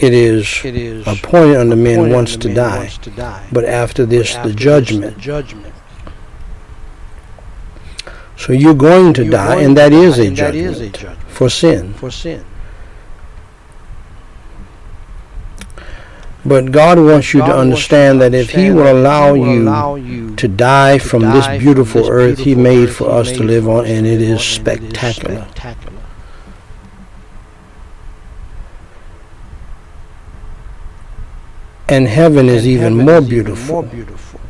[0.01, 3.47] it is it is appointed unto men appointed once to men die, once to die.
[3.53, 5.15] but after But this after the this, judgment.
[5.15, 5.75] the judgment.
[8.37, 10.55] So you're going to You're die, going and to that die, is a and that
[10.55, 11.95] is a judgment judgment for sin.
[11.95, 12.45] for sin.
[16.47, 19.63] But God wants you God to understand that if He will allow He will you
[19.63, 23.11] allow you to die to from die this from beautiful this earth He made for
[23.11, 25.43] us to made live on, to and live on, and it is spectacular.
[25.43, 25.93] spectacular.
[31.89, 33.75] And heaven is And even heaven more is beautiful.
[33.75, 34.41] more beautiful.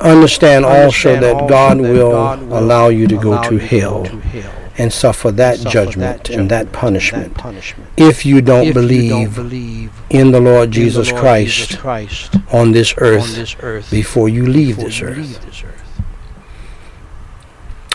[0.00, 4.18] Understand also Understand that God will God will allow you to go to go to
[4.40, 7.88] hell and suffer that suffer judgment and that punishment and that punishment.
[7.96, 11.54] if you don't if you don't believe believe in the Lord Jesus the Lord Christ
[11.56, 15.16] Jesus Christ on this on earth this earth before you leave before this you earth.
[15.18, 15.80] leave this earth.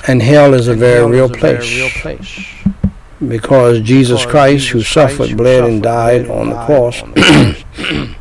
[0.08, 2.46] And hell is a very hell real is a very place real place.
[3.28, 7.02] because Jesus Because Christ, Jesus who suffered, bled, and died and on the died cross
[7.04, 8.16] on the cross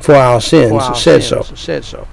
[0.00, 1.42] for our sins, for our said so.
[1.42, 2.08] sins, Said so.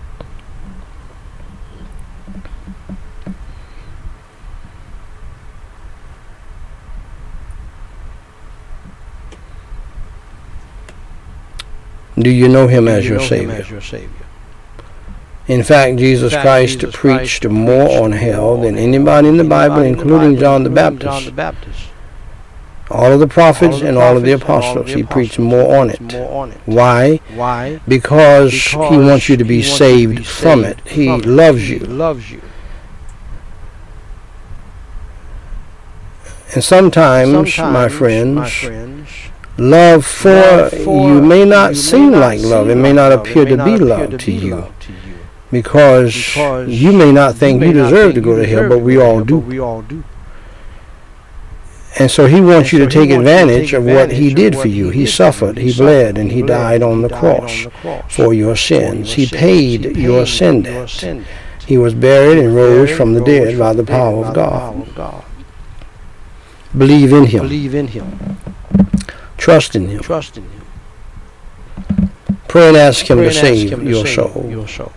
[12.20, 13.56] Do you know Him as you your know him Savior?
[13.56, 14.10] as your Savior?
[15.48, 19.40] In fact, Jesus fact, Christ Jesus preached Christ more on hell than anybody in the
[19.42, 21.26] Anybody Bible, in the including Bible, John the including John Baptist.
[21.26, 21.80] the Baptist.
[22.92, 24.88] all of the prophets all of the and all of the prophets and all of
[24.88, 24.94] apostles.
[24.94, 26.02] He preached more on it.
[26.14, 26.58] more on it.
[26.66, 27.18] Why?
[27.34, 27.80] Why?
[27.88, 30.88] Because, he wants you to be he you to saved be from saved it.
[30.88, 31.26] He from it.
[31.26, 31.80] loves He you.
[31.80, 32.42] loves you.
[36.54, 39.10] And sometimes, my friends, my friends,
[39.60, 42.70] love for, love for you may not you seem not like love.
[42.70, 43.20] It may like not love.
[43.22, 44.56] appear It to may be not appear love to be you.
[44.56, 45.00] love to you.
[45.52, 48.80] Because, Because you may not think may you deserve think to go to hell, but
[48.80, 49.40] we to all hell, do.
[49.42, 50.04] but We all do.
[51.98, 54.34] And so he wants And you so to take you to advantage of what he
[54.34, 54.90] did what for you.
[54.92, 58.34] he He suffered, he bled, and he died on the cross on the cross for
[58.34, 59.14] your sins.
[59.14, 61.26] He paid your sin debt.
[61.66, 64.42] He was buried and rose from the dead by the dead power by of the
[64.42, 64.60] God.
[64.60, 65.24] power of God.
[66.78, 67.42] Believe in him.
[67.42, 68.38] Believe in him.
[69.40, 70.02] Trust in him.
[70.02, 72.12] Trust in him.
[72.50, 74.46] Pray and ask him to ask save him to your save soul.
[74.50, 74.92] Your soul.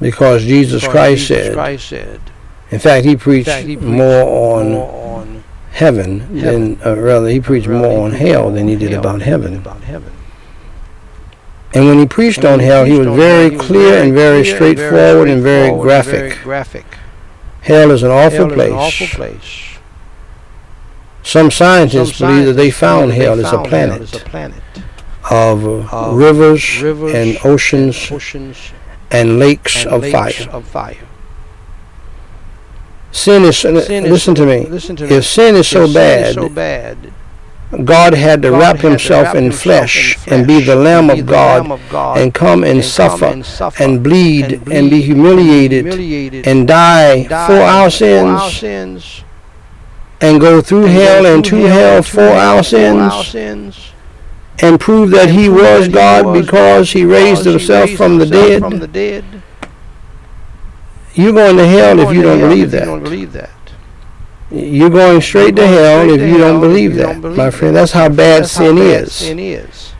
[0.00, 2.20] Because Jesus Because Christ Jesus said, Christ said,
[2.70, 7.28] in fact, he preached fact, he preached more on more on heaven than, uh, rather,
[7.28, 9.56] he preached rather, more on hell than he did about than he did heaven.
[9.58, 10.12] About heaven.
[11.74, 14.56] And when he preached And on he hell, he was very clear and very clear
[14.56, 16.98] straightforward and very straightforward and very graphic.
[17.62, 19.16] Hell is an awful Hell is an awful place.
[19.16, 19.68] place.
[21.22, 24.28] Some scientists Some believe that they found hell they a found hell as planet a
[24.28, 24.62] planet
[25.30, 28.56] of of rivers rivers and oceans oceans
[29.12, 30.50] and lakes and of lakes fire.
[30.52, 30.96] of fire.
[33.12, 35.14] Sin is, Sin is- listen to me, Listen to me.
[35.16, 36.96] if sin is so sin bad, is so bad,
[37.72, 40.60] God had to God wrap had to himself wrap in himself flesh in and be
[40.60, 43.24] the Lamb be of the God Lamb of God and come and and come suffer
[43.24, 47.64] and suffer and bleed and and be humiliated humiliated and die die for our for
[47.64, 49.24] our sins sins
[50.20, 53.92] and go through hell and to hell for to our for our sins sins
[54.60, 57.88] and prove that he was that he God was because he raised because he himself
[57.88, 58.60] raised from the himself dead.
[58.60, 59.24] from the dead.
[61.14, 63.50] You're going to hell if you to hell if You don't believe that.
[64.52, 67.74] You're going straight to hell if you don't believe that, my friend.
[67.74, 69.12] That's how bad sin is.
[69.14, 69.92] Sin is.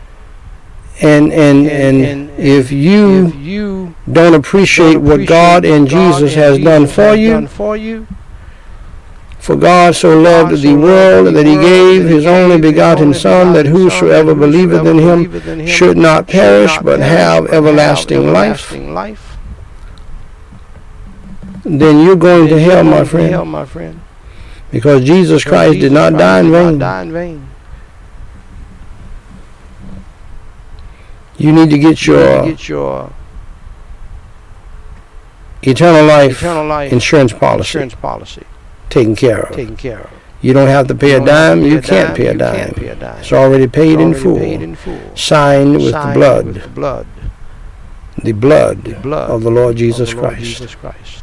[1.01, 7.49] And and And- if you don't appreciate what God and Jesus has done for you,
[9.39, 14.35] for God so loved the world that he gave his only begotten Son, that whosoever
[14.35, 18.77] believeth in him believeth in him should not perish but have everlasting life,
[21.65, 24.01] then you're going to hell, my going to hell, friend.
[24.73, 26.79] Because Jesus Christ Jesus did not Christ die in did not vain.
[26.79, 27.49] die in vain.
[31.37, 33.13] You need to get to your get your
[35.63, 38.47] eternal life eternal life insurance policy insurance policy
[38.91, 39.55] taken care of.
[39.55, 40.11] taken care of.
[40.41, 41.73] You don't have to pay a don't have to dime.
[41.73, 42.75] You can't pay a dime.
[43.21, 44.39] It's already paid in Already full.
[44.39, 45.17] paid in full.
[45.17, 47.07] Signed with the blood, with the blood,
[48.23, 49.77] the blood the blood of the of the Lord.
[49.77, 50.13] Jesus
[50.75, 51.22] Christ.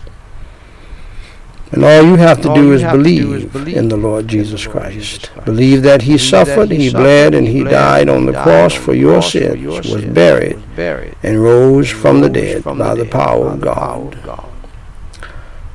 [1.71, 3.97] And all you have to do is have to do believe, is believe in the
[3.97, 4.95] Lord in the Jesus Lord Christ.
[4.95, 5.45] Jesus Christ.
[5.45, 8.31] Believe that he Believe that suffered, he, suffered, bled, and he bled, died on the
[8.31, 11.15] died cross on for the your cross for sins, your was sins, buried, was buried,
[11.21, 14.23] and rose and from the dead from by the dead power of God.
[14.23, 14.49] God.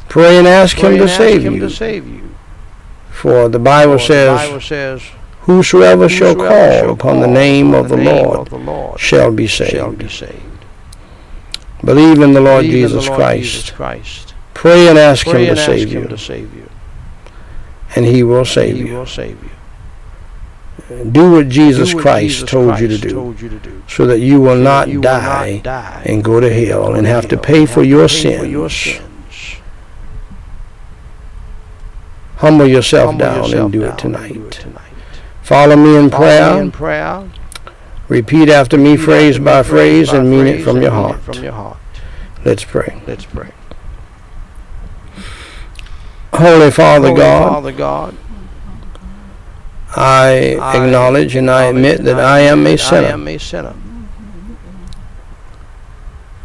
[0.08, 1.60] Pray and ask Pray him to ask save him you.
[1.60, 2.34] to save you.
[3.10, 5.02] For the Bible For says, the Bible says,
[5.42, 9.46] Whosoever shall call shall upon the name of the Lord of the Lord shall be
[9.46, 9.98] shall saved.
[9.98, 10.40] be saved."
[11.84, 14.33] Believe in the Lord Believe in the Jesus Christ.
[14.54, 14.62] Christ.
[14.62, 16.68] Pray and ask Pray him and to ask save him you, to save you.
[17.96, 18.94] and he will save he you.
[18.94, 19.50] will save you.
[21.10, 23.82] Do what Jesus Do what Christ Jesus told you to do, told you to do.
[23.88, 26.94] so that you will so not you will die not die and go to hell
[26.94, 29.56] and to have to pay for have to your pay for your sins.
[32.36, 34.36] Humble yourself Humble down yourself and do down it and do tonight.
[34.46, 34.80] it tonight.
[35.42, 36.54] Follow me in Follow prayer.
[36.54, 37.30] me in prayer.
[38.08, 40.92] Repeat after me, Repeat phrase after by phrase, by and mean it from and your
[40.92, 41.20] mean it heart.
[41.22, 41.78] From your heart.
[42.44, 43.00] Let's pray.
[43.06, 43.50] Let's pray.
[46.36, 48.16] Holy Father Holy God, Father God,
[49.96, 53.38] I I acknowledge and I admit that I am a that I sinner am a
[53.38, 53.74] sinner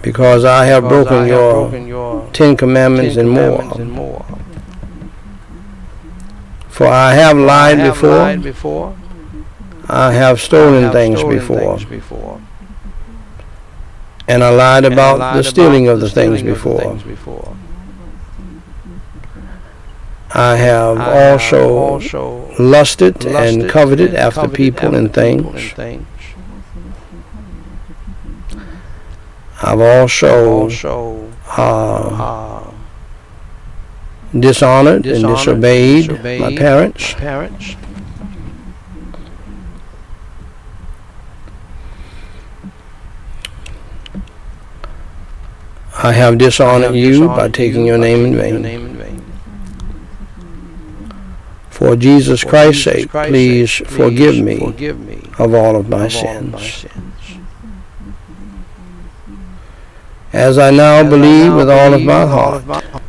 [0.02, 3.62] because I have because broken I have your broken your Ten Commandments Ten and more.
[3.82, 4.26] and more.
[6.70, 8.96] For I have lied I have before, lied before.
[9.90, 12.40] I have stolen have things stolen before, things before.
[14.28, 17.04] and I lied And I about lied the stealing about the stealing of the things
[17.04, 17.56] before.
[20.32, 25.54] I have I have also also lusted and coveted and after coveted people and people
[25.54, 25.64] things.
[25.64, 26.08] and things.
[29.62, 32.72] I've also Also uh, uh,
[34.40, 37.14] dishonored and dishonored, disobeyed my parents.
[37.16, 37.76] my parents.
[46.02, 48.89] I have dishonored you by taking your name in your name in vain.
[51.80, 55.54] For Jesus For Christ's Jesus sake, Christ's please sake, forgive please me Forgive me of
[55.54, 56.74] all of my of all of my sins.
[56.74, 57.40] sins.
[60.34, 62.82] As I now As I believe now with all of believe my heart of my
[62.82, 63.04] heart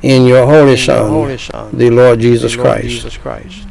[0.00, 3.66] in your Holy in Son, Holy Son, the Lord the Jesus Lord Christ, Jesus Christ,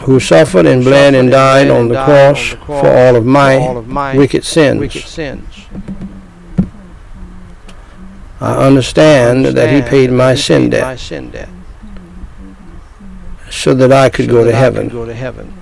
[0.00, 3.86] who suffered and bled and died on the cross for all of my all of
[3.86, 4.80] my wicked sins.
[4.80, 5.66] wicked sins.
[8.44, 11.48] I understand that he paid my sin debt my sin debt
[13.50, 15.54] so that I could go to that I could heaven go to heaven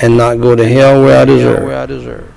[0.00, 1.64] and not go to hell where I deserve.
[1.64, 2.32] where I deserve.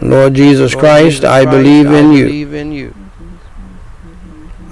[0.00, 2.24] Lord Jesus Christ, I believe in you.
[2.24, 2.94] believe in you.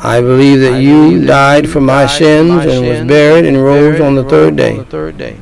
[0.01, 4.21] I believe that you died for my sins and was buried and rose on the
[4.23, 5.37] and third day On the third day.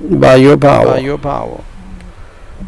[0.00, 1.64] by your power.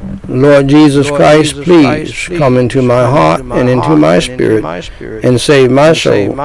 [0.01, 0.37] By your power.
[0.37, 5.93] Lord Jesus Christ, please come into my heart and into my spirit and save my
[5.93, 6.37] soul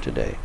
[0.00, 0.38] today.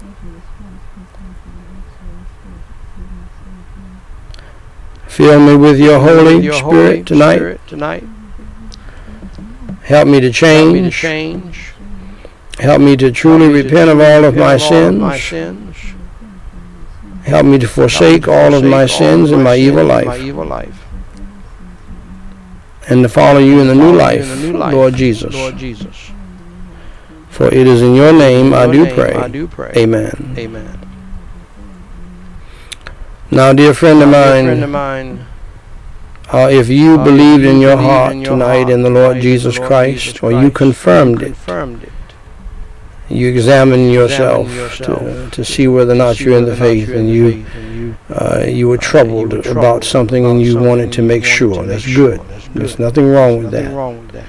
[5.08, 8.04] Fill me with your Holy Spirit tonight.
[9.84, 11.74] Help me to Help me to change.
[12.60, 14.96] Help me to truly Help me to repent of all of my of all of
[14.96, 15.78] my sins.
[15.78, 19.80] Help me to Help me to forsake all of my sins and my sins evil
[19.80, 20.87] and life My evil life.
[22.90, 24.94] And to follow you in the new Follow you in life, the new life, Lord
[24.96, 25.36] Jesus.
[27.30, 29.14] For it is in your name I do pray.
[29.14, 29.72] I do pray.
[29.76, 30.36] Amen.
[30.38, 30.80] Amen.
[33.30, 35.26] Now, dear friend of mine, friend of mine,
[36.30, 40.32] Uh, if you uh, believed in your heart tonight in the Lord Jesus Christ, or
[40.32, 41.36] you confirmed it,
[43.10, 46.88] you examine yourself, to, to see whether or not you're in the or not faith
[46.88, 47.67] you're and in the you faith and you
[48.18, 51.64] uh, you were troubled about something and you wanted to make sure.
[51.64, 52.20] That's good.
[52.54, 53.76] There's nothing wrong with Nothing that.
[53.76, 54.26] wrong with that.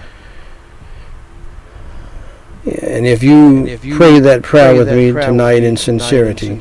[2.82, 6.60] And if you, And if you pray that prayer Pray with me tonight in sincerity,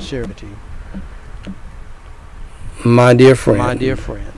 [2.85, 4.31] my dear friend, my dear friend,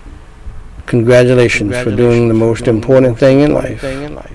[0.87, 4.31] congratulations, for doing the most for doing the important thing in life, thing in life.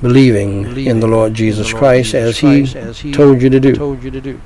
[0.00, 3.42] believing, in the Lord Jesus the Lord Christ Jesus as He Christ as He told
[3.42, 3.74] you to do.
[3.74, 4.40] told you to do.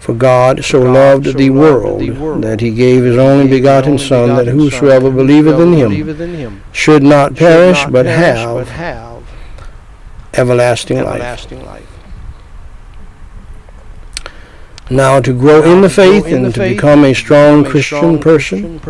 [0.00, 2.00] For God so loved the world
[2.42, 6.62] that He gave His only begotten Son, that whosoever believeth in Him believeth in Him
[6.72, 8.66] should not perish, but have
[10.32, 11.86] everlasting life.
[14.88, 18.80] Now, to grow in the faith and to become a strong Christian person,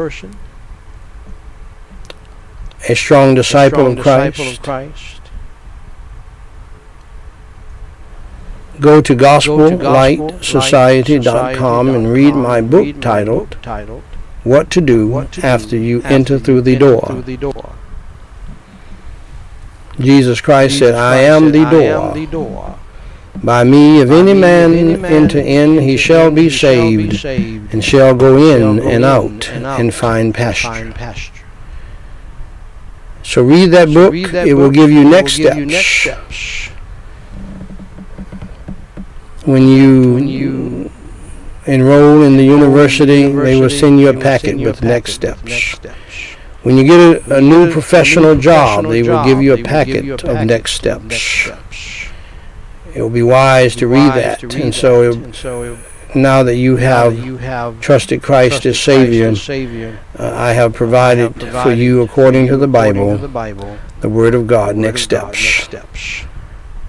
[2.88, 4.70] a strong disciple of Christ,
[8.80, 13.54] go to gospellightsociety.com and read my book titled
[14.42, 17.06] What to Do After You Enter Through the Door.
[17.06, 17.74] Through the door.
[19.98, 22.08] Jesus Christ said, I am the door.
[22.08, 22.78] am the door.
[23.42, 27.84] By me, if any man enter in, he shall be he shall be saved, and
[27.84, 30.92] shall go in and out and find pasture.
[33.22, 34.14] So read that book.
[34.14, 36.59] it will give you next steps.
[39.50, 39.60] Next.
[39.60, 40.90] When you, When you
[41.66, 45.48] enroll in the university, they will send you a packet you with next packet with
[45.48, 45.50] steps.
[45.50, 46.36] next steps.
[46.62, 47.00] When you get
[47.30, 50.20] a, a new a- professional job, they will give you a packet you a of
[50.22, 51.76] packet next of next steps.
[51.76, 52.06] steps.
[52.94, 54.40] It will be wise to read that.
[54.40, 55.18] to read and so, that.
[55.20, 55.78] it- and so it-
[56.14, 59.98] now that you have that you have trusted Christ trusted as Savior, Christ as Savior,
[60.18, 63.78] uh, I have I provided, for you, according to the according Bible, to the Bible,
[64.00, 65.44] the Word of God, Word next of God, steps.
[65.44, 65.64] next
[66.16, 66.29] steps.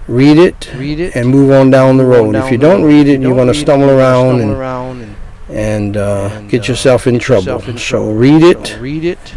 [0.08, 2.32] Read it Read it and move on down the road.
[2.32, 5.16] down if you don't read it, you you're going to stumble around and, around and,
[5.48, 7.42] and, uh, and, get uh, yourself in get trouble.
[7.44, 8.14] yourself in so trouble.
[8.14, 9.34] read So it read it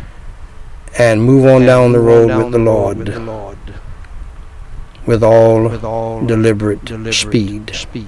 [0.98, 3.58] and move on and down the road down with the Lord with the Lord
[5.06, 7.72] with all with all deliberate, deliberate speed.
[7.76, 8.08] speed.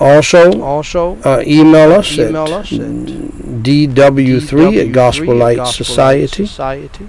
[0.00, 7.08] Also, Also, uh, email us email at us at dw3 at Gospel Light Society Society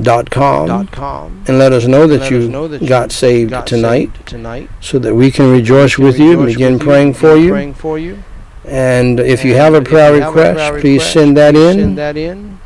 [0.00, 1.44] dot com dot com.
[1.46, 4.70] and let us know that you know that got you saved got tonight saved tonight.
[4.80, 7.50] so that we can rejoice We with you and begin with praying for begin you.
[7.50, 8.22] Praying for you.
[8.64, 11.74] And if you have a prayer you a request, prayer please request, send that in
[11.78, 12.58] Send that in.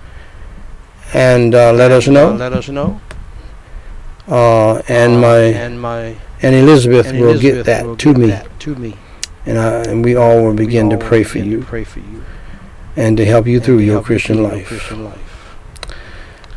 [1.15, 2.37] and uh, let us and, uh, know.
[2.37, 3.01] let us know.
[4.29, 8.21] Uh, and Uh, my and my and Elizabeth and will get that will to get
[8.21, 8.95] me, that to me.
[9.47, 12.01] and, I, and we all will begin to pray for begin to you Pray for
[12.01, 12.23] you.
[12.97, 14.03] and to help you and to help you through your.
[14.03, 15.26] Christian life.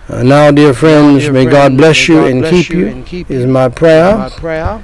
[0.09, 2.87] Uh, now, dear friends, Dear may God bless may you God and bless keep you.
[2.87, 4.83] and keep Is my prayer My prayer.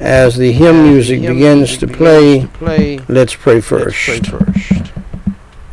[0.00, 2.40] as the hymn As the music hymn begins music to begins play.
[2.40, 4.04] to play, Let's pray let's first.
[4.04, 4.92] pray first.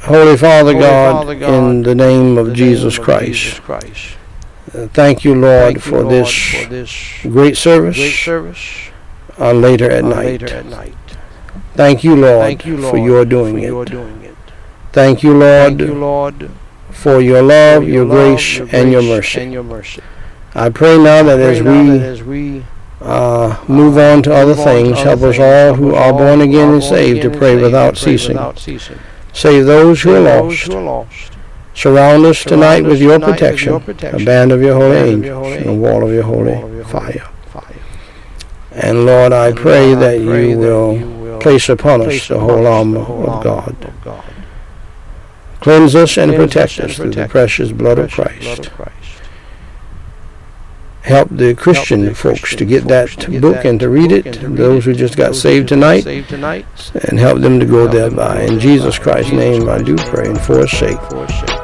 [0.03, 3.25] Holy Father Holy God, Father God, in the name of the Jesus name of Christ,
[3.41, 4.15] Jesus Christ.
[4.73, 8.89] uh, thank you, Lord, Thank you, for Lord, this for this great service great service
[9.39, 10.25] uh, later at uh, night.
[10.41, 10.95] later at night.
[11.75, 13.63] Thank you, Lord, Thank you, Lord, for your doing for it.
[13.67, 14.35] your doing it.
[14.93, 16.51] Thank you, Lord, Thank you, Lord,
[16.93, 19.41] for your love, for your, love, grace, and your mercy.
[19.41, 20.01] And your mercy.
[20.55, 22.65] I pray now that Pray as now we that as we
[23.01, 25.95] uh, move on to other move on to things, other help us things, all who
[25.95, 28.35] are born again and saved to pray without pray ceasing.
[28.35, 28.99] without ceasing.
[29.33, 30.67] Save those who are those lost.
[30.71, 31.31] who are lost.
[31.75, 35.25] Surround us tonight Surround with your tonight with protection, a band of your holy angels,
[35.47, 37.29] your and a wall of your holy of your holy fire.
[37.47, 37.75] fire.
[38.71, 41.69] And Lord, I And pray Lord, I that pray you that will you will place
[41.69, 43.69] upon us place the whole armor of God.
[43.83, 44.23] of God.
[45.63, 48.41] Cleanse us and protect us through the precious blood of Christ.
[48.41, 49.21] blood of Christ.
[51.03, 55.15] Help the Christian folks to get that book and to read it, those who just
[55.15, 56.65] got saved tonight, saved tonight,
[57.07, 58.41] and help them to go thereby.
[58.43, 60.99] In Jesus Christ's name I do pray, and for his sake.
[61.09, 61.62] for his sake.